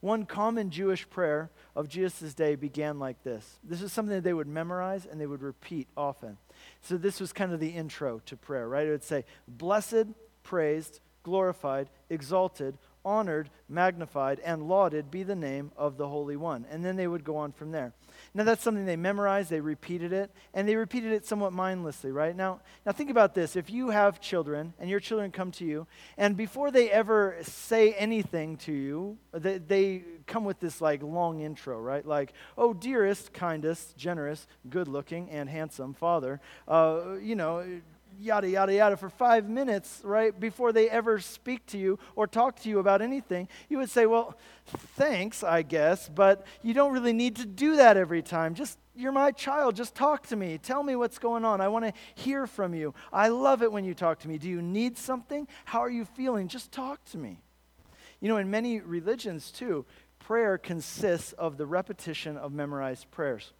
One 0.00 0.26
common 0.26 0.70
Jewish 0.70 1.08
prayer 1.08 1.50
of 1.74 1.88
Jesus' 1.88 2.34
day 2.34 2.54
began 2.54 2.98
like 2.98 3.22
this. 3.22 3.58
This 3.64 3.82
is 3.82 3.92
something 3.92 4.14
that 4.14 4.24
they 4.24 4.34
would 4.34 4.46
memorize 4.46 5.06
and 5.06 5.20
they 5.20 5.26
would 5.26 5.42
repeat 5.42 5.88
often. 5.96 6.36
So 6.82 6.96
this 6.96 7.18
was 7.18 7.32
kind 7.32 7.52
of 7.52 7.60
the 7.60 7.70
intro 7.70 8.20
to 8.26 8.36
prayer, 8.36 8.68
right? 8.68 8.86
It 8.86 8.90
would 8.90 9.02
say, 9.02 9.24
Blessed, 9.48 10.06
praised, 10.42 11.00
glorified, 11.22 11.88
exalted, 12.08 12.78
honored, 13.06 13.48
magnified, 13.68 14.40
and 14.40 14.68
lauded 14.68 15.10
be 15.10 15.22
the 15.22 15.36
name 15.36 15.70
of 15.76 15.96
the 15.96 16.08
Holy 16.08 16.36
One. 16.36 16.66
And 16.70 16.84
then 16.84 16.96
they 16.96 17.06
would 17.06 17.24
go 17.24 17.36
on 17.36 17.52
from 17.52 17.70
there. 17.70 17.94
Now 18.34 18.44
that's 18.44 18.62
something 18.62 18.84
they 18.84 18.96
memorized, 18.96 19.48
they 19.48 19.60
repeated 19.60 20.12
it, 20.12 20.30
and 20.52 20.68
they 20.68 20.74
repeated 20.76 21.12
it 21.12 21.24
somewhat 21.24 21.52
mindlessly, 21.52 22.10
right? 22.10 22.34
Now, 22.34 22.60
now 22.84 22.92
think 22.92 23.10
about 23.10 23.34
this. 23.34 23.54
If 23.56 23.70
you 23.70 23.90
have 23.90 24.20
children 24.20 24.74
and 24.78 24.90
your 24.90 25.00
children 25.00 25.30
come 25.30 25.52
to 25.52 25.64
you, 25.64 25.86
and 26.18 26.36
before 26.36 26.70
they 26.70 26.90
ever 26.90 27.36
say 27.42 27.92
anything 27.92 28.56
to 28.58 28.72
you, 28.72 29.18
they, 29.32 29.58
they 29.58 30.04
come 30.26 30.44
with 30.44 30.58
this 30.58 30.80
like 30.80 31.02
long 31.02 31.40
intro, 31.40 31.80
right? 31.80 32.04
Like, 32.04 32.32
oh, 32.58 32.74
dearest, 32.74 33.32
kindest, 33.32 33.96
generous, 33.96 34.46
good 34.68 34.88
looking, 34.88 35.30
and 35.30 35.48
handsome 35.48 35.94
father, 35.94 36.40
uh, 36.66 37.14
you 37.22 37.36
know, 37.36 37.64
yada, 38.20 38.48
yada, 38.48 38.74
yada, 38.74 38.96
for 38.96 39.08
five 39.08 39.48
minutes, 39.48 40.00
right, 40.04 40.38
before 40.38 40.72
they 40.72 40.88
ever 40.88 41.18
speak 41.18 41.66
to 41.66 41.78
you 41.78 41.98
or 42.14 42.26
talk 42.26 42.60
to 42.60 42.68
you 42.68 42.78
about 42.78 43.02
anything, 43.02 43.48
you 43.68 43.78
would 43.78 43.90
say, 43.90 44.06
well, 44.06 44.36
thanks, 44.66 45.42
I 45.42 45.62
guess, 45.62 46.08
but 46.08 46.46
you 46.62 46.74
don't 46.74 46.92
really 46.92 47.12
need 47.12 47.36
to 47.36 47.46
do 47.46 47.76
that 47.76 47.96
every 47.96 48.22
time. 48.22 48.54
Just, 48.54 48.78
you're 48.94 49.12
my 49.12 49.30
child. 49.30 49.76
Just 49.76 49.94
talk 49.94 50.26
to 50.28 50.36
me. 50.36 50.58
Tell 50.58 50.82
me 50.82 50.96
what's 50.96 51.18
going 51.18 51.44
on. 51.44 51.60
I 51.60 51.68
want 51.68 51.84
to 51.84 51.92
hear 52.14 52.46
from 52.46 52.74
you. 52.74 52.94
I 53.12 53.28
love 53.28 53.62
it 53.62 53.70
when 53.70 53.84
you 53.84 53.94
talk 53.94 54.20
to 54.20 54.28
me. 54.28 54.38
Do 54.38 54.48
you 54.48 54.62
need 54.62 54.96
something? 54.96 55.46
How 55.64 55.80
are 55.80 55.90
you 55.90 56.04
feeling? 56.04 56.48
Just 56.48 56.72
talk 56.72 57.04
to 57.06 57.18
me. 57.18 57.38
You 58.20 58.28
know, 58.28 58.38
in 58.38 58.50
many 58.50 58.80
religions, 58.80 59.50
too, 59.50 59.84
prayer 60.18 60.58
consists 60.58 61.32
of 61.32 61.56
the 61.56 61.66
repetition 61.66 62.36
of 62.36 62.52
memorized 62.52 63.10
prayers. 63.10 63.52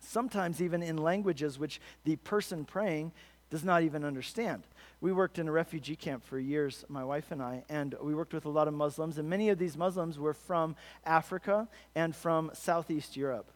Sometimes, 0.00 0.62
even 0.62 0.82
in 0.82 0.96
languages 0.96 1.58
which 1.58 1.80
the 2.04 2.16
person 2.16 2.64
praying 2.64 3.12
does 3.50 3.64
not 3.64 3.82
even 3.82 4.04
understand. 4.04 4.64
We 5.00 5.12
worked 5.12 5.38
in 5.38 5.48
a 5.48 5.52
refugee 5.52 5.96
camp 5.96 6.24
for 6.24 6.38
years, 6.38 6.84
my 6.88 7.04
wife 7.04 7.30
and 7.30 7.42
I, 7.42 7.64
and 7.68 7.94
we 8.02 8.14
worked 8.14 8.34
with 8.34 8.46
a 8.46 8.50
lot 8.50 8.68
of 8.68 8.74
Muslims, 8.74 9.18
and 9.18 9.28
many 9.28 9.48
of 9.48 9.58
these 9.58 9.76
Muslims 9.76 10.18
were 10.18 10.34
from 10.34 10.76
Africa 11.04 11.68
and 11.94 12.14
from 12.14 12.50
Southeast 12.52 13.16
Europe. 13.16 13.50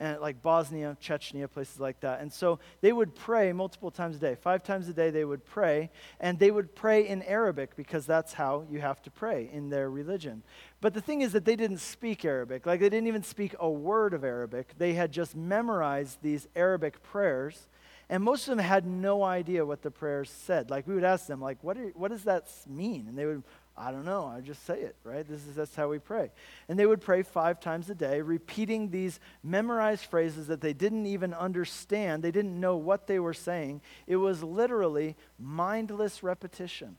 And 0.00 0.20
like 0.20 0.40
Bosnia, 0.42 0.96
Chechnya, 1.02 1.50
places 1.50 1.80
like 1.80 1.98
that. 2.00 2.20
And 2.20 2.32
so 2.32 2.60
they 2.82 2.92
would 2.92 3.16
pray 3.16 3.52
multiple 3.52 3.90
times 3.90 4.14
a 4.14 4.20
day. 4.20 4.36
Five 4.36 4.62
times 4.62 4.88
a 4.88 4.92
day 4.92 5.10
they 5.10 5.24
would 5.24 5.44
pray, 5.44 5.90
and 6.20 6.38
they 6.38 6.52
would 6.52 6.76
pray 6.76 7.08
in 7.08 7.20
Arabic 7.24 7.74
because 7.74 8.06
that's 8.06 8.32
how 8.32 8.64
you 8.70 8.80
have 8.80 9.02
to 9.02 9.10
pray 9.10 9.50
in 9.52 9.70
their 9.70 9.90
religion. 9.90 10.44
But 10.80 10.94
the 10.94 11.00
thing 11.00 11.22
is 11.22 11.32
that 11.32 11.44
they 11.44 11.56
didn't 11.56 11.78
speak 11.78 12.24
Arabic. 12.24 12.64
Like 12.64 12.78
they 12.78 12.88
didn't 12.88 13.08
even 13.08 13.24
speak 13.24 13.56
a 13.58 13.68
word 13.68 14.14
of 14.14 14.22
Arabic. 14.22 14.74
They 14.78 14.94
had 14.94 15.10
just 15.10 15.34
memorized 15.34 16.18
these 16.22 16.46
Arabic 16.54 17.02
prayers 17.02 17.66
and 18.10 18.22
most 18.22 18.48
of 18.48 18.56
them 18.56 18.64
had 18.64 18.86
no 18.86 19.22
idea 19.22 19.66
what 19.66 19.82
the 19.82 19.90
prayers 19.90 20.30
said. 20.30 20.70
Like 20.70 20.86
we 20.86 20.94
would 20.94 21.04
ask 21.04 21.26
them, 21.26 21.40
like, 21.40 21.62
what, 21.62 21.76
are, 21.76 21.88
what 21.94 22.10
does 22.10 22.24
that 22.24 22.48
mean? 22.66 23.06
And 23.06 23.18
they 23.18 23.26
would, 23.26 23.42
I 23.76 23.92
don't 23.92 24.06
know. 24.06 24.24
I 24.24 24.40
just 24.40 24.64
say 24.64 24.80
it, 24.80 24.96
right? 25.04 25.28
This 25.28 25.46
is 25.46 25.54
that's 25.54 25.74
how 25.74 25.88
we 25.88 25.98
pray. 25.98 26.30
And 26.68 26.78
they 26.78 26.86
would 26.86 27.02
pray 27.02 27.22
five 27.22 27.60
times 27.60 27.90
a 27.90 27.94
day, 27.94 28.22
repeating 28.22 28.90
these 28.90 29.20
memorized 29.42 30.06
phrases 30.06 30.46
that 30.46 30.62
they 30.62 30.72
didn't 30.72 31.06
even 31.06 31.34
understand. 31.34 32.22
They 32.22 32.30
didn't 32.30 32.58
know 32.58 32.76
what 32.76 33.06
they 33.06 33.18
were 33.18 33.34
saying. 33.34 33.82
It 34.06 34.16
was 34.16 34.42
literally 34.42 35.14
mindless 35.38 36.22
repetition. 36.22 36.96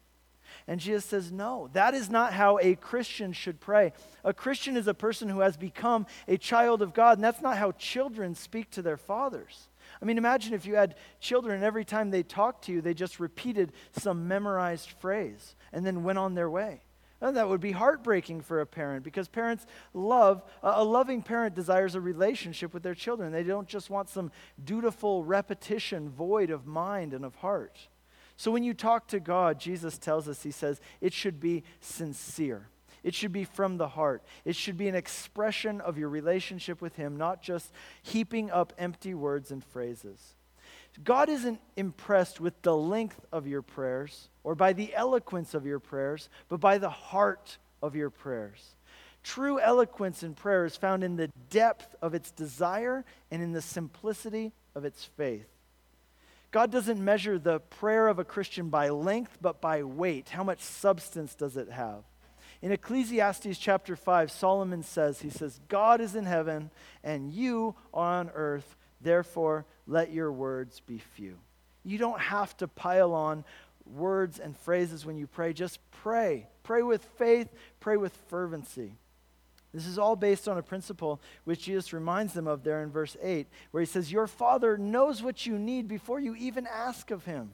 And 0.68 0.80
Jesus 0.80 1.06
says, 1.06 1.32
No, 1.32 1.70
that 1.74 1.94
is 1.94 2.10
not 2.10 2.34
how 2.34 2.60
a 2.60 2.76
Christian 2.76 3.34
should 3.34 3.60
pray. 3.60 3.94
A 4.24 4.34
Christian 4.34 4.78
is 4.78 4.88
a 4.88 4.94
person 4.94 5.28
who 5.30 5.40
has 5.40 5.58
become 5.58 6.06
a 6.28 6.38
child 6.38 6.82
of 6.82 6.94
God, 6.94 7.18
and 7.18 7.24
that's 7.24 7.42
not 7.42 7.58
how 7.58 7.72
children 7.74 8.36
speak 8.36 8.70
to 8.72 8.82
their 8.82 8.98
fathers. 8.98 9.69
I 10.02 10.06
mean, 10.06 10.18
imagine 10.18 10.54
if 10.54 10.66
you 10.66 10.76
had 10.76 10.96
children 11.20 11.56
and 11.56 11.64
every 11.64 11.84
time 11.84 12.10
they 12.10 12.24
talked 12.24 12.66
to 12.66 12.72
you, 12.72 12.82
they 12.82 12.94
just 12.94 13.20
repeated 13.20 13.74
some 13.92 14.28
memorized 14.28 14.92
phrase 14.92 15.56
and 15.74 15.86
then 15.86 16.04
went 16.04 16.18
on 16.18 16.36
their 16.36 16.50
way. 16.50 16.82
And 17.22 17.36
that 17.36 17.50
would 17.50 17.60
be 17.60 17.74
heartbreaking 17.74 18.42
for 18.42 18.62
a 18.62 18.66
parent 18.66 19.04
because 19.04 19.28
parents 19.28 19.66
love, 19.94 20.42
a 20.64 20.84
loving 20.84 21.22
parent 21.22 21.54
desires 21.54 21.96
a 21.96 22.02
relationship 22.02 22.74
with 22.74 22.82
their 22.82 22.96
children. 22.96 23.34
They 23.34 23.44
don't 23.44 23.68
just 23.68 23.90
want 23.90 24.08
some 24.08 24.32
dutiful 24.64 25.26
repetition 25.26 26.10
void 26.10 26.50
of 26.50 26.66
mind 26.66 27.14
and 27.14 27.26
of 27.26 27.36
heart. 27.36 27.78
So 28.38 28.52
when 28.52 28.64
you 28.64 28.74
talk 28.74 29.10
to 29.10 29.20
God, 29.20 29.60
Jesus 29.60 29.98
tells 29.98 30.30
us, 30.30 30.44
He 30.44 30.52
says, 30.52 30.80
it 31.02 31.12
should 31.12 31.42
be 31.42 31.64
sincere. 31.82 32.70
It 33.04 33.14
should 33.14 33.32
be 33.32 33.44
from 33.44 33.78
the 33.78 33.88
heart. 33.88 34.24
It 34.46 34.56
should 34.56 34.78
be 34.78 34.88
an 34.88 34.96
expression 34.96 35.82
of 35.82 35.98
your 35.98 36.10
relationship 36.10 36.82
with 36.82 36.96
Him, 36.96 37.18
not 37.18 37.42
just 37.42 37.72
heaping 38.02 38.52
up 38.52 38.74
empty 38.78 39.14
words 39.14 39.52
and 39.52 39.64
phrases. 39.64 40.36
God 41.04 41.30
isn't 41.30 41.60
impressed 41.78 42.42
with 42.42 42.62
the 42.62 42.76
length 42.76 43.20
of 43.32 43.48
your 43.48 43.62
prayers 43.62 44.30
or 44.44 44.56
by 44.56 44.74
the 44.74 44.94
eloquence 44.94 45.54
of 45.54 45.66
your 45.66 45.80
prayers, 45.80 46.30
but 46.50 46.60
by 46.60 46.78
the 46.78 46.90
heart 46.90 47.58
of 47.82 47.96
your 47.96 48.10
prayers. 48.10 48.76
True 49.24 49.60
eloquence 49.60 50.24
in 50.24 50.34
prayer 50.34 50.66
is 50.66 50.76
found 50.76 51.04
in 51.04 51.16
the 51.16 51.30
depth 51.50 51.96
of 52.02 52.14
its 52.14 52.32
desire 52.32 53.06
and 53.32 53.42
in 53.42 53.52
the 53.52 53.62
simplicity 53.62 54.52
of 54.76 54.86
its 54.86 55.04
faith. 55.04 55.48
God 56.52 56.72
doesn't 56.72 57.04
measure 57.04 57.38
the 57.38 57.60
prayer 57.60 58.08
of 58.08 58.18
a 58.18 58.26
Christian 58.26 58.70
by 58.70 58.90
length, 58.90 59.38
but 59.40 59.62
by 59.62 59.84
weight. 59.84 60.30
How 60.30 60.44
much 60.44 60.62
substance 60.62 61.36
does 61.36 61.58
it 61.58 61.70
have? 61.70 62.04
In 62.62 62.72
Ecclesiastes 62.72 63.58
chapter 63.58 63.96
5, 63.96 64.32
Solomon 64.32 64.84
says, 64.84 65.22
He 65.22 65.30
says, 65.30 65.60
God 65.70 66.02
is 66.02 66.16
in 66.16 66.26
heaven 66.26 66.72
and 67.04 67.32
you 67.32 67.76
are 67.94 68.20
on 68.20 68.30
earth, 68.34 68.76
therefore 69.00 69.66
let 69.88 70.12
your 70.12 70.32
words 70.32 70.82
be 70.82 70.98
few. 70.98 71.38
You 71.84 71.98
don't 71.98 72.20
have 72.20 72.56
to 72.58 72.68
pile 72.68 73.14
on 73.14 73.46
words 73.86 74.40
and 74.40 74.58
phrases 74.58 75.06
when 75.06 75.18
you 75.18 75.26
pray. 75.26 75.54
Just 75.54 75.80
pray. 75.92 76.48
Pray 76.64 76.82
with 76.82 77.04
faith, 77.18 77.48
pray 77.80 77.98
with 77.98 78.14
fervency. 78.28 78.94
This 79.74 79.86
is 79.86 80.00
all 80.00 80.16
based 80.16 80.48
on 80.48 80.58
a 80.58 80.64
principle 80.64 81.22
which 81.44 81.64
Jesus 81.64 81.94
reminds 81.94 82.34
them 82.34 82.48
of 82.48 82.64
there 82.64 82.82
in 82.82 82.92
verse 82.92 83.16
8, 83.22 83.48
where 83.72 83.82
he 83.82 83.86
says, 83.86 84.12
Your 84.12 84.28
Father 84.28 84.78
knows 84.78 85.22
what 85.22 85.46
you 85.46 85.58
need 85.60 85.88
before 85.88 86.20
you 86.20 86.36
even 86.36 86.68
ask 86.68 87.12
of 87.12 87.26
him. 87.26 87.52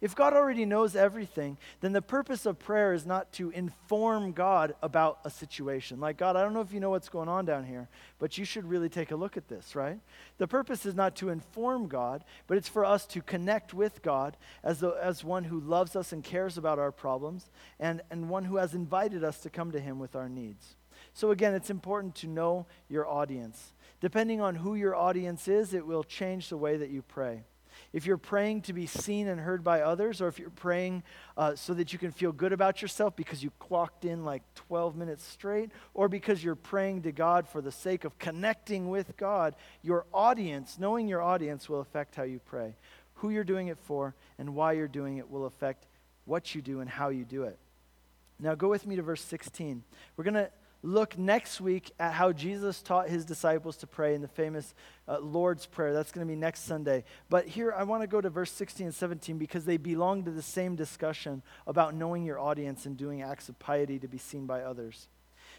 If 0.00 0.14
God 0.14 0.32
already 0.32 0.64
knows 0.64 0.96
everything, 0.96 1.58
then 1.80 1.92
the 1.92 2.00
purpose 2.00 2.46
of 2.46 2.58
prayer 2.58 2.94
is 2.94 3.04
not 3.04 3.32
to 3.34 3.50
inform 3.50 4.32
God 4.32 4.74
about 4.82 5.18
a 5.24 5.30
situation. 5.30 6.00
Like, 6.00 6.16
God, 6.16 6.36
I 6.36 6.42
don't 6.42 6.54
know 6.54 6.62
if 6.62 6.72
you 6.72 6.80
know 6.80 6.88
what's 6.88 7.10
going 7.10 7.28
on 7.28 7.44
down 7.44 7.64
here, 7.64 7.88
but 8.18 8.38
you 8.38 8.46
should 8.46 8.64
really 8.64 8.88
take 8.88 9.10
a 9.10 9.16
look 9.16 9.36
at 9.36 9.48
this, 9.48 9.76
right? 9.76 10.00
The 10.38 10.48
purpose 10.48 10.86
is 10.86 10.94
not 10.94 11.16
to 11.16 11.28
inform 11.28 11.86
God, 11.86 12.24
but 12.46 12.56
it's 12.56 12.68
for 12.68 12.84
us 12.84 13.04
to 13.08 13.20
connect 13.20 13.74
with 13.74 14.00
God 14.00 14.38
as, 14.64 14.80
the, 14.80 14.92
as 15.02 15.22
one 15.22 15.44
who 15.44 15.60
loves 15.60 15.94
us 15.94 16.12
and 16.12 16.24
cares 16.24 16.56
about 16.56 16.78
our 16.78 16.92
problems, 16.92 17.50
and, 17.78 18.00
and 18.10 18.30
one 18.30 18.46
who 18.46 18.56
has 18.56 18.72
invited 18.72 19.22
us 19.22 19.40
to 19.40 19.50
come 19.50 19.70
to 19.72 19.80
him 19.80 19.98
with 19.98 20.16
our 20.16 20.30
needs. 20.30 20.76
So, 21.12 21.30
again, 21.30 21.54
it's 21.54 21.70
important 21.70 22.14
to 22.16 22.26
know 22.26 22.66
your 22.88 23.06
audience. 23.06 23.74
Depending 24.00 24.40
on 24.40 24.54
who 24.54 24.74
your 24.74 24.96
audience 24.96 25.46
is, 25.46 25.74
it 25.74 25.86
will 25.86 26.04
change 26.04 26.48
the 26.48 26.56
way 26.56 26.78
that 26.78 26.88
you 26.88 27.02
pray. 27.02 27.44
If 27.92 28.06
you're 28.06 28.18
praying 28.18 28.62
to 28.62 28.72
be 28.72 28.86
seen 28.86 29.26
and 29.26 29.40
heard 29.40 29.64
by 29.64 29.80
others, 29.80 30.20
or 30.20 30.28
if 30.28 30.38
you're 30.38 30.50
praying 30.50 31.02
uh, 31.36 31.56
so 31.56 31.74
that 31.74 31.92
you 31.92 31.98
can 31.98 32.12
feel 32.12 32.30
good 32.30 32.52
about 32.52 32.80
yourself 32.80 33.16
because 33.16 33.42
you 33.42 33.50
clocked 33.58 34.04
in 34.04 34.24
like 34.24 34.42
12 34.54 34.96
minutes 34.96 35.24
straight, 35.24 35.70
or 35.92 36.08
because 36.08 36.42
you're 36.44 36.54
praying 36.54 37.02
to 37.02 37.12
God 37.12 37.48
for 37.48 37.60
the 37.60 37.72
sake 37.72 38.04
of 38.04 38.16
connecting 38.18 38.88
with 38.88 39.16
God, 39.16 39.56
your 39.82 40.06
audience, 40.14 40.78
knowing 40.78 41.08
your 41.08 41.20
audience, 41.20 41.68
will 41.68 41.80
affect 41.80 42.14
how 42.14 42.22
you 42.22 42.38
pray. 42.38 42.76
Who 43.14 43.30
you're 43.30 43.44
doing 43.44 43.66
it 43.66 43.78
for 43.78 44.14
and 44.38 44.54
why 44.54 44.72
you're 44.72 44.88
doing 44.88 45.16
it 45.16 45.28
will 45.28 45.46
affect 45.46 45.86
what 46.26 46.54
you 46.54 46.62
do 46.62 46.80
and 46.80 46.88
how 46.88 47.08
you 47.08 47.24
do 47.24 47.42
it. 47.42 47.58
Now, 48.38 48.54
go 48.54 48.68
with 48.68 48.86
me 48.86 48.96
to 48.96 49.02
verse 49.02 49.22
16. 49.22 49.82
We're 50.16 50.24
going 50.24 50.34
to 50.34 50.50
look 50.82 51.18
next 51.18 51.60
week 51.60 51.90
at 51.98 52.12
how 52.12 52.32
Jesus 52.32 52.82
taught 52.82 53.08
his 53.08 53.24
disciples 53.24 53.76
to 53.78 53.86
pray 53.86 54.14
in 54.14 54.22
the 54.22 54.28
famous 54.28 54.74
uh, 55.06 55.18
Lord's 55.18 55.66
Prayer. 55.66 55.92
That's 55.92 56.12
going 56.12 56.26
to 56.26 56.30
be 56.30 56.38
next 56.38 56.60
Sunday. 56.60 57.04
But 57.28 57.46
here 57.46 57.72
I 57.72 57.82
want 57.82 58.02
to 58.02 58.06
go 58.06 58.20
to 58.20 58.30
verse 58.30 58.52
16 58.52 58.86
and 58.86 58.94
17 58.94 59.38
because 59.38 59.64
they 59.64 59.76
belong 59.76 60.24
to 60.24 60.30
the 60.30 60.42
same 60.42 60.76
discussion 60.76 61.42
about 61.66 61.94
knowing 61.94 62.24
your 62.24 62.38
audience 62.38 62.86
and 62.86 62.96
doing 62.96 63.22
acts 63.22 63.48
of 63.48 63.58
piety 63.58 63.98
to 63.98 64.08
be 64.08 64.18
seen 64.18 64.46
by 64.46 64.62
others. 64.62 65.08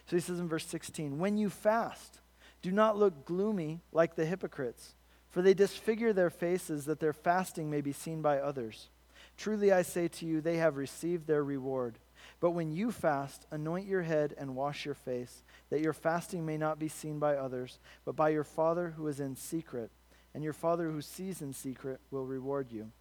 So 0.07 0.15
he 0.15 0.21
says 0.21 0.39
in 0.39 0.47
verse 0.47 0.65
16, 0.65 1.19
When 1.19 1.37
you 1.37 1.49
fast, 1.49 2.19
do 2.61 2.71
not 2.71 2.97
look 2.97 3.25
gloomy 3.25 3.81
like 3.91 4.15
the 4.15 4.25
hypocrites, 4.25 4.95
for 5.29 5.41
they 5.41 5.53
disfigure 5.53 6.13
their 6.13 6.29
faces 6.29 6.85
that 6.85 6.99
their 6.99 7.13
fasting 7.13 7.69
may 7.69 7.81
be 7.81 7.93
seen 7.93 8.21
by 8.21 8.39
others. 8.39 8.89
Truly 9.37 9.71
I 9.71 9.81
say 9.81 10.07
to 10.07 10.25
you, 10.25 10.41
they 10.41 10.57
have 10.57 10.77
received 10.77 11.27
their 11.27 11.43
reward. 11.43 11.97
But 12.41 12.51
when 12.51 12.71
you 12.71 12.91
fast, 12.91 13.45
anoint 13.51 13.87
your 13.87 14.01
head 14.01 14.33
and 14.37 14.55
wash 14.55 14.83
your 14.83 14.95
face, 14.95 15.43
that 15.69 15.79
your 15.79 15.93
fasting 15.93 16.45
may 16.45 16.57
not 16.57 16.79
be 16.79 16.89
seen 16.89 17.19
by 17.19 17.35
others, 17.35 17.79
but 18.03 18.15
by 18.15 18.29
your 18.29 18.43
Father 18.43 18.95
who 18.97 19.07
is 19.07 19.19
in 19.19 19.35
secret. 19.35 19.91
And 20.33 20.43
your 20.43 20.51
Father 20.51 20.89
who 20.89 21.01
sees 21.01 21.41
in 21.41 21.53
secret 21.53 21.99
will 22.09 22.25
reward 22.25 22.71
you. 22.71 22.91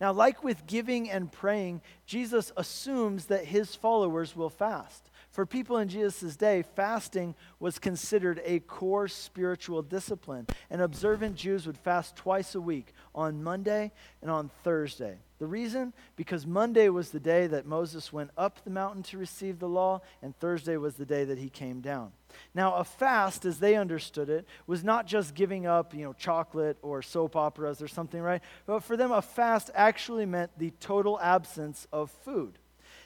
Now, 0.00 0.12
like 0.12 0.44
with 0.44 0.66
giving 0.66 1.10
and 1.10 1.30
praying, 1.30 1.82
Jesus 2.06 2.52
assumes 2.56 3.26
that 3.26 3.46
his 3.46 3.74
followers 3.74 4.36
will 4.36 4.48
fast. 4.48 5.10
For 5.30 5.44
people 5.44 5.78
in 5.78 5.88
Jesus' 5.88 6.36
day, 6.36 6.62
fasting 6.76 7.34
was 7.58 7.78
considered 7.78 8.40
a 8.44 8.60
core 8.60 9.08
spiritual 9.08 9.82
discipline. 9.82 10.46
And 10.70 10.80
observant 10.80 11.36
Jews 11.36 11.66
would 11.66 11.76
fast 11.76 12.16
twice 12.16 12.54
a 12.54 12.60
week, 12.60 12.94
on 13.14 13.42
Monday 13.42 13.92
and 14.22 14.30
on 14.30 14.50
Thursday. 14.62 15.18
The 15.40 15.46
reason? 15.46 15.94
Because 16.16 16.46
Monday 16.46 16.90
was 16.90 17.10
the 17.10 17.18
day 17.18 17.46
that 17.46 17.64
Moses 17.64 18.12
went 18.12 18.30
up 18.36 18.62
the 18.62 18.70
mountain 18.70 19.02
to 19.04 19.16
receive 19.16 19.58
the 19.58 19.70
law, 19.70 20.02
and 20.20 20.36
Thursday 20.36 20.76
was 20.76 20.96
the 20.96 21.06
day 21.06 21.24
that 21.24 21.38
he 21.38 21.48
came 21.48 21.80
down. 21.80 22.12
Now, 22.54 22.74
a 22.74 22.84
fast, 22.84 23.46
as 23.46 23.58
they 23.58 23.74
understood 23.74 24.28
it, 24.28 24.46
was 24.66 24.84
not 24.84 25.06
just 25.06 25.34
giving 25.34 25.66
up, 25.66 25.94
you 25.94 26.04
know, 26.04 26.12
chocolate 26.12 26.76
or 26.82 27.00
soap 27.00 27.36
operas 27.36 27.80
or 27.80 27.88
something, 27.88 28.20
right? 28.20 28.42
But 28.66 28.84
for 28.84 28.98
them, 28.98 29.12
a 29.12 29.22
fast 29.22 29.70
actually 29.74 30.26
meant 30.26 30.50
the 30.58 30.72
total 30.78 31.18
absence 31.18 31.88
of 31.90 32.10
food. 32.10 32.58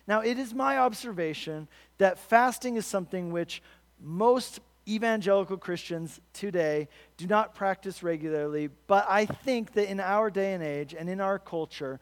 Now, 0.08 0.20
it 0.20 0.36
is 0.36 0.52
my 0.52 0.78
observation 0.78 1.68
that 1.98 2.18
fasting 2.18 2.74
is 2.74 2.84
something 2.84 3.30
which 3.30 3.62
most 4.00 4.58
evangelical 4.86 5.56
Christians 5.56 6.20
today 6.32 6.88
do 7.16 7.26
not 7.26 7.54
practice 7.54 8.02
regularly, 8.02 8.68
but 8.86 9.06
I 9.08 9.24
think 9.24 9.72
that 9.74 9.90
in 9.90 10.00
our 10.00 10.30
day 10.30 10.52
and 10.52 10.62
age 10.62 10.94
and 10.94 11.08
in 11.08 11.20
our 11.20 11.38
culture, 11.38 12.00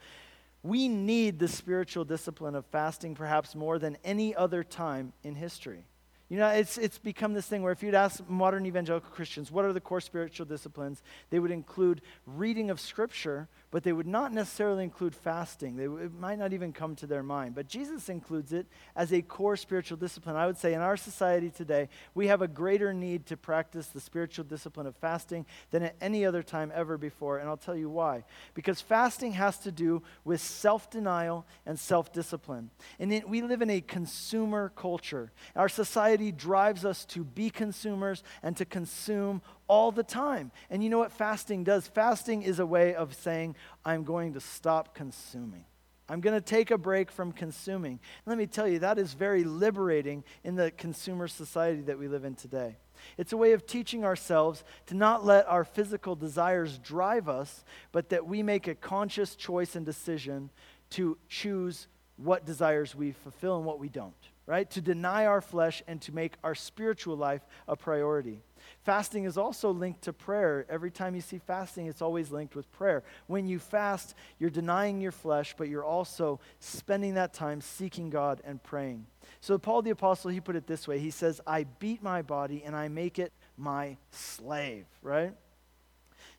we 0.62 0.88
need 0.88 1.38
the 1.38 1.48
spiritual 1.48 2.04
discipline 2.04 2.54
of 2.54 2.64
fasting 2.66 3.14
perhaps 3.14 3.54
more 3.54 3.78
than 3.78 3.98
any 4.04 4.34
other 4.34 4.62
time 4.62 5.12
in 5.24 5.34
history. 5.34 5.84
You 6.28 6.38
know, 6.38 6.48
it's, 6.48 6.78
it's 6.78 6.98
become 6.98 7.34
this 7.34 7.46
thing 7.46 7.62
where 7.62 7.72
if 7.72 7.82
you'd 7.82 7.94
ask 7.94 8.26
modern 8.26 8.64
evangelical 8.64 9.10
Christians, 9.10 9.50
what 9.50 9.66
are 9.66 9.72
the 9.74 9.80
core 9.80 10.00
spiritual 10.00 10.46
disciplines? 10.46 11.02
They 11.28 11.38
would 11.38 11.50
include 11.50 12.00
reading 12.26 12.70
of 12.70 12.80
Scripture, 12.80 13.48
but 13.72 13.82
they 13.82 13.92
would 13.92 14.06
not 14.06 14.32
necessarily 14.32 14.84
include 14.84 15.16
fasting. 15.16 15.74
They, 15.76 15.86
it 15.86 16.14
might 16.14 16.38
not 16.38 16.52
even 16.52 16.72
come 16.72 16.94
to 16.96 17.06
their 17.08 17.24
mind. 17.24 17.56
But 17.56 17.66
Jesus 17.66 18.08
includes 18.08 18.52
it 18.52 18.68
as 18.94 19.12
a 19.12 19.20
core 19.20 19.56
spiritual 19.56 19.96
discipline. 19.96 20.36
I 20.36 20.46
would 20.46 20.58
say 20.58 20.74
in 20.74 20.80
our 20.80 20.96
society 20.96 21.50
today, 21.50 21.88
we 22.14 22.28
have 22.28 22.40
a 22.40 22.48
greater 22.48 22.94
need 22.94 23.26
to 23.26 23.36
practice 23.36 23.88
the 23.88 24.00
spiritual 24.00 24.44
discipline 24.44 24.86
of 24.86 24.94
fasting 24.94 25.44
than 25.72 25.82
at 25.82 25.96
any 26.00 26.24
other 26.24 26.44
time 26.44 26.70
ever 26.72 26.96
before. 26.96 27.38
And 27.38 27.48
I'll 27.48 27.56
tell 27.56 27.76
you 27.76 27.90
why. 27.90 28.22
Because 28.54 28.80
fasting 28.80 29.32
has 29.32 29.58
to 29.60 29.72
do 29.72 30.02
with 30.24 30.40
self 30.40 30.88
denial 30.88 31.46
and 31.66 31.76
self 31.76 32.12
discipline. 32.12 32.70
And 33.00 33.12
it, 33.12 33.28
we 33.28 33.42
live 33.42 33.60
in 33.60 33.70
a 33.70 33.80
consumer 33.80 34.70
culture. 34.76 35.32
Our 35.56 35.68
society 35.68 36.12
society 36.12 36.32
drives 36.32 36.84
us 36.84 37.04
to 37.06 37.24
be 37.24 37.48
consumers 37.48 38.22
and 38.42 38.56
to 38.56 38.64
consume 38.64 39.40
all 39.68 39.92
the 39.92 40.02
time. 40.02 40.50
And 40.70 40.82
you 40.82 40.90
know 40.90 40.98
what 40.98 41.12
fasting 41.12 41.64
does? 41.64 41.86
Fasting 41.86 42.42
is 42.42 42.58
a 42.58 42.66
way 42.66 42.94
of 42.94 43.14
saying, 43.14 43.56
I'm 43.84 44.04
going 44.04 44.34
to 44.34 44.40
stop 44.40 44.94
consuming. 44.94 45.64
I'm 46.08 46.20
going 46.20 46.34
to 46.34 46.44
take 46.44 46.70
a 46.70 46.78
break 46.78 47.10
from 47.10 47.32
consuming. 47.32 48.00
Let 48.26 48.36
me 48.36 48.46
tell 48.46 48.68
you, 48.68 48.80
that 48.80 48.98
is 48.98 49.14
very 49.14 49.44
liberating 49.44 50.24
in 50.44 50.56
the 50.56 50.70
consumer 50.70 51.28
society 51.28 51.82
that 51.82 51.98
we 51.98 52.08
live 52.08 52.24
in 52.24 52.34
today. 52.34 52.76
It's 53.16 53.32
a 53.32 53.36
way 53.36 53.52
of 53.52 53.66
teaching 53.66 54.04
ourselves 54.04 54.62
to 54.86 54.94
not 54.94 55.24
let 55.24 55.48
our 55.48 55.64
physical 55.64 56.14
desires 56.14 56.78
drive 56.78 57.28
us, 57.28 57.64
but 57.90 58.10
that 58.10 58.26
we 58.26 58.42
make 58.42 58.68
a 58.68 58.74
conscious 58.74 59.34
choice 59.34 59.74
and 59.74 59.86
decision 59.86 60.50
to 60.90 61.16
choose 61.28 61.88
what 62.16 62.44
desires 62.44 62.94
we 62.94 63.12
fulfill 63.12 63.56
and 63.56 63.64
what 63.64 63.80
we 63.80 63.88
don't 63.88 64.14
right? 64.46 64.68
To 64.70 64.80
deny 64.80 65.26
our 65.26 65.40
flesh 65.40 65.82
and 65.86 66.00
to 66.02 66.12
make 66.12 66.34
our 66.42 66.54
spiritual 66.54 67.16
life 67.16 67.42
a 67.68 67.76
priority. 67.76 68.40
Fasting 68.82 69.24
is 69.24 69.38
also 69.38 69.70
linked 69.70 70.02
to 70.02 70.12
prayer. 70.12 70.66
Every 70.68 70.90
time 70.90 71.14
you 71.14 71.20
see 71.20 71.38
fasting, 71.38 71.86
it's 71.86 72.02
always 72.02 72.32
linked 72.32 72.56
with 72.56 72.70
prayer. 72.72 73.04
When 73.28 73.46
you 73.46 73.60
fast, 73.60 74.14
you're 74.40 74.50
denying 74.50 75.00
your 75.00 75.12
flesh, 75.12 75.54
but 75.56 75.68
you're 75.68 75.84
also 75.84 76.40
spending 76.58 77.14
that 77.14 77.32
time 77.32 77.60
seeking 77.60 78.10
God 78.10 78.40
and 78.44 78.60
praying. 78.60 79.06
So, 79.40 79.56
Paul 79.56 79.82
the 79.82 79.90
Apostle, 79.90 80.32
he 80.32 80.40
put 80.40 80.56
it 80.56 80.66
this 80.66 80.88
way 80.88 80.98
He 80.98 81.10
says, 81.10 81.40
I 81.46 81.64
beat 81.78 82.02
my 82.02 82.22
body 82.22 82.64
and 82.64 82.74
I 82.74 82.88
make 82.88 83.20
it 83.20 83.32
my 83.56 83.96
slave, 84.10 84.86
right? 85.00 85.32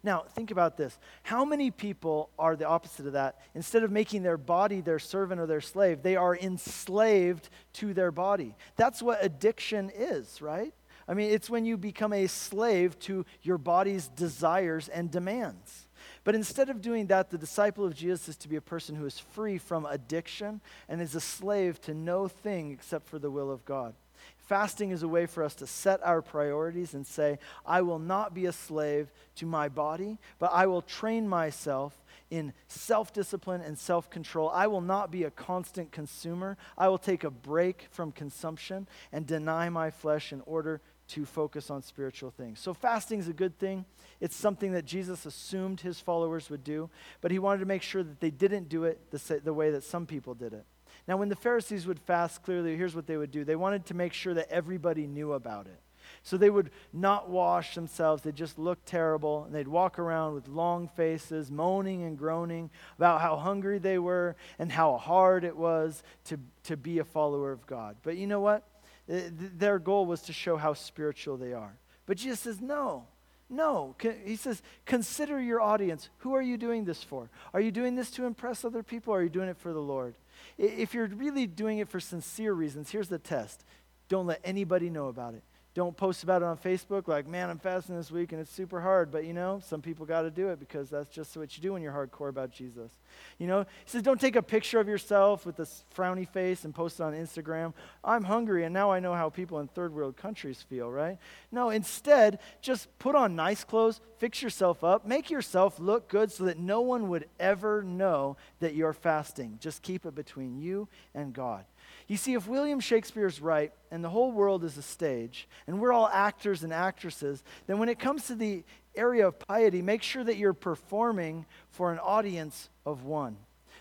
Now, 0.05 0.25
think 0.35 0.51
about 0.51 0.75
this. 0.75 0.99
How 1.23 1.45
many 1.45 1.71
people 1.71 2.29
are 2.37 2.57
the 2.57 2.67
opposite 2.67 3.07
of 3.07 3.13
that? 3.13 3.39
Instead 3.55 3.83
of 3.83 3.91
making 3.91 4.23
their 4.23 4.37
body 4.37 4.81
their 4.81 4.99
servant 4.99 5.39
or 5.39 5.45
their 5.45 5.61
slave, 5.61 6.03
they 6.03 6.17
are 6.17 6.35
enslaved 6.35 7.49
to 7.73 7.93
their 7.93 8.11
body. 8.11 8.53
That's 8.75 9.01
what 9.01 9.23
addiction 9.23 9.89
is, 9.95 10.41
right? 10.41 10.73
I 11.07 11.13
mean, 11.13 11.31
it's 11.31 11.49
when 11.49 11.65
you 11.65 11.77
become 11.77 12.13
a 12.13 12.27
slave 12.27 12.97
to 12.99 13.25
your 13.41 13.57
body's 13.57 14.07
desires 14.07 14.87
and 14.89 15.11
demands. 15.11 15.87
But 16.23 16.35
instead 16.35 16.69
of 16.69 16.81
doing 16.81 17.07
that, 17.07 17.29
the 17.29 17.37
disciple 17.37 17.85
of 17.85 17.95
Jesus 17.95 18.29
is 18.29 18.37
to 18.37 18.49
be 18.49 18.55
a 18.55 18.61
person 18.61 18.95
who 18.95 19.05
is 19.05 19.19
free 19.19 19.57
from 19.57 19.85
addiction 19.85 20.61
and 20.87 21.01
is 21.01 21.15
a 21.15 21.21
slave 21.21 21.81
to 21.81 21.93
no 21.93 22.27
thing 22.27 22.71
except 22.71 23.07
for 23.07 23.19
the 23.19 23.31
will 23.31 23.51
of 23.51 23.65
God. 23.65 23.93
Fasting 24.37 24.91
is 24.91 25.03
a 25.03 25.07
way 25.07 25.25
for 25.25 25.43
us 25.43 25.55
to 25.55 25.67
set 25.67 26.05
our 26.05 26.21
priorities 26.21 26.93
and 26.93 27.07
say, 27.07 27.39
I 27.65 27.81
will 27.81 27.99
not 27.99 28.33
be 28.33 28.45
a 28.45 28.51
slave 28.51 29.11
to 29.35 29.45
my 29.45 29.69
body, 29.69 30.17
but 30.37 30.51
I 30.53 30.65
will 30.65 30.81
train 30.81 31.27
myself 31.27 32.03
in 32.29 32.53
self 32.67 33.13
discipline 33.13 33.61
and 33.61 33.77
self 33.77 34.09
control. 34.09 34.49
I 34.49 34.67
will 34.67 34.81
not 34.81 35.11
be 35.11 35.23
a 35.23 35.31
constant 35.31 35.91
consumer. 35.91 36.57
I 36.77 36.87
will 36.87 36.97
take 36.97 37.23
a 37.23 37.29
break 37.31 37.87
from 37.91 38.11
consumption 38.11 38.87
and 39.11 39.25
deny 39.25 39.69
my 39.69 39.91
flesh 39.91 40.33
in 40.33 40.41
order 40.45 40.81
to 41.09 41.25
focus 41.25 41.69
on 41.69 41.81
spiritual 41.81 42.31
things. 42.31 42.59
So, 42.59 42.73
fasting 42.73 43.19
is 43.19 43.27
a 43.27 43.33
good 43.33 43.57
thing. 43.59 43.85
It's 44.19 44.35
something 44.35 44.71
that 44.73 44.85
Jesus 44.85 45.25
assumed 45.25 45.81
his 45.81 45.99
followers 45.99 46.49
would 46.49 46.63
do, 46.63 46.89
but 47.21 47.31
he 47.31 47.39
wanted 47.39 47.59
to 47.59 47.65
make 47.65 47.81
sure 47.81 48.03
that 48.03 48.19
they 48.19 48.31
didn't 48.31 48.69
do 48.69 48.85
it 48.85 49.11
the, 49.11 49.41
the 49.43 49.53
way 49.53 49.71
that 49.71 49.83
some 49.83 50.05
people 50.05 50.33
did 50.33 50.53
it. 50.53 50.65
Now, 51.07 51.17
when 51.17 51.29
the 51.29 51.35
Pharisees 51.35 51.85
would 51.85 51.99
fast, 51.99 52.43
clearly, 52.43 52.77
here's 52.77 52.95
what 52.95 53.07
they 53.07 53.17
would 53.17 53.31
do 53.31 53.43
they 53.43 53.55
wanted 53.55 53.85
to 53.87 53.93
make 53.93 54.13
sure 54.13 54.33
that 54.33 54.49
everybody 54.49 55.07
knew 55.07 55.33
about 55.33 55.67
it. 55.67 55.79
So 56.21 56.37
they 56.37 56.49
would 56.49 56.71
not 56.91 57.29
wash 57.29 57.75
themselves. 57.75 58.23
They'd 58.23 58.35
just 58.35 58.59
look 58.59 58.79
terrible. 58.85 59.43
And 59.45 59.55
they'd 59.55 59.67
walk 59.67 59.99
around 59.99 60.33
with 60.33 60.47
long 60.47 60.87
faces, 60.89 61.51
moaning 61.51 62.03
and 62.03 62.17
groaning 62.17 62.69
about 62.97 63.21
how 63.21 63.37
hungry 63.37 63.79
they 63.79 63.97
were 63.97 64.35
and 64.59 64.71
how 64.71 64.97
hard 64.97 65.43
it 65.43 65.55
was 65.55 66.03
to, 66.25 66.39
to 66.63 66.77
be 66.77 66.99
a 66.99 67.03
follower 67.03 67.51
of 67.51 67.65
God. 67.65 67.97
But 68.03 68.17
you 68.17 68.27
know 68.27 68.39
what? 68.39 68.67
Uh, 69.11 69.19
their 69.31 69.79
goal 69.79 70.05
was 70.05 70.21
to 70.23 70.33
show 70.33 70.57
how 70.57 70.73
spiritual 70.73 71.37
they 71.37 71.53
are. 71.53 71.77
But 72.05 72.17
Jesus 72.17 72.39
says, 72.41 72.61
no. 72.61 73.05
No. 73.49 73.95
He 74.25 74.35
says, 74.35 74.61
consider 74.85 75.39
your 75.39 75.61
audience. 75.61 76.09
Who 76.19 76.33
are 76.33 76.41
you 76.41 76.57
doing 76.57 76.85
this 76.85 77.03
for? 77.03 77.29
Are 77.53 77.61
you 77.61 77.71
doing 77.71 77.95
this 77.95 78.11
to 78.11 78.25
impress 78.25 78.65
other 78.65 78.83
people 78.83 79.13
are 79.13 79.23
you 79.23 79.29
doing 79.29 79.49
it 79.49 79.57
for 79.57 79.73
the 79.73 79.79
Lord? 79.79 80.15
If 80.57 80.93
you're 80.93 81.07
really 81.07 81.47
doing 81.47 81.77
it 81.79 81.89
for 81.89 81.99
sincere 81.99 82.53
reasons, 82.53 82.89
here's 82.91 83.09
the 83.09 83.19
test 83.19 83.63
don't 84.09 84.27
let 84.27 84.41
anybody 84.43 84.89
know 84.89 85.07
about 85.07 85.33
it. 85.33 85.43
Don't 85.75 85.97
post 85.97 86.21
about 86.21 86.43
it 86.43 86.45
on 86.45 86.55
Facebook 86.55 87.07
like, 87.07 87.27
man, 87.27 87.49
I'm 87.49 87.57
fasting 87.57 87.95
this 87.95 88.11
week 88.11 88.31
and 88.31 88.39
it's 88.39 88.51
super 88.51 88.79
hard. 88.79 89.11
But 89.11 89.25
you 89.25 89.33
know, 89.33 89.59
some 89.65 89.81
people 89.81 90.05
got 90.05 90.21
to 90.21 90.29
do 90.29 90.49
it 90.49 90.59
because 90.59 90.89
that's 90.89 91.09
just 91.09 91.35
what 91.35 91.55
you 91.57 91.63
do 91.63 91.73
when 91.73 91.81
you're 91.81 91.93
hardcore 91.93 92.29
about 92.29 92.51
Jesus. 92.51 92.91
You 93.39 93.47
know, 93.47 93.61
he 93.61 93.67
says, 93.89 94.03
don't 94.03 94.21
take 94.21 94.35
a 94.35 94.43
picture 94.43 94.79
of 94.79 94.87
yourself 94.87 95.47
with 95.47 95.57
this 95.57 95.83
frowny 95.95 96.29
face 96.29 96.63
and 96.63 96.75
post 96.75 96.99
it 96.99 97.03
on 97.03 97.13
Instagram. 97.13 97.73
I'm 98.03 98.23
hungry 98.23 98.65
and 98.65 98.73
now 98.73 98.91
I 98.91 98.99
know 98.99 99.15
how 99.15 99.29
people 99.29 99.59
in 99.61 99.67
third 99.67 99.95
world 99.95 100.15
countries 100.15 100.61
feel, 100.61 100.91
right? 100.91 101.17
No, 101.51 101.71
instead, 101.71 102.39
just 102.61 102.87
put 102.99 103.15
on 103.15 103.35
nice 103.35 103.63
clothes, 103.63 103.99
fix 104.19 104.43
yourself 104.43 104.83
up, 104.83 105.07
make 105.07 105.31
yourself 105.31 105.79
look 105.79 106.07
good 106.07 106.31
so 106.31 106.43
that 106.43 106.59
no 106.59 106.81
one 106.81 107.09
would 107.09 107.27
ever 107.39 107.81
know 107.81 108.37
that 108.59 108.75
you're 108.75 108.93
fasting. 108.93 109.57
Just 109.59 109.81
keep 109.81 110.05
it 110.05 110.13
between 110.13 110.59
you 110.59 110.87
and 111.15 111.33
God. 111.33 111.65
You 112.13 112.17
see, 112.17 112.35
if 112.35 112.47
William 112.47 112.79
Shakespeare 112.79 113.25
is 113.25 113.41
right 113.41 113.73
and 113.89 114.03
the 114.03 114.09
whole 114.09 114.31
world 114.31 114.63
is 114.63 114.77
a 114.77 114.83
stage 114.83 115.47
and 115.65 115.79
we're 115.79 115.91
all 115.91 116.07
actors 116.07 116.63
and 116.63 116.71
actresses, 116.71 117.43
then 117.65 117.79
when 117.79 117.89
it 117.89 117.97
comes 117.97 118.27
to 118.27 118.35
the 118.35 118.63
area 118.93 119.25
of 119.25 119.39
piety, 119.39 119.81
make 119.81 120.03
sure 120.03 120.23
that 120.23 120.37
you're 120.37 120.53
performing 120.53 121.47
for 121.71 121.91
an 121.91 121.97
audience 121.97 122.69
of 122.85 123.03
one. 123.03 123.37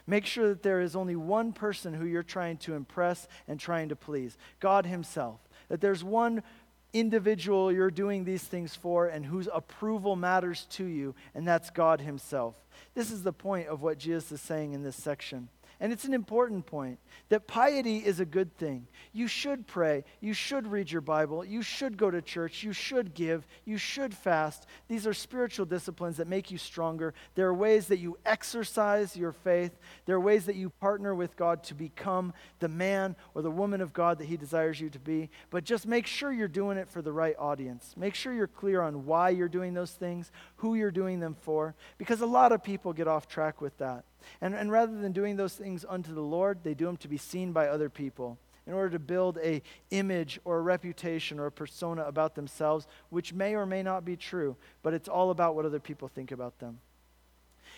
Make 0.06 0.24
sure 0.24 0.48
that 0.48 0.62
there 0.62 0.80
is 0.80 0.96
only 0.96 1.14
one 1.14 1.52
person 1.52 1.92
who 1.92 2.06
you're 2.06 2.22
trying 2.22 2.56
to 2.60 2.72
impress 2.72 3.28
and 3.46 3.60
trying 3.60 3.90
to 3.90 3.96
please 3.96 4.38
God 4.60 4.86
Himself. 4.86 5.38
That 5.68 5.82
there's 5.82 6.02
one 6.02 6.42
individual 6.94 7.70
you're 7.70 7.90
doing 7.90 8.24
these 8.24 8.44
things 8.44 8.74
for 8.74 9.08
and 9.08 9.26
whose 9.26 9.48
approval 9.52 10.16
matters 10.16 10.66
to 10.70 10.86
you, 10.86 11.14
and 11.34 11.46
that's 11.46 11.68
God 11.68 12.00
Himself. 12.00 12.54
This 12.94 13.10
is 13.10 13.24
the 13.24 13.32
point 13.34 13.68
of 13.68 13.82
what 13.82 13.98
Jesus 13.98 14.32
is 14.32 14.40
saying 14.40 14.72
in 14.72 14.82
this 14.82 14.96
section. 14.96 15.50
And 15.82 15.92
it's 15.92 16.04
an 16.04 16.14
important 16.14 16.64
point 16.64 17.00
that 17.28 17.48
piety 17.48 17.96
is 17.96 18.20
a 18.20 18.24
good 18.24 18.56
thing. 18.56 18.86
You 19.12 19.26
should 19.26 19.66
pray. 19.66 20.04
You 20.20 20.32
should 20.32 20.68
read 20.68 20.92
your 20.92 21.00
Bible. 21.00 21.44
You 21.44 21.60
should 21.60 21.96
go 21.96 22.08
to 22.08 22.22
church. 22.22 22.62
You 22.62 22.72
should 22.72 23.14
give. 23.14 23.48
You 23.64 23.78
should 23.78 24.14
fast. 24.14 24.68
These 24.86 25.08
are 25.08 25.12
spiritual 25.12 25.66
disciplines 25.66 26.18
that 26.18 26.28
make 26.28 26.52
you 26.52 26.56
stronger. 26.58 27.14
There 27.34 27.48
are 27.48 27.54
ways 27.54 27.88
that 27.88 27.98
you 27.98 28.16
exercise 28.24 29.16
your 29.16 29.32
faith. 29.32 29.76
There 30.06 30.14
are 30.14 30.20
ways 30.20 30.46
that 30.46 30.54
you 30.54 30.70
partner 30.70 31.16
with 31.16 31.34
God 31.34 31.64
to 31.64 31.74
become 31.74 32.32
the 32.60 32.68
man 32.68 33.16
or 33.34 33.42
the 33.42 33.50
woman 33.50 33.80
of 33.80 33.92
God 33.92 34.18
that 34.18 34.26
He 34.26 34.36
desires 34.36 34.80
you 34.80 34.88
to 34.90 35.00
be. 35.00 35.30
But 35.50 35.64
just 35.64 35.88
make 35.88 36.06
sure 36.06 36.32
you're 36.32 36.46
doing 36.46 36.78
it 36.78 36.88
for 36.88 37.02
the 37.02 37.12
right 37.12 37.34
audience. 37.40 37.96
Make 37.96 38.14
sure 38.14 38.32
you're 38.32 38.46
clear 38.46 38.82
on 38.82 39.04
why 39.04 39.30
you're 39.30 39.48
doing 39.48 39.74
those 39.74 39.90
things, 39.90 40.30
who 40.58 40.76
you're 40.76 40.92
doing 40.92 41.18
them 41.18 41.34
for, 41.34 41.74
because 41.98 42.20
a 42.20 42.26
lot 42.26 42.52
of 42.52 42.62
people 42.62 42.92
get 42.92 43.08
off 43.08 43.26
track 43.26 43.60
with 43.60 43.76
that. 43.78 44.04
And, 44.40 44.54
and 44.54 44.70
rather 44.70 44.96
than 44.98 45.12
doing 45.12 45.36
those 45.36 45.54
things 45.54 45.84
unto 45.88 46.14
the 46.14 46.22
Lord, 46.22 46.58
they 46.62 46.74
do 46.74 46.86
them 46.86 46.96
to 46.98 47.08
be 47.08 47.16
seen 47.16 47.52
by 47.52 47.68
other 47.68 47.88
people 47.88 48.38
in 48.66 48.72
order 48.72 48.90
to 48.90 48.98
build 48.98 49.38
a 49.38 49.62
image 49.90 50.40
or 50.44 50.58
a 50.58 50.62
reputation 50.62 51.38
or 51.38 51.46
a 51.46 51.52
persona 51.52 52.04
about 52.04 52.34
themselves 52.34 52.86
which 53.10 53.32
may 53.32 53.54
or 53.54 53.66
may 53.66 53.82
not 53.82 54.04
be 54.04 54.16
true 54.16 54.56
but 54.82 54.94
it's 54.94 55.08
all 55.08 55.30
about 55.30 55.54
what 55.54 55.66
other 55.66 55.80
people 55.80 56.08
think 56.08 56.30
about 56.30 56.58
them. 56.58 56.78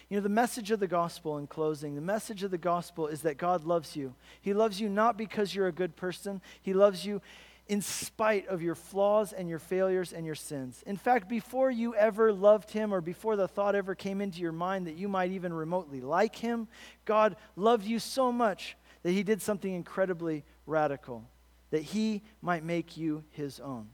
You 0.09 0.19
know 0.19 0.23
the 0.23 0.29
message 0.29 0.71
of 0.71 0.81
the 0.81 0.87
gospel 0.87 1.39
in 1.39 1.47
closing 1.47 1.95
the 1.95 2.01
message 2.01 2.43
of 2.43 2.51
the 2.51 2.59
gospel 2.59 3.07
is 3.07 3.23
that 3.23 3.39
god 3.39 3.65
loves 3.65 3.97
you. 3.97 4.15
He 4.41 4.53
loves 4.53 4.81
you 4.81 4.89
not 4.89 5.17
because 5.17 5.55
you're 5.55 5.69
a 5.69 5.73
good 5.73 5.97
person. 5.97 6.43
He 6.61 6.75
loves 6.75 7.07
you 7.07 7.23
in 7.67 7.81
spite 7.81 8.47
of 8.49 8.63
your 8.63 8.75
flaws 8.75 9.33
and 9.33 9.49
your 9.49 9.59
failures 9.59 10.13
and 10.13 10.27
your 10.27 10.35
sins. 10.35 10.83
In 10.87 10.97
fact, 10.97 11.29
before 11.29 11.71
you 11.71 11.95
ever 11.95 12.33
loved 12.33 12.71
him 12.71 12.93
or 12.93 13.01
before 13.01 13.37
the 13.37 13.49
thought 13.49 13.75
ever 13.75 13.95
came 13.95 14.21
into 14.21 14.41
your 14.41 14.53
mind 14.53 14.87
that 14.87 14.97
you 14.97 15.09
might 15.09 15.31
even 15.31 15.53
remotely 15.53 16.01
like 16.01 16.37
him, 16.37 16.69
God 17.05 17.37
loved 17.57 17.87
you 17.87 17.99
so 17.99 18.31
much 18.31 18.77
that 19.03 19.13
he 19.13 19.23
did 19.23 19.41
something 19.41 19.73
incredibly 19.73 20.45
radical, 20.67 21.25
that 21.71 21.83
he 21.83 22.23
might 22.43 22.65
make 22.65 22.97
you 22.97 23.25
his 23.31 23.61
own. 23.61 23.89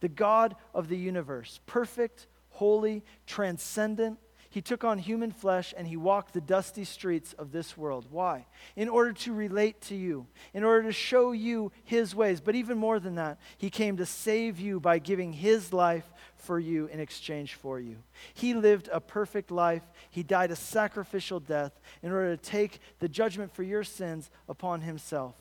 The 0.00 0.08
God 0.08 0.56
of 0.74 0.88
the 0.88 0.96
universe, 0.96 1.60
perfect, 1.66 2.26
holy, 2.50 3.02
transcendent, 3.26 4.18
he 4.50 4.60
took 4.60 4.82
on 4.82 4.98
human 4.98 5.30
flesh 5.30 5.72
and 5.76 5.86
he 5.86 5.96
walked 5.96 6.34
the 6.34 6.40
dusty 6.40 6.84
streets 6.84 7.32
of 7.34 7.52
this 7.52 7.76
world. 7.76 8.06
Why? 8.10 8.46
In 8.74 8.88
order 8.88 9.12
to 9.12 9.32
relate 9.32 9.80
to 9.82 9.94
you, 9.94 10.26
in 10.52 10.64
order 10.64 10.88
to 10.88 10.92
show 10.92 11.30
you 11.30 11.70
his 11.84 12.16
ways. 12.16 12.40
But 12.40 12.56
even 12.56 12.76
more 12.76 12.98
than 12.98 13.14
that, 13.14 13.38
he 13.58 13.70
came 13.70 13.96
to 13.98 14.06
save 14.06 14.58
you 14.58 14.80
by 14.80 14.98
giving 14.98 15.32
his 15.32 15.72
life 15.72 16.12
for 16.34 16.58
you 16.58 16.86
in 16.86 16.98
exchange 16.98 17.54
for 17.54 17.78
you. 17.78 17.96
He 18.34 18.52
lived 18.52 18.88
a 18.92 19.00
perfect 19.00 19.52
life. 19.52 19.84
He 20.10 20.24
died 20.24 20.50
a 20.50 20.56
sacrificial 20.56 21.38
death 21.38 21.78
in 22.02 22.10
order 22.10 22.36
to 22.36 22.42
take 22.42 22.80
the 22.98 23.08
judgment 23.08 23.54
for 23.54 23.62
your 23.62 23.84
sins 23.84 24.30
upon 24.48 24.80
himself. 24.80 25.36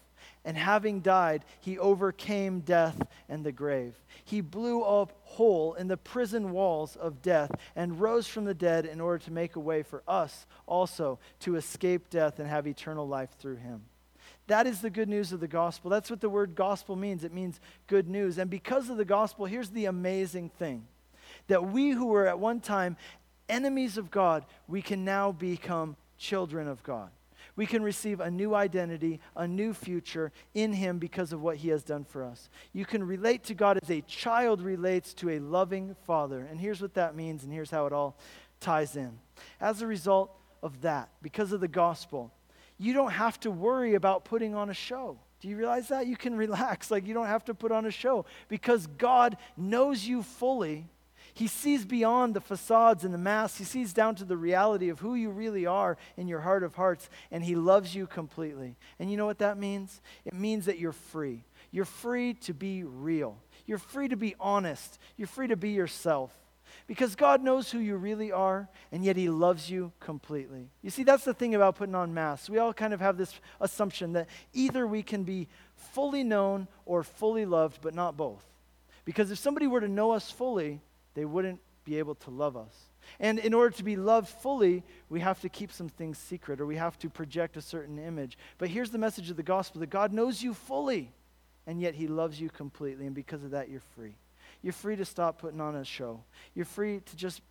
And 0.45 0.57
having 0.57 1.01
died, 1.01 1.43
he 1.59 1.77
overcame 1.77 2.61
death 2.61 3.01
and 3.27 3.45
the 3.45 3.51
grave. 3.51 3.93
He 4.23 4.41
blew 4.41 4.83
a 4.83 5.07
hole 5.23 5.73
in 5.73 5.87
the 5.87 5.97
prison 5.97 6.51
walls 6.51 6.95
of 6.95 7.21
death 7.21 7.51
and 7.75 7.99
rose 7.99 8.27
from 8.27 8.45
the 8.45 8.53
dead 8.53 8.85
in 8.85 9.01
order 9.01 9.23
to 9.25 9.31
make 9.31 9.55
a 9.55 9.59
way 9.59 9.83
for 9.83 10.01
us 10.07 10.45
also 10.65 11.19
to 11.41 11.55
escape 11.55 12.09
death 12.09 12.39
and 12.39 12.47
have 12.47 12.67
eternal 12.67 13.07
life 13.07 13.31
through 13.37 13.57
him. 13.57 13.83
That 14.47 14.65
is 14.65 14.81
the 14.81 14.89
good 14.89 15.09
news 15.09 15.31
of 15.33 15.41
the 15.41 15.47
gospel. 15.47 15.91
That's 15.91 16.09
what 16.09 16.21
the 16.21 16.29
word 16.29 16.55
gospel 16.55 16.95
means. 16.95 17.23
It 17.23 17.33
means 17.33 17.59
good 17.87 18.07
news. 18.07 18.37
And 18.37 18.49
because 18.49 18.89
of 18.89 18.97
the 18.97 19.05
gospel, 19.05 19.45
here's 19.45 19.69
the 19.69 19.85
amazing 19.85 20.49
thing 20.49 20.87
that 21.47 21.71
we 21.71 21.91
who 21.91 22.07
were 22.07 22.27
at 22.27 22.39
one 22.39 22.59
time 22.59 22.97
enemies 23.47 23.97
of 23.97 24.09
God, 24.09 24.45
we 24.67 24.81
can 24.81 25.03
now 25.03 25.31
become 25.31 25.95
children 26.17 26.67
of 26.67 26.81
God 26.83 27.09
we 27.59 27.65
can 27.65 27.83
receive 27.83 28.21
a 28.21 28.31
new 28.31 28.55
identity, 28.55 29.19
a 29.35 29.45
new 29.45 29.73
future 29.73 30.31
in 30.53 30.71
Him 30.71 30.97
because 30.97 31.33
of 31.33 31.41
what 31.41 31.57
He 31.57 31.67
has 31.67 31.83
done 31.83 32.05
for 32.05 32.23
us. 32.23 32.49
You 32.71 32.85
can 32.85 33.03
relate 33.03 33.43
to 33.43 33.53
God 33.53 33.77
as 33.83 33.91
a 33.91 33.99
child 33.99 34.61
relates 34.61 35.13
to 35.15 35.31
a 35.31 35.39
loving 35.39 35.93
father. 36.05 36.47
And 36.49 36.57
here's 36.57 36.81
what 36.81 36.93
that 36.93 37.17
means, 37.17 37.43
and 37.43 37.51
here's 37.51 37.69
how 37.69 37.85
it 37.85 37.91
all 37.91 38.17
ties 38.61 38.95
in. 38.95 39.19
As 39.59 39.81
a 39.81 39.87
result 39.87 40.31
of 40.63 40.79
that, 40.83 41.09
because 41.21 41.51
of 41.51 41.59
the 41.59 41.67
gospel, 41.67 42.31
you 42.77 42.93
don't 42.93 43.11
have 43.11 43.37
to 43.41 43.51
worry 43.51 43.95
about 43.95 44.23
putting 44.23 44.55
on 44.55 44.69
a 44.69 44.73
show. 44.73 45.19
Do 45.41 45.49
you 45.49 45.57
realize 45.57 45.89
that? 45.89 46.07
You 46.07 46.15
can 46.15 46.37
relax. 46.37 46.89
Like, 46.89 47.05
you 47.05 47.13
don't 47.13 47.27
have 47.27 47.43
to 47.43 47.53
put 47.53 47.73
on 47.73 47.85
a 47.85 47.91
show 47.91 48.23
because 48.47 48.87
God 48.87 49.35
knows 49.57 50.05
you 50.05 50.23
fully 50.23 50.87
he 51.33 51.47
sees 51.47 51.85
beyond 51.85 52.33
the 52.33 52.41
facades 52.41 53.03
and 53.03 53.13
the 53.13 53.17
masks. 53.17 53.57
He 53.57 53.63
sees 53.63 53.93
down 53.93 54.15
to 54.15 54.25
the 54.25 54.37
reality 54.37 54.89
of 54.89 54.99
who 54.99 55.15
you 55.15 55.29
really 55.29 55.65
are 55.65 55.97
in 56.17 56.27
your 56.27 56.41
heart 56.41 56.63
of 56.63 56.75
hearts, 56.75 57.09
and 57.31 57.43
He 57.43 57.55
loves 57.55 57.95
you 57.95 58.07
completely. 58.07 58.75
And 58.99 59.11
you 59.11 59.17
know 59.17 59.25
what 59.25 59.39
that 59.39 59.57
means? 59.57 60.01
It 60.25 60.33
means 60.33 60.65
that 60.65 60.79
you're 60.79 60.91
free. 60.91 61.43
You're 61.71 61.85
free 61.85 62.33
to 62.35 62.53
be 62.53 62.83
real. 62.83 63.37
You're 63.65 63.77
free 63.77 64.07
to 64.07 64.15
be 64.15 64.35
honest. 64.39 64.99
You're 65.17 65.27
free 65.27 65.47
to 65.47 65.55
be 65.55 65.69
yourself. 65.69 66.31
Because 66.87 67.15
God 67.15 67.43
knows 67.43 67.71
who 67.71 67.79
you 67.79 67.97
really 67.97 68.31
are, 68.31 68.69
and 68.91 69.03
yet 69.03 69.15
He 69.15 69.29
loves 69.29 69.69
you 69.69 69.91
completely. 69.99 70.69
You 70.81 70.89
see, 70.89 71.03
that's 71.03 71.25
the 71.25 71.33
thing 71.33 71.55
about 71.55 71.75
putting 71.75 71.95
on 71.95 72.13
masks. 72.13 72.49
We 72.49 72.57
all 72.57 72.73
kind 72.73 72.93
of 72.93 72.99
have 72.99 73.17
this 73.17 73.33
assumption 73.59 74.13
that 74.13 74.27
either 74.53 74.85
we 74.85 75.03
can 75.03 75.23
be 75.23 75.47
fully 75.75 76.23
known 76.23 76.67
or 76.85 77.03
fully 77.03 77.45
loved, 77.45 77.79
but 77.81 77.93
not 77.93 78.17
both. 78.17 78.45
Because 79.05 79.31
if 79.31 79.39
somebody 79.39 79.65
were 79.65 79.81
to 79.81 79.87
know 79.87 80.11
us 80.11 80.29
fully, 80.29 80.81
they 81.19 81.25
wouldn't 81.25 81.59
be 81.83 81.99
able 81.99 82.15
to 82.15 82.29
love 82.29 82.55
us. 82.55 82.73
And 83.19 83.39
in 83.39 83.53
order 83.53 83.75
to 83.75 83.83
be 83.83 83.97
loved 83.97 84.29
fully, 84.29 84.83
we 85.09 85.19
have 85.19 85.41
to 85.41 85.49
keep 85.49 85.69
some 85.69 85.89
things 85.89 86.17
secret 86.17 86.61
or 86.61 86.65
we 86.65 86.77
have 86.77 86.97
to 86.99 87.09
project 87.09 87.57
a 87.57 87.61
certain 87.61 87.99
image. 87.99 88.37
But 88.57 88.69
here's 88.69 88.91
the 88.91 88.97
message 88.97 89.29
of 89.29 89.35
the 89.35 89.43
gospel 89.43 89.81
that 89.81 89.89
God 89.89 90.13
knows 90.13 90.41
you 90.41 90.53
fully, 90.53 91.11
and 91.67 91.81
yet 91.81 91.93
he 91.93 92.07
loves 92.07 92.39
you 92.39 92.49
completely. 92.49 93.05
And 93.05 93.13
because 93.13 93.43
of 93.43 93.51
that, 93.51 93.67
you're 93.69 93.81
free. 93.97 94.15
You're 94.61 94.71
free 94.71 94.95
to 94.95 95.03
stop 95.03 95.41
putting 95.41 95.59
on 95.59 95.75
a 95.75 95.83
show, 95.83 96.23
you're 96.55 96.63
free 96.63 97.01
to 97.01 97.15
just 97.17 97.41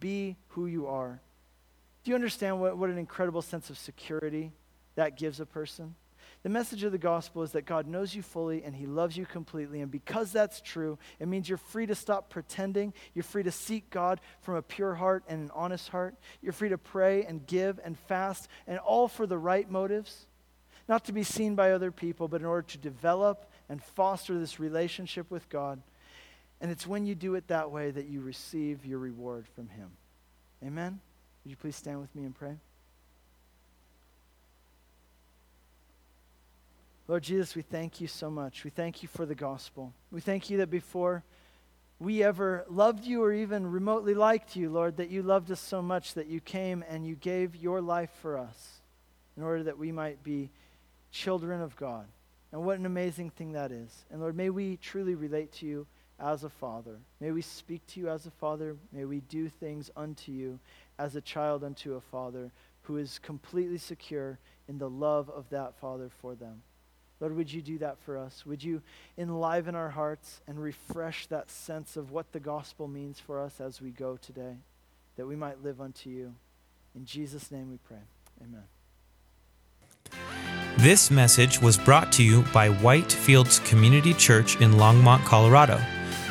be 0.00 0.38
who 0.48 0.64
you 0.64 0.86
are. 0.86 1.20
Do 2.04 2.12
you 2.12 2.14
understand 2.14 2.62
what, 2.62 2.78
what 2.78 2.88
an 2.88 2.96
incredible 2.96 3.42
sense 3.42 3.68
of 3.68 3.76
security 3.76 4.52
that 4.94 5.18
gives 5.18 5.38
a 5.38 5.44
person? 5.44 5.96
The 6.42 6.48
message 6.48 6.82
of 6.82 6.90
the 6.90 6.98
gospel 6.98 7.42
is 7.42 7.52
that 7.52 7.66
God 7.66 7.86
knows 7.86 8.16
you 8.16 8.22
fully 8.22 8.64
and 8.64 8.74
he 8.74 8.86
loves 8.86 9.16
you 9.16 9.24
completely. 9.24 9.80
And 9.80 9.92
because 9.92 10.32
that's 10.32 10.60
true, 10.60 10.98
it 11.20 11.28
means 11.28 11.48
you're 11.48 11.56
free 11.56 11.86
to 11.86 11.94
stop 11.94 12.30
pretending. 12.30 12.92
You're 13.14 13.22
free 13.22 13.44
to 13.44 13.52
seek 13.52 13.90
God 13.90 14.20
from 14.40 14.56
a 14.56 14.62
pure 14.62 14.94
heart 14.94 15.22
and 15.28 15.42
an 15.42 15.50
honest 15.54 15.88
heart. 15.90 16.16
You're 16.40 16.52
free 16.52 16.70
to 16.70 16.78
pray 16.78 17.24
and 17.24 17.46
give 17.46 17.78
and 17.84 17.96
fast, 17.96 18.48
and 18.66 18.78
all 18.78 19.06
for 19.06 19.26
the 19.26 19.38
right 19.38 19.70
motives. 19.70 20.26
Not 20.88 21.04
to 21.04 21.12
be 21.12 21.22
seen 21.22 21.54
by 21.54 21.72
other 21.72 21.92
people, 21.92 22.26
but 22.26 22.40
in 22.40 22.46
order 22.46 22.66
to 22.68 22.78
develop 22.78 23.48
and 23.68 23.80
foster 23.80 24.36
this 24.36 24.58
relationship 24.58 25.30
with 25.30 25.48
God. 25.48 25.80
And 26.60 26.72
it's 26.72 26.86
when 26.88 27.06
you 27.06 27.14
do 27.14 27.36
it 27.36 27.48
that 27.48 27.70
way 27.70 27.92
that 27.92 28.06
you 28.06 28.20
receive 28.20 28.84
your 28.84 28.98
reward 28.98 29.46
from 29.54 29.68
him. 29.68 29.90
Amen? 30.64 30.98
Would 31.44 31.50
you 31.50 31.56
please 31.56 31.76
stand 31.76 32.00
with 32.00 32.14
me 32.16 32.24
and 32.24 32.34
pray? 32.34 32.56
Lord 37.08 37.24
Jesus, 37.24 37.56
we 37.56 37.62
thank 37.62 38.00
you 38.00 38.06
so 38.06 38.30
much. 38.30 38.62
We 38.62 38.70
thank 38.70 39.02
you 39.02 39.08
for 39.08 39.26
the 39.26 39.34
gospel. 39.34 39.92
We 40.10 40.20
thank 40.20 40.50
you 40.50 40.58
that 40.58 40.70
before 40.70 41.24
we 41.98 42.22
ever 42.22 42.64
loved 42.68 43.04
you 43.04 43.22
or 43.22 43.32
even 43.32 43.66
remotely 43.66 44.14
liked 44.14 44.56
you, 44.56 44.70
Lord, 44.70 44.96
that 44.96 45.10
you 45.10 45.22
loved 45.22 45.50
us 45.50 45.60
so 45.60 45.82
much 45.82 46.14
that 46.14 46.26
you 46.26 46.40
came 46.40 46.84
and 46.88 47.06
you 47.06 47.16
gave 47.16 47.56
your 47.56 47.80
life 47.80 48.10
for 48.20 48.38
us 48.38 48.80
in 49.36 49.42
order 49.42 49.64
that 49.64 49.78
we 49.78 49.90
might 49.92 50.22
be 50.22 50.50
children 51.10 51.60
of 51.60 51.76
God. 51.76 52.06
And 52.52 52.64
what 52.64 52.78
an 52.78 52.86
amazing 52.86 53.30
thing 53.30 53.52
that 53.52 53.72
is. 53.72 54.04
And 54.10 54.20
Lord, 54.20 54.36
may 54.36 54.50
we 54.50 54.76
truly 54.76 55.14
relate 55.14 55.52
to 55.54 55.66
you 55.66 55.86
as 56.20 56.44
a 56.44 56.50
father. 56.50 56.98
May 57.20 57.32
we 57.32 57.42
speak 57.42 57.84
to 57.88 58.00
you 58.00 58.08
as 58.08 58.26
a 58.26 58.30
father. 58.30 58.76
May 58.92 59.06
we 59.06 59.20
do 59.20 59.48
things 59.48 59.90
unto 59.96 60.30
you 60.30 60.60
as 60.98 61.16
a 61.16 61.20
child 61.20 61.64
unto 61.64 61.94
a 61.94 62.00
father 62.00 62.52
who 62.82 62.96
is 62.96 63.18
completely 63.18 63.78
secure 63.78 64.38
in 64.68 64.78
the 64.78 64.90
love 64.90 65.30
of 65.30 65.48
that 65.50 65.74
father 65.80 66.10
for 66.20 66.34
them. 66.34 66.62
Lord, 67.22 67.36
would 67.36 67.52
you 67.52 67.62
do 67.62 67.78
that 67.78 67.98
for 68.00 68.18
us? 68.18 68.44
Would 68.44 68.64
you 68.64 68.82
enliven 69.16 69.76
our 69.76 69.90
hearts 69.90 70.40
and 70.48 70.60
refresh 70.60 71.28
that 71.28 71.52
sense 71.52 71.96
of 71.96 72.10
what 72.10 72.32
the 72.32 72.40
gospel 72.40 72.88
means 72.88 73.20
for 73.20 73.40
us 73.40 73.60
as 73.60 73.80
we 73.80 73.90
go 73.90 74.18
today, 74.20 74.56
that 75.16 75.24
we 75.24 75.36
might 75.36 75.62
live 75.62 75.80
unto 75.80 76.10
you? 76.10 76.34
In 76.96 77.04
Jesus' 77.04 77.52
name 77.52 77.70
we 77.70 77.78
pray. 77.86 78.00
Amen. 78.42 78.64
This 80.78 81.12
message 81.12 81.62
was 81.62 81.78
brought 81.78 82.10
to 82.12 82.24
you 82.24 82.42
by 82.52 82.68
Whitefields 82.68 83.64
Community 83.66 84.14
Church 84.14 84.60
in 84.60 84.72
Longmont, 84.72 85.24
Colorado. 85.24 85.78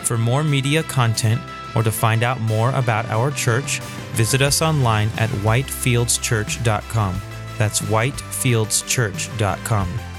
For 0.03 0.17
more 0.17 0.43
media 0.43 0.83
content 0.83 1.39
or 1.73 1.83
to 1.83 1.91
find 1.91 2.21
out 2.21 2.41
more 2.41 2.71
about 2.71 3.05
our 3.05 3.31
church, 3.31 3.79
visit 4.11 4.41
us 4.41 4.61
online 4.61 5.07
at 5.17 5.29
whitefieldschurch.com. 5.29 7.21
That's 7.57 7.79
whitefieldschurch.com. 7.79 10.10